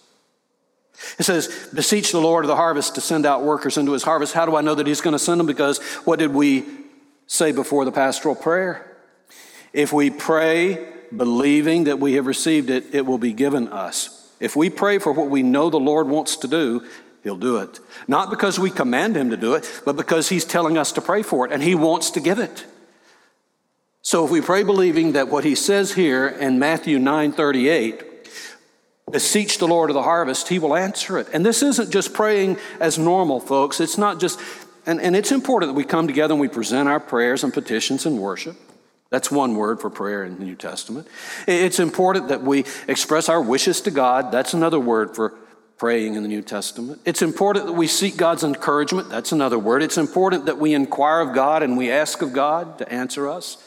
It 1.17 1.23
says, 1.23 1.69
Beseech 1.73 2.11
the 2.11 2.19
Lord 2.19 2.45
of 2.45 2.49
the 2.49 2.55
harvest 2.55 2.95
to 2.95 3.01
send 3.01 3.25
out 3.25 3.43
workers 3.43 3.77
into 3.77 3.93
his 3.93 4.03
harvest. 4.03 4.33
How 4.33 4.45
do 4.45 4.55
I 4.55 4.61
know 4.61 4.75
that 4.75 4.87
he's 4.87 5.01
going 5.01 5.13
to 5.13 5.19
send 5.19 5.39
them? 5.39 5.47
Because 5.47 5.79
what 6.05 6.19
did 6.19 6.33
we 6.33 6.65
say 7.27 7.51
before 7.51 7.85
the 7.85 7.91
pastoral 7.91 8.35
prayer? 8.35 8.97
If 9.73 9.93
we 9.93 10.09
pray 10.09 10.87
believing 11.15 11.85
that 11.85 11.99
we 11.99 12.13
have 12.13 12.27
received 12.27 12.69
it, 12.69 12.93
it 12.93 13.05
will 13.05 13.17
be 13.17 13.33
given 13.33 13.67
us. 13.67 14.31
If 14.39 14.55
we 14.55 14.69
pray 14.69 14.97
for 14.97 15.11
what 15.11 15.29
we 15.29 15.43
know 15.43 15.69
the 15.69 15.79
Lord 15.79 16.07
wants 16.07 16.37
to 16.37 16.47
do, 16.47 16.85
He'll 17.23 17.37
do 17.37 17.57
it. 17.57 17.79
Not 18.07 18.29
because 18.29 18.57
we 18.57 18.71
command 18.71 19.15
Him 19.15 19.29
to 19.29 19.37
do 19.37 19.53
it, 19.53 19.81
but 19.85 19.95
because 19.95 20.29
He's 20.29 20.45
telling 20.45 20.77
us 20.77 20.91
to 20.93 21.01
pray 21.01 21.23
for 21.23 21.45
it 21.45 21.51
and 21.51 21.61
He 21.61 21.75
wants 21.75 22.11
to 22.11 22.19
give 22.19 22.39
it. 22.39 22.65
So 24.01 24.25
if 24.25 24.31
we 24.31 24.41
pray 24.41 24.63
believing 24.63 25.11
that 25.13 25.27
what 25.27 25.43
He 25.43 25.55
says 25.55 25.93
here 25.93 26.27
in 26.27 26.57
Matthew 26.57 26.97
9 26.97 27.31
38, 27.31 28.03
beseech 29.11 29.59
the 29.59 29.67
Lord 29.67 29.89
of 29.89 29.93
the 29.93 30.03
harvest, 30.03 30.47
He 30.47 30.57
will 30.57 30.75
answer 30.75 31.19
it. 31.19 31.27
And 31.33 31.45
this 31.45 31.61
isn't 31.61 31.91
just 31.91 32.13
praying 32.13 32.57
as 32.79 32.97
normal, 32.97 33.39
folks. 33.39 33.79
It's 33.79 33.97
not 33.97 34.19
just, 34.19 34.39
and, 34.87 34.99
and 34.99 35.15
it's 35.15 35.31
important 35.31 35.69
that 35.69 35.75
we 35.75 35.83
come 35.83 36.07
together 36.07 36.33
and 36.33 36.41
we 36.41 36.47
present 36.47 36.89
our 36.89 36.99
prayers 36.99 37.43
and 37.43 37.53
petitions 37.53 38.07
and 38.07 38.17
worship. 38.17 38.57
That's 39.11 39.29
one 39.29 39.55
word 39.55 39.81
for 39.81 39.89
prayer 39.89 40.23
in 40.23 40.39
the 40.39 40.45
New 40.45 40.55
Testament. 40.55 41.05
It's 41.45 41.79
important 41.79 42.29
that 42.29 42.41
we 42.41 42.63
express 42.87 43.27
our 43.27 43.41
wishes 43.41 43.81
to 43.81 43.91
God. 43.91 44.31
That's 44.31 44.53
another 44.53 44.79
word 44.79 45.15
for 45.15 45.37
praying 45.81 46.13
in 46.13 46.21
the 46.21 46.29
New 46.29 46.43
Testament. 46.43 47.01
It's 47.05 47.23
important 47.23 47.65
that 47.65 47.71
we 47.71 47.87
seek 47.87 48.15
God's 48.15 48.43
encouragement. 48.43 49.09
That's 49.09 49.31
another 49.31 49.57
word. 49.57 49.81
It's 49.81 49.97
important 49.97 50.45
that 50.45 50.59
we 50.59 50.75
inquire 50.75 51.21
of 51.21 51.33
God 51.33 51.63
and 51.63 51.75
we 51.75 51.89
ask 51.89 52.21
of 52.21 52.33
God 52.33 52.77
to 52.77 52.93
answer 52.93 53.27
us. 53.27 53.57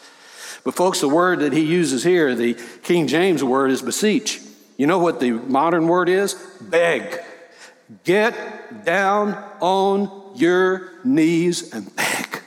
But, 0.62 0.76
folks, 0.76 1.00
the 1.00 1.08
word 1.08 1.40
that 1.40 1.52
he 1.52 1.62
uses 1.62 2.04
here, 2.04 2.36
the 2.36 2.54
King 2.84 3.08
James 3.08 3.42
word, 3.42 3.72
is 3.72 3.82
beseech. 3.82 4.40
You 4.76 4.86
know 4.86 5.00
what 5.00 5.18
the 5.18 5.32
modern 5.32 5.88
word 5.88 6.08
is? 6.08 6.34
Beg. 6.60 7.18
Get 8.04 8.84
down 8.84 9.32
on 9.58 10.36
your 10.36 10.92
knees 11.02 11.74
and 11.74 11.96
beg. 11.96 12.42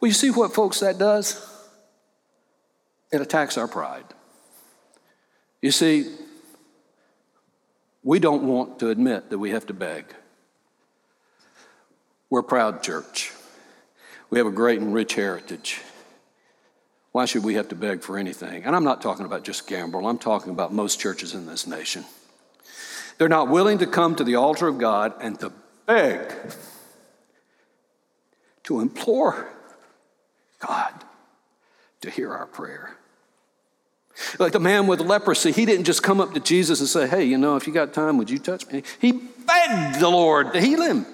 Well, 0.00 0.08
you 0.08 0.14
see 0.14 0.30
what, 0.30 0.54
folks, 0.54 0.80
that 0.80 0.96
does? 0.96 1.46
It 3.12 3.20
attacks 3.20 3.58
our 3.58 3.68
pride. 3.68 4.06
You 5.60 5.70
see, 5.70 6.16
we 8.06 8.20
don't 8.20 8.44
want 8.44 8.78
to 8.78 8.88
admit 8.88 9.30
that 9.30 9.38
we 9.38 9.50
have 9.50 9.66
to 9.66 9.74
beg. 9.74 10.04
We're 12.30 12.38
a 12.38 12.44
proud 12.44 12.80
church. 12.80 13.32
We 14.30 14.38
have 14.38 14.46
a 14.46 14.52
great 14.52 14.80
and 14.80 14.94
rich 14.94 15.14
heritage. 15.14 15.80
Why 17.10 17.24
should 17.24 17.42
we 17.42 17.54
have 17.54 17.68
to 17.70 17.74
beg 17.74 18.04
for 18.04 18.16
anything? 18.16 18.62
And 18.62 18.76
I'm 18.76 18.84
not 18.84 19.02
talking 19.02 19.26
about 19.26 19.42
just 19.42 19.68
Gambrell, 19.68 20.08
I'm 20.08 20.18
talking 20.18 20.52
about 20.52 20.72
most 20.72 21.00
churches 21.00 21.34
in 21.34 21.46
this 21.46 21.66
nation. 21.66 22.04
They're 23.18 23.28
not 23.28 23.48
willing 23.48 23.78
to 23.78 23.88
come 23.88 24.14
to 24.14 24.22
the 24.22 24.36
altar 24.36 24.68
of 24.68 24.78
God 24.78 25.14
and 25.20 25.40
to 25.40 25.52
beg, 25.86 26.32
to 28.62 28.78
implore 28.78 29.48
God 30.60 30.92
to 32.02 32.10
hear 32.10 32.32
our 32.32 32.46
prayer. 32.46 32.96
Like 34.38 34.52
the 34.52 34.60
man 34.60 34.86
with 34.86 35.00
leprosy, 35.00 35.52
he 35.52 35.66
didn't 35.66 35.84
just 35.84 36.02
come 36.02 36.20
up 36.20 36.34
to 36.34 36.40
Jesus 36.40 36.80
and 36.80 36.88
say, 36.88 37.06
Hey, 37.06 37.24
you 37.24 37.38
know, 37.38 37.56
if 37.56 37.66
you 37.66 37.72
got 37.72 37.92
time, 37.92 38.18
would 38.18 38.30
you 38.30 38.38
touch 38.38 38.70
me? 38.70 38.82
He 38.98 39.12
begged 39.12 40.00
the 40.00 40.08
Lord 40.08 40.52
to 40.52 40.60
heal 40.60 40.82
him. 40.82 41.06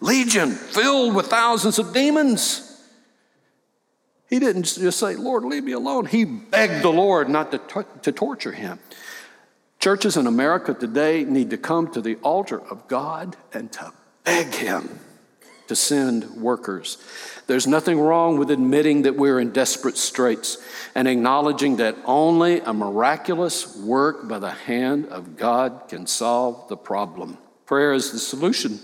Legion, 0.00 0.50
filled 0.50 1.14
with 1.14 1.26
thousands 1.26 1.78
of 1.78 1.92
demons. 1.92 2.62
He 4.28 4.38
didn't 4.38 4.64
just 4.64 4.98
say, 4.98 5.14
Lord, 5.14 5.44
leave 5.44 5.64
me 5.64 5.72
alone. 5.72 6.06
He 6.06 6.24
begged 6.24 6.82
the 6.82 6.90
Lord 6.90 7.28
not 7.28 7.50
to, 7.52 7.58
t- 7.58 7.88
to 8.02 8.12
torture 8.12 8.52
him. 8.52 8.78
Churches 9.78 10.16
in 10.16 10.26
America 10.26 10.74
today 10.74 11.24
need 11.24 11.50
to 11.50 11.56
come 11.56 11.90
to 11.92 12.00
the 12.00 12.16
altar 12.16 12.60
of 12.70 12.88
God 12.88 13.36
and 13.52 13.70
to 13.72 13.92
beg 14.24 14.52
Him 14.54 14.98
to 15.68 15.76
send 15.76 16.30
workers. 16.30 16.98
There's 17.46 17.66
nothing 17.66 18.00
wrong 18.00 18.38
with 18.38 18.50
admitting 18.50 19.02
that 19.02 19.16
we're 19.16 19.38
in 19.38 19.52
desperate 19.52 19.96
straits 19.96 20.58
and 20.94 21.06
acknowledging 21.06 21.76
that 21.76 21.96
only 22.04 22.60
a 22.60 22.72
miraculous 22.72 23.76
work 23.76 24.28
by 24.28 24.38
the 24.38 24.50
hand 24.50 25.06
of 25.06 25.36
God 25.36 25.82
can 25.88 26.06
solve 26.06 26.68
the 26.68 26.76
problem. 26.76 27.38
Prayer 27.66 27.92
is 27.92 28.12
the 28.12 28.18
solution. 28.18 28.80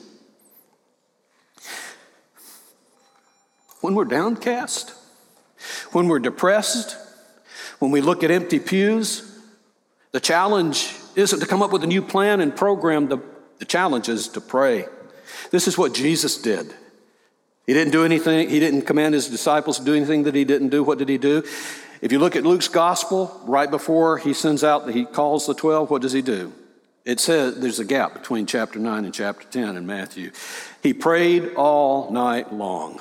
When 3.81 3.95
we're 3.95 4.05
downcast, 4.05 4.95
when 5.91 6.07
we're 6.09 6.21
depressed, 6.21 6.97
when 7.81 7.91
we 7.91 8.01
look 8.01 8.23
at 8.23 8.31
empty 8.31 8.61
pews, 8.61 9.29
the 10.13 10.21
challenge 10.21 10.95
isn't 11.17 11.41
to 11.41 11.47
come 11.47 11.63
up 11.63 11.73
with 11.73 11.83
a 11.83 11.87
new 11.87 12.03
plan 12.03 12.41
and 12.41 12.55
program, 12.55 13.09
the, 13.09 13.19
the 13.59 13.65
challenge 13.65 14.09
is 14.09 14.29
to 14.29 14.41
pray. 14.41 14.87
This 15.51 15.69
is 15.69 15.77
what 15.77 15.95
Jesus 15.95 16.37
did. 16.39 16.73
He 17.67 17.75
didn't 17.75 17.93
do 17.93 18.05
anything, 18.05 18.49
he 18.49 18.59
didn't 18.59 18.83
command 18.83 19.15
his 19.15 19.29
disciples 19.29 19.79
to 19.79 19.85
do 19.85 19.95
anything 19.95 20.25
that 20.25 20.35
he 20.35 20.45
didn't 20.45 20.71
do. 20.71 20.83
What 20.83 20.99
did 20.99 21.09
he 21.09 21.19
do? 21.19 21.45
If 22.01 22.11
you 22.11 22.19
look 22.19 22.35
at 22.35 22.43
Luke's 22.43 22.67
gospel, 22.69 23.41
right 23.45 23.71
before 23.71 24.19
he 24.19 24.35
sends 24.35 24.65
out, 24.65 24.91
he 24.91 25.05
calls 25.05 25.47
the 25.47 25.55
12, 25.55 25.89
what 25.89 26.03
does 26.03 26.13
he 26.13 26.23
do? 26.23 26.53
It 27.05 27.21
says 27.21 27.59
there's 27.59 27.79
a 27.79 27.85
gap 27.85 28.15
between 28.15 28.47
chapter 28.47 28.79
9 28.79 29.05
and 29.05 29.15
chapter 29.15 29.47
10 29.49 29.77
in 29.77 29.87
Matthew. 29.87 30.33
He 30.83 30.93
prayed 30.93 31.55
all 31.55 32.11
night 32.11 32.53
long. 32.53 33.01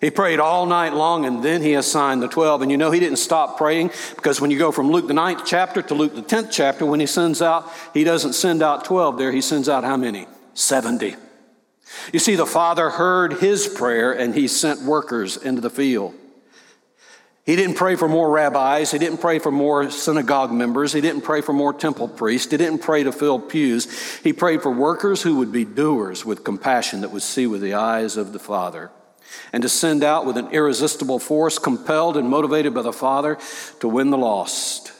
He 0.00 0.10
prayed 0.10 0.38
all 0.38 0.66
night 0.66 0.94
long 0.94 1.26
and 1.26 1.42
then 1.42 1.62
he 1.62 1.74
assigned 1.74 2.22
the 2.22 2.28
12. 2.28 2.62
And 2.62 2.70
you 2.70 2.76
know, 2.76 2.90
he 2.90 3.00
didn't 3.00 3.18
stop 3.18 3.58
praying 3.58 3.90
because 4.16 4.40
when 4.40 4.50
you 4.50 4.58
go 4.58 4.70
from 4.70 4.90
Luke 4.90 5.08
the 5.08 5.14
9th 5.14 5.44
chapter 5.44 5.82
to 5.82 5.94
Luke 5.94 6.14
the 6.14 6.22
10th 6.22 6.50
chapter, 6.50 6.86
when 6.86 7.00
he 7.00 7.06
sends 7.06 7.42
out, 7.42 7.70
he 7.92 8.04
doesn't 8.04 8.34
send 8.34 8.62
out 8.62 8.84
12 8.84 9.18
there, 9.18 9.32
he 9.32 9.40
sends 9.40 9.68
out 9.68 9.84
how 9.84 9.96
many? 9.96 10.26
70. 10.54 11.16
You 12.12 12.18
see, 12.18 12.36
the 12.36 12.46
Father 12.46 12.90
heard 12.90 13.34
his 13.34 13.66
prayer 13.66 14.12
and 14.12 14.34
he 14.34 14.48
sent 14.48 14.82
workers 14.82 15.36
into 15.36 15.60
the 15.60 15.70
field. 15.70 16.14
He 17.44 17.56
didn't 17.56 17.74
pray 17.74 17.96
for 17.96 18.08
more 18.08 18.30
rabbis. 18.30 18.92
He 18.92 18.98
didn't 18.98 19.18
pray 19.18 19.38
for 19.38 19.50
more 19.50 19.90
synagogue 19.90 20.52
members. 20.52 20.92
He 20.92 21.00
didn't 21.00 21.22
pray 21.22 21.40
for 21.40 21.52
more 21.52 21.72
temple 21.72 22.06
priests. 22.06 22.50
He 22.50 22.56
didn't 22.56 22.78
pray 22.78 23.02
to 23.02 23.12
fill 23.12 23.40
pews. 23.40 24.18
He 24.18 24.32
prayed 24.32 24.62
for 24.62 24.70
workers 24.70 25.22
who 25.22 25.36
would 25.36 25.50
be 25.50 25.64
doers 25.64 26.24
with 26.24 26.44
compassion 26.44 27.00
that 27.00 27.10
would 27.10 27.22
see 27.22 27.46
with 27.46 27.60
the 27.60 27.74
eyes 27.74 28.16
of 28.16 28.32
the 28.32 28.38
Father 28.38 28.90
and 29.52 29.62
to 29.62 29.68
send 29.68 30.04
out 30.04 30.26
with 30.26 30.36
an 30.36 30.48
irresistible 30.48 31.18
force, 31.18 31.58
compelled 31.58 32.16
and 32.16 32.28
motivated 32.28 32.74
by 32.74 32.82
the 32.82 32.92
Father 32.92 33.38
to 33.80 33.88
win 33.88 34.10
the 34.10 34.18
lost. 34.18 34.92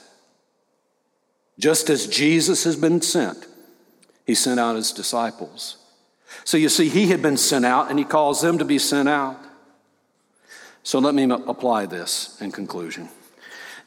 Just 1.59 1.89
as 1.89 2.07
Jesus 2.07 2.63
has 2.63 2.75
been 2.75 3.01
sent, 3.01 3.45
he 4.31 4.35
sent 4.35 4.61
out 4.61 4.77
his 4.77 4.93
disciples. 4.93 5.75
So 6.45 6.55
you 6.55 6.69
see, 6.69 6.87
he 6.87 7.07
had 7.07 7.21
been 7.21 7.35
sent 7.35 7.65
out 7.65 7.89
and 7.89 7.99
he 7.99 8.05
calls 8.05 8.39
them 8.39 8.59
to 8.59 8.63
be 8.63 8.79
sent 8.79 9.09
out. 9.09 9.37
So 10.83 10.99
let 10.99 11.13
me 11.13 11.29
apply 11.29 11.87
this 11.87 12.37
in 12.39 12.53
conclusion. 12.53 13.09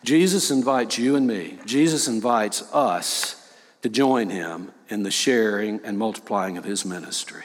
Jesus 0.04 0.50
invites 0.50 0.98
you 0.98 1.16
and 1.16 1.26
me, 1.26 1.58
Jesus 1.64 2.08
invites 2.08 2.62
us 2.74 3.54
to 3.80 3.88
join 3.88 4.28
him 4.28 4.70
in 4.90 5.02
the 5.02 5.10
sharing 5.10 5.80
and 5.82 5.96
multiplying 5.96 6.58
of 6.58 6.64
his 6.66 6.84
ministry. 6.84 7.44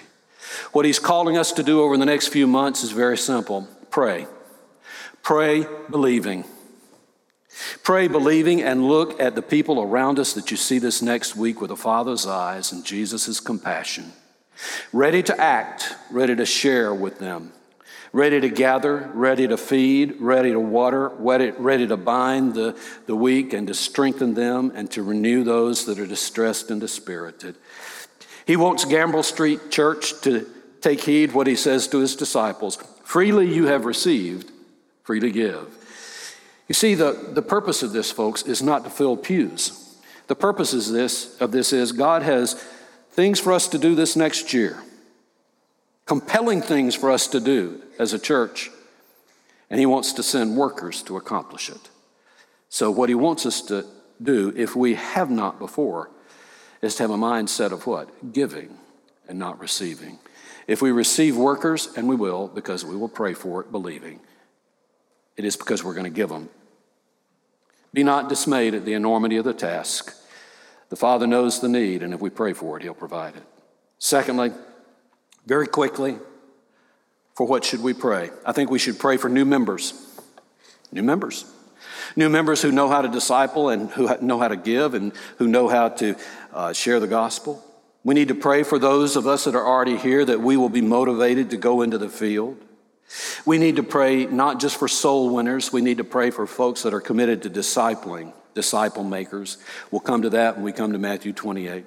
What 0.74 0.84
he's 0.84 1.00
calling 1.00 1.38
us 1.38 1.54
to 1.54 1.64
do 1.64 1.82
over 1.82 1.96
the 1.96 2.06
next 2.06 2.28
few 2.28 2.48
months 2.48 2.84
is 2.84 2.92
very 2.92 3.18
simple 3.18 3.66
pray. 3.92 4.28
Pray 5.24 5.66
believing. 5.90 6.44
Pray 7.84 8.08
believing 8.08 8.62
and 8.62 8.88
look 8.88 9.20
at 9.20 9.36
the 9.36 9.42
people 9.42 9.82
around 9.82 10.20
us 10.20 10.34
that 10.34 10.52
you 10.52 10.58
see 10.58 10.80
this 10.80 11.02
next 11.02 11.36
week 11.36 11.62
with 11.62 11.70
the 11.70 11.76
Father's 11.76 12.26
eyes 12.26 12.72
and 12.72 12.86
Jesus' 12.86 13.40
compassion. 13.40 14.12
Ready 14.92 15.24
to 15.24 15.40
act, 15.40 15.96
ready 16.12 16.36
to 16.36 16.46
share 16.46 16.94
with 16.94 17.20
them, 17.20 17.54
ready 18.12 18.42
to 18.42 18.50
gather, 18.50 19.10
ready 19.14 19.48
to 19.48 19.58
feed, 19.58 20.16
ready 20.20 20.52
to 20.52 20.60
water, 20.60 21.10
ready, 21.10 21.52
ready 21.52 21.88
to 21.88 21.98
bind 21.98 22.54
the, 22.54 22.78
the 23.06 23.16
weak 23.16 23.54
and 23.54 23.68
to 23.68 23.74
strengthen 23.74 24.34
them 24.34 24.72
and 24.76 24.92
to 24.92 25.04
renew 25.04 25.44
those 25.44 25.86
that 25.86 26.00
are 26.00 26.08
distressed 26.08 26.72
and 26.72 26.82
dispirited. 26.82 27.56
He 28.46 28.56
wants 28.56 28.84
Gambrell 28.86 29.24
Street 29.24 29.70
Church 29.70 30.20
to 30.22 30.50
take 30.82 31.02
heed 31.02 31.34
what 31.34 31.48
he 31.48 31.56
says 31.56 31.88
to 31.90 32.00
his 32.00 32.16
disciples 32.16 32.78
freely 33.04 33.52
you 33.54 33.66
have 33.66 33.86
received, 33.86 34.52
freely 35.04 35.32
give. 35.32 35.79
You 36.70 36.76
see, 36.76 36.94
the, 36.94 37.32
the 37.34 37.42
purpose 37.42 37.82
of 37.84 37.92
this, 37.92 38.12
folks, 38.12 38.44
is 38.44 38.62
not 38.62 38.84
to 38.84 38.92
fill 38.92 39.18
pews. 39.18 39.98
The 40.28 40.36
purpose 40.36 40.72
is 40.72 40.92
this, 40.92 41.36
of 41.42 41.52
this 41.52 41.74
is 41.74 41.92
God 41.92 42.22
has 42.22 42.54
things 43.12 43.40
for 43.40 43.52
us 43.52 43.68
to 43.70 43.80
do 43.80 43.96
this 43.96 44.16
next 44.16 44.54
year, 44.54 44.78
compelling 46.06 46.62
things 46.62 46.94
for 46.94 47.10
us 47.10 47.28
to 47.30 47.40
do 47.40 47.82
as 47.98 48.14
a 48.14 48.20
church, 48.20 48.70
and 49.72 49.80
He 49.80 49.88
wants 49.88 50.14
to 50.14 50.24
send 50.24 50.56
workers 50.56 51.02
to 51.04 51.18
accomplish 51.18 51.70
it. 51.70 51.90
So, 52.70 52.92
what 52.92 53.10
He 53.10 53.16
wants 53.16 53.48
us 53.48 53.64
to 53.64 53.88
do, 54.22 54.54
if 54.56 54.76
we 54.76 54.94
have 54.94 55.32
not 55.32 55.58
before, 55.58 56.12
is 56.84 56.96
to 56.96 57.04
have 57.04 57.12
a 57.12 57.18
mindset 57.18 57.72
of 57.72 57.88
what? 57.88 58.32
Giving 58.32 58.78
and 59.28 59.40
not 59.40 59.60
receiving. 59.60 60.20
If 60.68 60.84
we 60.84 60.92
receive 60.92 61.36
workers, 61.36 61.90
and 61.98 62.08
we 62.08 62.16
will, 62.16 62.48
because 62.48 62.86
we 62.86 62.96
will 62.96 63.10
pray 63.10 63.34
for 63.34 63.62
it, 63.62 63.72
believing, 63.72 64.20
it 65.40 65.46
is 65.46 65.56
because 65.56 65.86
we're 65.86 65.94
going 65.94 66.04
to 66.04 66.10
give 66.10 66.28
them. 66.28 66.50
Be 67.94 68.04
not 68.04 68.28
dismayed 68.28 68.74
at 68.74 68.84
the 68.84 68.92
enormity 68.92 69.38
of 69.38 69.46
the 69.46 69.54
task. 69.54 70.14
The 70.90 70.98
Father 70.98 71.26
knows 71.28 71.62
the 71.62 71.70
need, 71.70 72.04
and 72.04 72.14
if 72.14 72.20
we 72.20 72.30
pray 72.30 72.52
for 72.52 72.76
it, 72.76 72.84
He'll 72.84 72.94
provide 72.94 73.38
it. 73.38 73.44
Secondly, 74.00 74.52
very 75.46 75.66
quickly, 75.66 76.18
for 77.36 77.48
what 77.48 77.64
should 77.64 77.82
we 77.82 77.94
pray? 77.94 78.32
I 78.46 78.52
think 78.52 78.70
we 78.70 78.80
should 78.80 79.00
pray 79.00 79.16
for 79.16 79.30
new 79.30 79.46
members. 79.46 79.94
New 80.92 81.04
members. 81.04 81.46
New 82.18 82.28
members 82.28 82.62
who 82.62 82.74
know 82.74 82.90
how 82.90 83.02
to 83.02 83.08
disciple 83.08 83.70
and 83.70 83.90
who 83.92 84.14
know 84.20 84.40
how 84.40 84.50
to 84.50 84.58
give 84.58 84.94
and 84.94 85.14
who 85.38 85.48
know 85.48 85.70
how 85.70 85.88
to 85.88 86.18
uh, 86.52 86.74
share 86.74 87.00
the 87.00 87.08
gospel. 87.08 87.64
We 88.04 88.14
need 88.14 88.28
to 88.28 88.36
pray 88.36 88.64
for 88.64 88.78
those 88.78 89.16
of 89.16 89.26
us 89.26 89.46
that 89.46 89.56
are 89.56 89.66
already 89.66 89.96
here 89.96 90.26
that 90.26 90.42
we 90.42 90.58
will 90.58 90.68
be 90.68 90.82
motivated 90.82 91.52
to 91.52 91.56
go 91.56 91.82
into 91.82 91.98
the 91.98 92.10
field. 92.10 92.58
We 93.46 93.58
need 93.58 93.78
to 93.78 93.84
pray 93.84 94.26
not 94.26 94.60
just 94.60 94.78
for 94.78 94.88
soul 94.88 95.34
winners, 95.34 95.74
we 95.74 95.82
need 95.82 95.98
to 95.98 96.04
pray 96.04 96.30
for 96.32 96.46
folks 96.46 96.84
that 96.84 96.94
are 96.94 97.02
committed 97.02 97.44
to 97.44 97.50
discipling, 97.50 98.34
disciple 98.54 99.04
makers. 99.04 99.58
We'll 99.92 100.02
come 100.02 100.22
to 100.24 100.30
that 100.32 100.56
when 100.56 100.64
we 100.64 100.72
come 100.72 100.94
to 100.94 101.00
Matthew 101.00 101.34
28. 101.34 101.86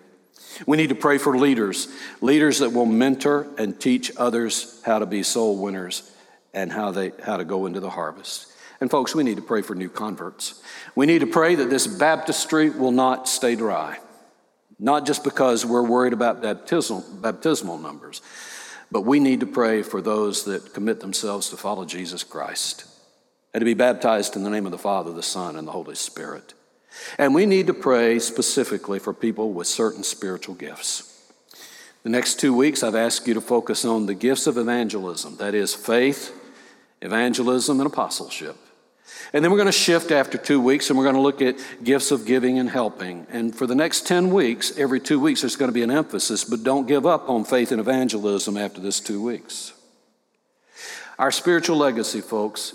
We 0.67 0.77
need 0.77 0.89
to 0.89 0.95
pray 0.95 1.19
for 1.19 1.37
leaders, 1.39 1.89
leaders 2.21 2.59
that 2.59 2.73
will 2.73 2.87
mentor 2.87 3.47
and 3.57 3.81
teach 3.81 4.13
others 4.17 4.81
how 4.85 4.99
to 4.99 5.07
be 5.07 5.23
soul 5.23 5.57
winners 5.57 6.11
and 6.53 6.71
how, 6.73 6.91
they, 6.91 7.13
how 7.25 7.37
to 7.37 7.45
go 7.45 7.67
into 7.67 7.81
the 7.81 7.91
harvest. 7.91 8.49
And 8.81 8.91
folks, 8.91 9.15
we 9.15 9.23
need 9.23 9.37
to 9.37 9.43
pray 9.43 9.63
for 9.63 9.75
new 9.75 9.89
converts. 9.89 10.61
We 10.95 11.07
need 11.07 11.21
to 11.21 11.27
pray 11.27 11.55
that 11.55 11.71
this 11.71 11.87
baptistry 11.87 12.71
will 12.71 12.91
not 12.91 13.29
stay 13.29 13.55
dry. 13.55 13.99
Not 14.79 15.07
just 15.07 15.23
because 15.23 15.65
we're 15.65 15.87
worried 15.87 16.13
about 16.13 16.43
baptismal, 16.43 17.05
baptismal 17.21 17.79
numbers, 17.79 18.21
but 18.93 19.07
we 19.07 19.19
need 19.19 19.41
to 19.41 19.47
pray 19.47 19.83
for 19.83 20.03
those 20.03 20.45
that 20.45 20.75
commit 20.75 21.01
themselves 21.01 21.49
to 21.49 21.57
follow 21.57 21.87
Jesus 21.87 22.23
Christ 22.23 22.85
and 23.55 23.63
to 23.63 23.65
be 23.65 23.73
baptized 23.73 24.37
in 24.37 24.43
the 24.43 24.51
name 24.51 24.67
of 24.67 24.73
the 24.73 24.79
Father, 24.79 25.13
the 25.13 25.23
Son, 25.23 25.57
and 25.57 25.67
the 25.67 25.73
Holy 25.73 25.95
Spirit. 25.95 26.53
And 27.17 27.35
we 27.35 27.47
need 27.47 27.69
to 27.69 27.75
pray 27.75 28.19
specifically 28.19 28.99
for 28.99 29.15
people 29.15 29.55
with 29.55 29.67
certain 29.67 30.05
spiritual 30.05 30.55
gifts. 30.55 31.09
The 32.03 32.11
next 32.11 32.39
two 32.39 32.55
weeks, 32.55 32.83
I've 32.83 32.95
asked 32.95 33.27
you 33.27 33.33
to 33.33 33.41
focus 33.41 33.87
on 33.87 34.05
the 34.05 34.15
gifts 34.15 34.47
of 34.47 34.59
evangelism 34.59 35.37
that 35.37 35.55
is, 35.55 35.75
faith, 35.75 36.35
evangelism, 37.01 37.81
and 37.81 37.87
apostleship. 37.87 38.57
And 39.33 39.45
then 39.45 39.51
we're 39.51 39.59
going 39.59 39.67
to 39.67 39.73
shift 39.73 40.11
after 40.11 40.37
two 40.37 40.61
weeks 40.61 40.91
and 40.91 40.99
we're 40.99 41.05
going 41.05 41.17
to 41.17 41.21
look 41.21 41.41
at 41.41 41.57
gifts 41.83 42.11
of 42.11 42.27
giving 42.27 42.59
and 42.59 42.69
helping. 42.69 43.27
And 43.31 43.55
for 43.55 43.67
the 43.67 43.75
next 43.75 44.07
10 44.07 44.31
weeks, 44.31 44.77
every 44.79 45.01
two 45.01 45.21
weeks, 45.21 45.43
there's 45.43 45.57
going 45.57 45.71
to 45.71 45.75
be 45.75 45.83
an 45.83 45.91
emphasis, 45.91 46.45
but 46.45 46.63
don't 46.63 46.87
give 46.87 47.07
up 47.07 47.29
on 47.29 47.45
faith 47.45 47.73
and 47.73 47.81
evangelism 47.81 48.57
after 48.57 48.81
this 48.81 49.01
two 49.01 49.23
weeks. 49.23 49.73
Our 51.19 51.31
spiritual 51.31 51.77
legacy, 51.77 52.21
folks, 52.21 52.75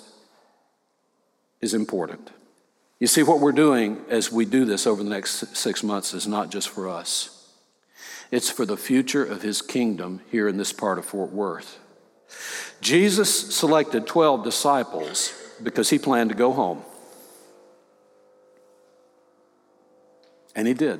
is 1.62 1.74
important. 1.74 2.32
You 3.00 3.08
see, 3.08 3.24
what 3.24 3.40
we're 3.40 3.52
doing 3.52 4.04
as 4.10 4.32
we 4.32 4.46
do 4.46 4.66
this 4.66 4.88
over 4.88 5.04
the 5.04 5.10
next 5.10 5.56
six 5.56 5.84
months 5.84 6.14
is 6.14 6.28
not 6.28 6.50
just 6.50 6.70
for 6.70 6.90
us, 6.90 7.34
it's 8.32 8.50
for 8.50 8.66
the 8.66 8.78
future 8.78 9.24
of 9.24 9.42
his 9.42 9.62
kingdom 9.62 10.22
here 10.32 10.48
in 10.48 10.58
this 10.58 10.74
part 10.74 10.98
of 10.98 11.06
Fort 11.06 11.32
Worth. 11.32 11.80
Jesus 12.82 13.56
selected 13.56 14.06
12 14.06 14.44
disciples 14.44 15.34
because 15.62 15.90
he 15.90 16.00
planned 16.00 16.30
to 16.30 16.36
go 16.36 16.52
home. 16.52 16.82
And 20.56 20.68
he 20.68 20.74
did. 20.74 21.00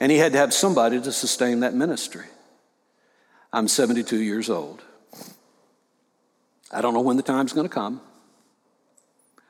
And 0.00 0.12
he 0.12 0.18
had 0.18 0.32
to 0.32 0.38
have 0.38 0.52
somebody 0.52 1.00
to 1.00 1.12
sustain 1.12 1.60
that 1.60 1.74
ministry. 1.74 2.26
I'm 3.52 3.68
72 3.68 4.20
years 4.20 4.50
old. 4.50 4.82
I 6.70 6.82
don't 6.82 6.92
know 6.92 7.00
when 7.00 7.16
the 7.16 7.22
time's 7.22 7.52
going 7.52 7.66
to 7.66 7.74
come, 7.74 8.00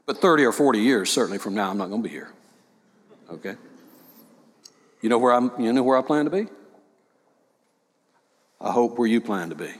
but 0.06 0.18
30 0.18 0.44
or 0.44 0.52
40 0.52 0.78
years, 0.78 1.10
certainly 1.10 1.38
from 1.38 1.54
now, 1.54 1.70
I'm 1.70 1.78
not 1.78 1.88
going 1.88 2.02
to 2.02 2.08
be 2.08 2.14
here. 2.14 2.30
Okay? 3.30 3.56
You 5.00 5.08
know 5.08 5.18
where 5.18 5.32
I'm 5.32 5.52
you 5.58 5.72
know 5.72 5.82
where 5.82 5.98
I 5.98 6.02
plan 6.02 6.24
to 6.24 6.30
be? 6.30 6.46
I 8.60 8.72
hope 8.72 8.98
where 8.98 9.08
you 9.08 9.20
plan 9.20 9.50
to 9.50 9.54
be. 9.54 9.70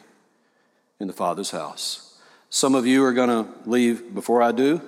In 1.00 1.06
the 1.06 1.12
Father's 1.12 1.52
house. 1.52 2.07
Some 2.50 2.74
of 2.74 2.86
you 2.86 3.04
are 3.04 3.12
going 3.12 3.28
to 3.28 3.50
leave 3.68 4.14
before 4.14 4.42
I 4.42 4.52
do, 4.52 4.80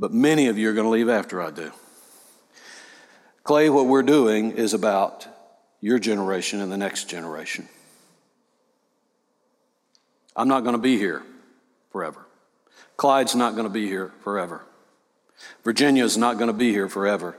but 0.00 0.12
many 0.12 0.48
of 0.48 0.58
you 0.58 0.68
are 0.68 0.72
going 0.72 0.86
to 0.86 0.90
leave 0.90 1.08
after 1.08 1.40
I 1.40 1.50
do. 1.50 1.72
Clay, 3.44 3.70
what 3.70 3.86
we're 3.86 4.02
doing 4.02 4.52
is 4.52 4.74
about 4.74 5.26
your 5.80 5.98
generation 5.98 6.60
and 6.60 6.70
the 6.70 6.76
next 6.76 7.08
generation. 7.08 7.68
I'm 10.34 10.48
not 10.48 10.62
going 10.62 10.74
to 10.74 10.82
be 10.82 10.96
here 10.96 11.22
forever. 11.90 12.24
Clyde's 12.96 13.34
not 13.34 13.52
going 13.52 13.66
to 13.66 13.72
be 13.72 13.86
here 13.86 14.12
forever. 14.22 14.64
Virginia's 15.64 16.16
not 16.16 16.38
going 16.38 16.48
to 16.48 16.56
be 16.56 16.70
here 16.70 16.88
forever. 16.88 17.36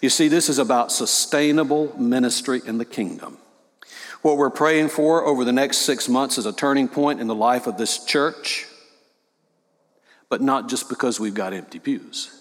You 0.00 0.10
see, 0.10 0.28
this 0.28 0.48
is 0.48 0.58
about 0.58 0.92
sustainable 0.92 1.98
ministry 1.98 2.60
in 2.66 2.78
the 2.78 2.84
kingdom. 2.84 3.38
What 4.24 4.38
we're 4.38 4.48
praying 4.48 4.88
for 4.88 5.22
over 5.26 5.44
the 5.44 5.52
next 5.52 5.80
six 5.80 6.08
months 6.08 6.38
is 6.38 6.46
a 6.46 6.52
turning 6.54 6.88
point 6.88 7.20
in 7.20 7.26
the 7.26 7.34
life 7.34 7.66
of 7.66 7.76
this 7.76 8.06
church, 8.06 8.64
but 10.30 10.40
not 10.40 10.70
just 10.70 10.88
because 10.88 11.20
we've 11.20 11.34
got 11.34 11.52
empty 11.52 11.78
pews. 11.78 12.34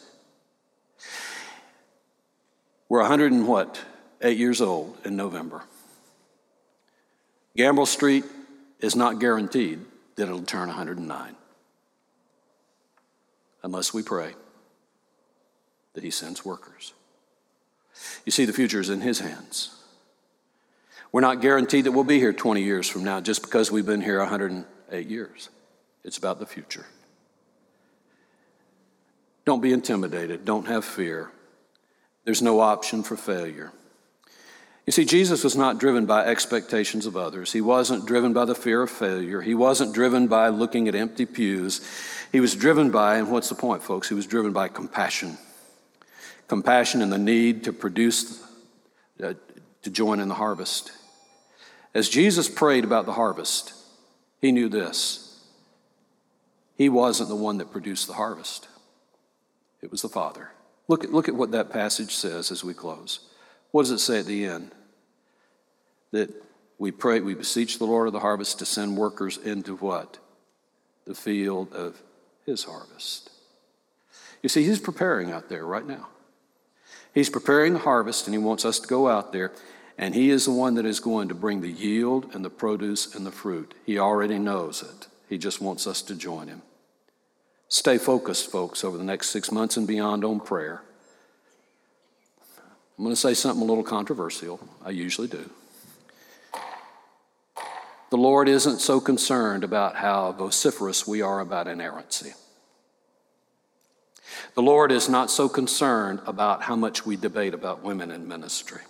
We're 2.88 3.02
100 3.02 3.34
and 3.34 3.50
what? 3.50 3.82
Eight 4.22 4.38
years 4.38 4.62
old 4.62 4.96
in 5.04 5.18
November. 5.18 5.62
Gambrell 7.58 7.86
Street 7.86 8.24
is 8.80 8.96
not 8.96 9.20
guaranteed 9.20 9.82
that 10.16 10.24
it'll 10.24 10.42
turn 10.44 10.70
109 10.70 11.36
unless 13.62 13.94
we 13.94 14.04
pray 14.04 14.36
that 15.96 16.04
He 16.06 16.12
sends 16.12 16.46
workers. 16.46 16.94
You 18.26 18.32
see, 18.32 18.46
the 18.46 18.54
future 18.54 18.80
is 18.80 18.90
in 18.90 19.02
His 19.02 19.20
hands. 19.20 19.83
We're 21.14 21.22
not 21.22 21.42
guaranteed 21.42 21.86
that 21.86 21.92
we'll 21.92 22.04
be 22.04 22.18
here 22.18 22.34
20 22.34 22.64
years 22.64 22.90
from 22.90 23.04
now 23.04 23.22
just 23.22 23.44
because 23.44 23.72
we've 23.72 23.86
been 23.86 24.02
here 24.02 24.18
108 24.18 25.08
years. 25.08 25.50
It's 26.04 26.18
about 26.18 26.40
the 26.40 26.48
future. 26.48 26.88
Don't 29.46 29.62
be 29.62 29.72
intimidated. 29.72 30.44
Don't 30.44 30.68
have 30.68 30.84
fear. 30.84 31.30
There's 32.26 32.42
no 32.42 32.62
option 32.62 33.04
for 33.04 33.16
failure. 33.16 33.72
You 34.88 34.92
see, 34.92 35.06
Jesus 35.06 35.44
was 35.44 35.56
not 35.56 35.78
driven 35.78 36.08
by 36.08 36.26
expectations 36.26 37.06
of 37.06 37.16
others. 37.16 37.54
He 37.54 37.62
wasn't 37.62 38.08
driven 38.08 38.34
by 38.34 38.46
the 38.46 38.56
fear 38.56 38.82
of 38.82 38.90
failure. 38.90 39.42
He 39.42 39.54
wasn't 39.54 39.94
driven 39.94 40.28
by 40.28 40.50
looking 40.50 40.88
at 40.88 40.96
empty 40.96 41.28
pews. 41.28 41.88
He 42.32 42.40
was 42.40 42.56
driven 42.56 42.90
by, 42.90 43.18
and 43.18 43.32
what's 43.32 43.50
the 43.50 43.56
point, 43.56 43.84
folks? 43.84 44.10
He 44.10 44.16
was 44.16 44.26
driven 44.26 44.52
by 44.52 44.68
compassion. 44.68 45.38
Compassion 46.48 47.04
and 47.04 47.14
the 47.14 47.20
need 47.20 47.66
to 47.66 47.72
produce, 47.72 48.44
uh, 49.24 49.36
to 49.84 49.90
join 49.92 50.20
in 50.20 50.28
the 50.28 50.36
harvest. 50.36 50.92
As 51.94 52.10
Jesus 52.10 52.50
prayed 52.50 52.84
about 52.84 53.06
the 53.06 53.14
harvest, 53.14 53.74
he 54.42 54.52
knew 54.52 54.68
this. 54.68 55.42
He 56.76 56.90
wasn't 56.90 57.30
the 57.30 57.36
one 57.36 57.60
that 57.60 57.72
produced 57.72 58.08
the 58.08 58.14
harvest, 58.14 58.68
it 59.82 59.92
was 59.92 60.02
the 60.02 60.10
Father. 60.10 60.52
Look 60.88 61.04
at, 61.04 61.14
look 61.14 61.30
at 61.30 61.36
what 61.36 61.52
that 61.52 61.72
passage 61.72 62.14
says 62.14 62.52
as 62.52 62.64
we 62.64 62.74
close. 62.74 63.20
What 63.72 63.84
does 63.84 63.92
it 63.92 64.00
say 64.00 64.20
at 64.20 64.26
the 64.26 64.46
end? 64.46 64.72
That 66.12 66.30
we 66.78 66.92
pray, 66.92 67.22
we 67.22 67.36
beseech 67.36 67.78
the 67.78 67.86
Lord 67.86 68.08
of 68.08 68.14
the 68.14 68.20
harvest 68.20 68.60
to 68.60 68.66
send 68.66 68.98
workers 68.98 69.38
into 69.38 69.76
what? 69.78 70.20
The 71.06 71.16
field 71.16 71.74
of 71.74 72.02
his 72.46 72.66
harvest. 72.66 73.30
You 74.42 74.50
see, 74.50 74.64
he's 74.64 74.80
preparing 74.80 75.32
out 75.32 75.48
there 75.48 75.66
right 75.66 75.88
now. 75.88 76.08
He's 77.14 77.30
preparing 77.30 77.74
the 77.74 77.80
harvest, 77.80 78.28
and 78.28 78.34
he 78.34 78.40
wants 78.40 78.66
us 78.66 78.80
to 78.80 78.88
go 78.88 79.08
out 79.08 79.32
there 79.32 79.54
and 79.98 80.16
He 80.16 80.30
is 80.30 80.46
the 80.46 80.52
one 80.52 80.76
that 80.76 80.86
is 80.86 81.00
going 81.00 81.28
to 81.30 81.36
bring 81.36 81.62
the 81.62 81.72
yield 81.72 82.34
and 82.34 82.44
the 82.44 82.50
produce 82.50 83.14
and 83.16 83.26
the 83.26 83.32
fruit. 83.32 83.74
He 83.86 84.00
already 84.00 84.40
knows 84.40 84.82
it. 84.82 85.08
He 85.30 85.38
just 85.38 85.62
wants 85.62 85.88
us 85.88 86.02
to 86.04 86.16
join 86.16 86.48
Him. 86.48 86.62
Stay 87.68 87.98
focused, 87.98 88.52
folks, 88.52 88.84
over 88.84 88.98
the 88.98 89.04
next 89.04 89.30
six 89.30 89.52
months 89.52 89.78
and 89.78 89.88
beyond 89.88 90.24
on 90.24 90.40
prayer. 90.40 90.84
I'm 92.98 93.04
going 93.04 93.16
to 93.16 93.20
say 93.20 93.34
something 93.34 93.64
a 93.64 93.66
little 93.66 93.84
controversial. 93.84 94.60
I 94.86 94.92
usually 94.92 95.28
do. 95.28 95.50
The 98.12 98.18
Lord 98.18 98.48
isn't 98.48 98.80
so 98.80 99.00
concerned 99.00 99.64
about 99.64 99.96
how 99.96 100.34
vociferous 100.34 101.08
we 101.08 101.24
are 101.24 101.40
about 101.40 101.68
inerrancy. 101.68 102.34
The 104.54 104.62
Lord 104.62 104.92
is 104.92 105.10
not 105.10 105.32
so 105.32 105.50
concerned 105.50 106.22
about 106.28 106.62
how 106.62 106.76
much 106.76 107.08
we 107.08 107.16
debate 107.16 107.56
about 107.56 107.82
women 107.82 108.12
in 108.12 108.28
ministry. 108.28 108.82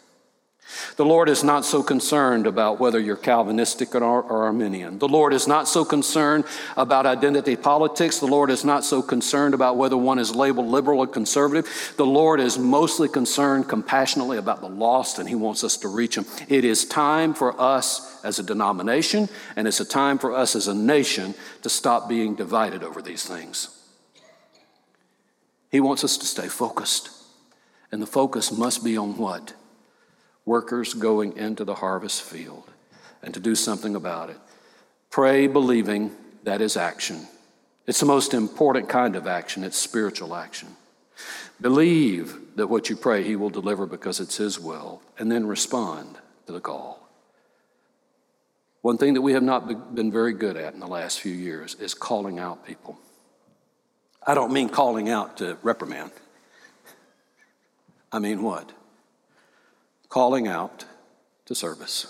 The 0.96 1.06
Lord 1.06 1.30
is 1.30 1.44
not 1.44 1.66
so 1.66 1.82
concerned 1.82 2.48
about 2.48 2.80
whether 2.80 3.00
you're 3.00 3.16
Calvinistic 3.16 3.96
or, 3.96 4.04
or, 4.04 4.44
Arminian. 4.44 5.00
The 5.00 5.08
Lord 5.08 5.34
is 5.34 5.48
not 5.48 5.68
so 5.68 5.84
concerned 5.84 6.46
about 6.78 7.06
identity 7.06 7.56
politics. 7.56 8.20
The 8.20 8.28
Lord 8.28 8.50
is 8.50 8.64
not 8.64 8.84
so 8.84 9.02
concerned 9.02 9.54
about 9.54 9.78
whether 9.78 9.98
one 9.98 10.20
is 10.20 10.36
labeled 10.36 10.68
liberal 10.68 11.00
or 11.00 11.08
conservative. 11.08 11.94
The 11.98 12.06
Lord 12.06 12.40
is 12.40 12.58
mostly 12.58 13.08
concerned 13.08 13.68
compassionately 13.68 14.38
about 14.38 14.62
the 14.62 14.70
lost, 14.70 15.20
and 15.20 15.28
He 15.28 15.36
wants 15.36 15.64
us 15.64 15.78
to 15.78 15.88
reach 15.88 16.16
them. 16.16 16.26
It 16.48 16.64
is 16.66 16.86
time 16.86 17.34
for 17.34 17.60
us 17.60 18.24
as 18.24 18.40
a 18.40 18.44
denomination, 18.44 19.30
and 19.56 19.68
it's 19.68 19.80
a 19.80 19.86
time 19.86 20.18
for 20.18 20.34
us 20.34 20.56
as 20.56 20.68
a 20.68 20.76
nation 20.76 21.34
to 21.62 21.70
stop 21.70 22.08
being 22.08 22.36
divided 22.36 22.84
over 22.84 23.02
these 23.02 23.26
things. 23.26 23.80
He 25.72 25.80
wants 25.80 26.04
us 26.04 26.18
to 26.18 26.26
stay 26.26 26.48
focused, 26.48 27.10
and 27.92 28.02
the 28.02 28.08
focus 28.08 28.52
must 28.52 28.84
be 28.84 28.96
on 28.96 29.18
what? 29.18 29.54
Workers 30.46 30.94
going 30.94 31.38
into 31.38 31.64
the 31.64 31.76
harvest 31.76 32.22
field 32.22 32.70
and 33.22 33.34
to 33.34 33.40
do 33.40 33.56
something 33.56 33.96
about 33.96 34.30
it. 34.30 34.38
Pray 35.10 35.48
believing 35.48 36.12
that 36.44 36.62
is 36.62 36.76
action. 36.76 37.28
It's 37.88 38.00
the 38.00 38.06
most 38.06 38.34
important 38.34 38.90
kind 38.90 39.16
of 39.16 39.28
action, 39.28 39.64
it's 39.64 39.78
spiritual 39.78 40.36
action. 40.36 40.76
Believe 41.62 42.56
that 42.56 42.68
what 42.68 42.90
you 42.90 42.96
pray 42.96 43.24
He 43.24 43.36
will 43.36 43.50
deliver 43.50 43.86
because 43.86 44.20
it's 44.20 44.38
His 44.38 44.60
will, 44.60 45.02
and 45.18 45.32
then 45.32 45.46
respond 45.46 46.18
to 46.48 46.52
the 46.52 46.60
call. 46.60 47.08
One 48.82 48.98
thing 48.98 49.14
that 49.14 49.22
we 49.22 49.34
have 49.34 49.44
not 49.44 49.96
been 49.96 50.12
very 50.12 50.34
good 50.34 50.58
at 50.58 50.74
in 50.74 50.82
the 50.82 50.88
last 50.88 51.22
few 51.22 51.32
years 51.32 51.76
is 51.76 51.94
calling 51.94 52.38
out 52.38 52.66
people. 52.66 52.98
I 54.26 54.34
don't 54.34 54.52
mean 54.52 54.68
calling 54.70 55.10
out 55.10 55.38
to 55.38 55.58
reprimand. 55.64 56.12
I 58.12 58.20
mean 58.20 58.44
what? 58.44 58.72
Calling 60.14 60.48
out 60.48 60.86
to 61.44 61.56
service. 61.56 62.06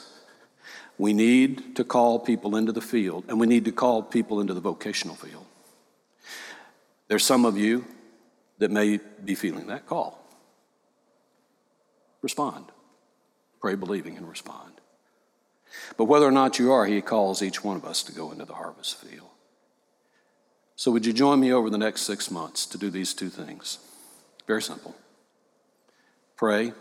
We 0.97 1.13
need 1.13 1.77
to 1.77 1.85
call 1.85 2.19
people 2.19 2.57
into 2.57 2.73
the 2.73 2.81
field, 2.81 3.23
and 3.29 3.39
we 3.39 3.47
need 3.47 3.63
to 3.63 3.71
call 3.71 4.03
people 4.03 4.41
into 4.41 4.53
the 4.53 4.59
vocational 4.59 5.15
field. 5.15 5.45
There's 7.07 7.23
some 7.23 7.45
of 7.45 7.57
you 7.57 7.85
that 8.57 8.71
may 8.71 8.99
be 9.23 9.35
feeling 9.35 9.67
that 9.67 9.87
call. 9.87 10.19
Respond. 12.21 12.65
Pray 13.61 13.75
believing 13.75 14.17
and 14.17 14.27
respond. 14.27 14.73
But 15.95 16.05
whether 16.05 16.25
or 16.25 16.31
not 16.31 16.59
you 16.59 16.73
are, 16.73 16.85
He 16.85 16.99
calls 16.99 17.41
each 17.41 17.63
one 17.63 17.77
of 17.77 17.85
us 17.85 18.03
to 18.03 18.11
go 18.11 18.33
into 18.33 18.43
the 18.43 18.55
harvest 18.55 18.97
field. 18.97 19.29
So, 20.75 20.91
would 20.91 21.05
you 21.05 21.13
join 21.13 21.39
me 21.39 21.53
over 21.53 21.69
the 21.69 21.77
next 21.77 22.01
six 22.01 22.29
months 22.29 22.65
to 22.65 22.77
do 22.77 22.89
these 22.89 23.13
two 23.13 23.29
things? 23.29 23.79
Very 24.45 24.61
simple. 24.61 24.93
Pray 26.35 26.73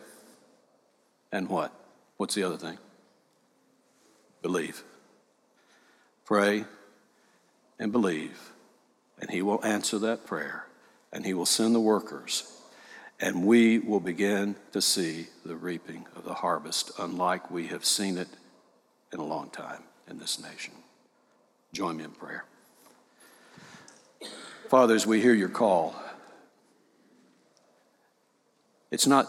and 1.33 1.49
what? 1.49 1.72
What's 2.18 2.35
the 2.35 2.45
other 2.45 2.59
thing? 2.59 2.78
Believe. 4.43 4.85
Pray 6.24 6.64
and 7.78 7.91
believe, 7.91 8.53
and 9.20 9.30
He 9.30 9.43
will 9.43 9.64
answer 9.64 9.99
that 10.01 10.26
prayer, 10.26 10.66
and 11.12 11.26
He 11.26 11.35
will 11.35 11.47
send 11.47 11.74
the 11.74 11.80
workers, 11.80 12.45
and 13.18 13.45
we 13.45 13.78
will 13.78 14.01
begin 14.01 14.57
to 14.72 14.80
see 14.80 15.26
the 15.45 15.57
reaping 15.57 16.07
of 16.14 16.24
the 16.24 16.35
harvest, 16.35 16.93
unlike 16.99 17.51
we 17.51 17.68
have 17.68 17.85
seen 17.85 18.18
it 18.18 18.28
in 19.12 19.18
a 19.18 19.24
long 19.24 19.51
time 19.51 19.83
in 20.09 20.18
this 20.18 20.41
nation. 20.41 20.74
Join 21.72 21.97
me 21.97 22.05
in 22.05 22.11
prayer. 22.11 22.45
Fathers, 24.68 25.07
we 25.07 25.20
hear 25.20 25.35
your 25.35 25.49
call, 25.49 25.95
it's 28.91 29.07
not 29.07 29.26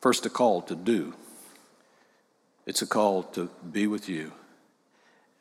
first 0.00 0.24
a 0.26 0.30
call 0.30 0.62
to 0.62 0.74
do, 0.74 1.14
it's 2.70 2.82
a 2.82 2.86
call 2.86 3.24
to 3.24 3.50
be 3.72 3.88
with 3.88 4.08
you 4.08 4.30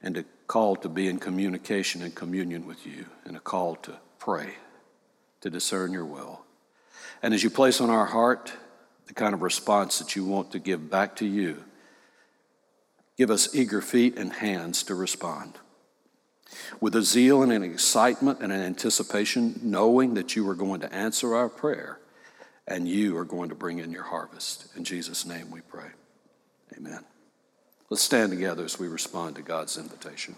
and 0.01 0.17
a 0.17 0.25
call 0.47 0.75
to 0.75 0.89
be 0.89 1.07
in 1.07 1.19
communication 1.19 2.01
and 2.01 2.15
communion 2.15 2.65
with 2.65 2.88
you 2.88 3.05
and 3.23 3.38
a 3.38 3.39
call 3.39 3.75
to 3.75 3.95
pray, 4.17 4.55
to 5.39 5.47
discern 5.51 5.93
your 5.93 6.05
will. 6.05 6.41
And 7.21 7.32
as 7.36 7.43
you 7.43 7.51
place 7.51 7.82
on 7.82 7.91
our 7.91 8.07
heart 8.07 8.51
the 9.05 9.13
kind 9.13 9.36
of 9.36 9.43
response 9.43 9.99
that 9.99 10.15
you 10.15 10.25
want 10.25 10.51
to 10.53 10.57
give 10.57 10.89
back 10.89 11.15
to 11.17 11.25
you, 11.27 11.63
give 13.15 13.30
us 13.30 13.53
eager 13.53 13.80
feet 13.80 14.17
and 14.17 14.34
hands 14.34 14.82
to 14.82 14.95
respond. 14.95 15.53
With 16.82 16.95
a 16.95 17.03
zeal 17.03 17.43
and 17.43 17.51
an 17.51 17.61
excitement 17.61 18.39
and 18.41 18.51
an 18.51 18.61
anticipation, 18.61 19.59
knowing 19.61 20.15
that 20.15 20.36
you 20.36 20.49
are 20.49 20.55
going 20.55 20.82
to 20.82 20.91
answer 20.91 21.36
our 21.36 21.47
prayer 21.47 21.99
and 22.67 22.88
you 22.88 23.15
are 23.17 23.25
going 23.25 23.49
to 23.49 23.55
bring 23.55 23.77
in 23.77 23.91
your 23.91 24.05
harvest. 24.05 24.75
In 24.75 24.84
Jesus' 24.84 25.27
name 25.27 25.51
we 25.51 25.61
pray. 25.61 25.89
Amen. 26.75 27.03
Let's 27.89 28.03
stand 28.03 28.31
together 28.31 28.63
as 28.65 28.77
we 28.77 28.87
respond 28.87 29.35
to 29.35 29.41
God's 29.41 29.77
invitation. 29.77 30.35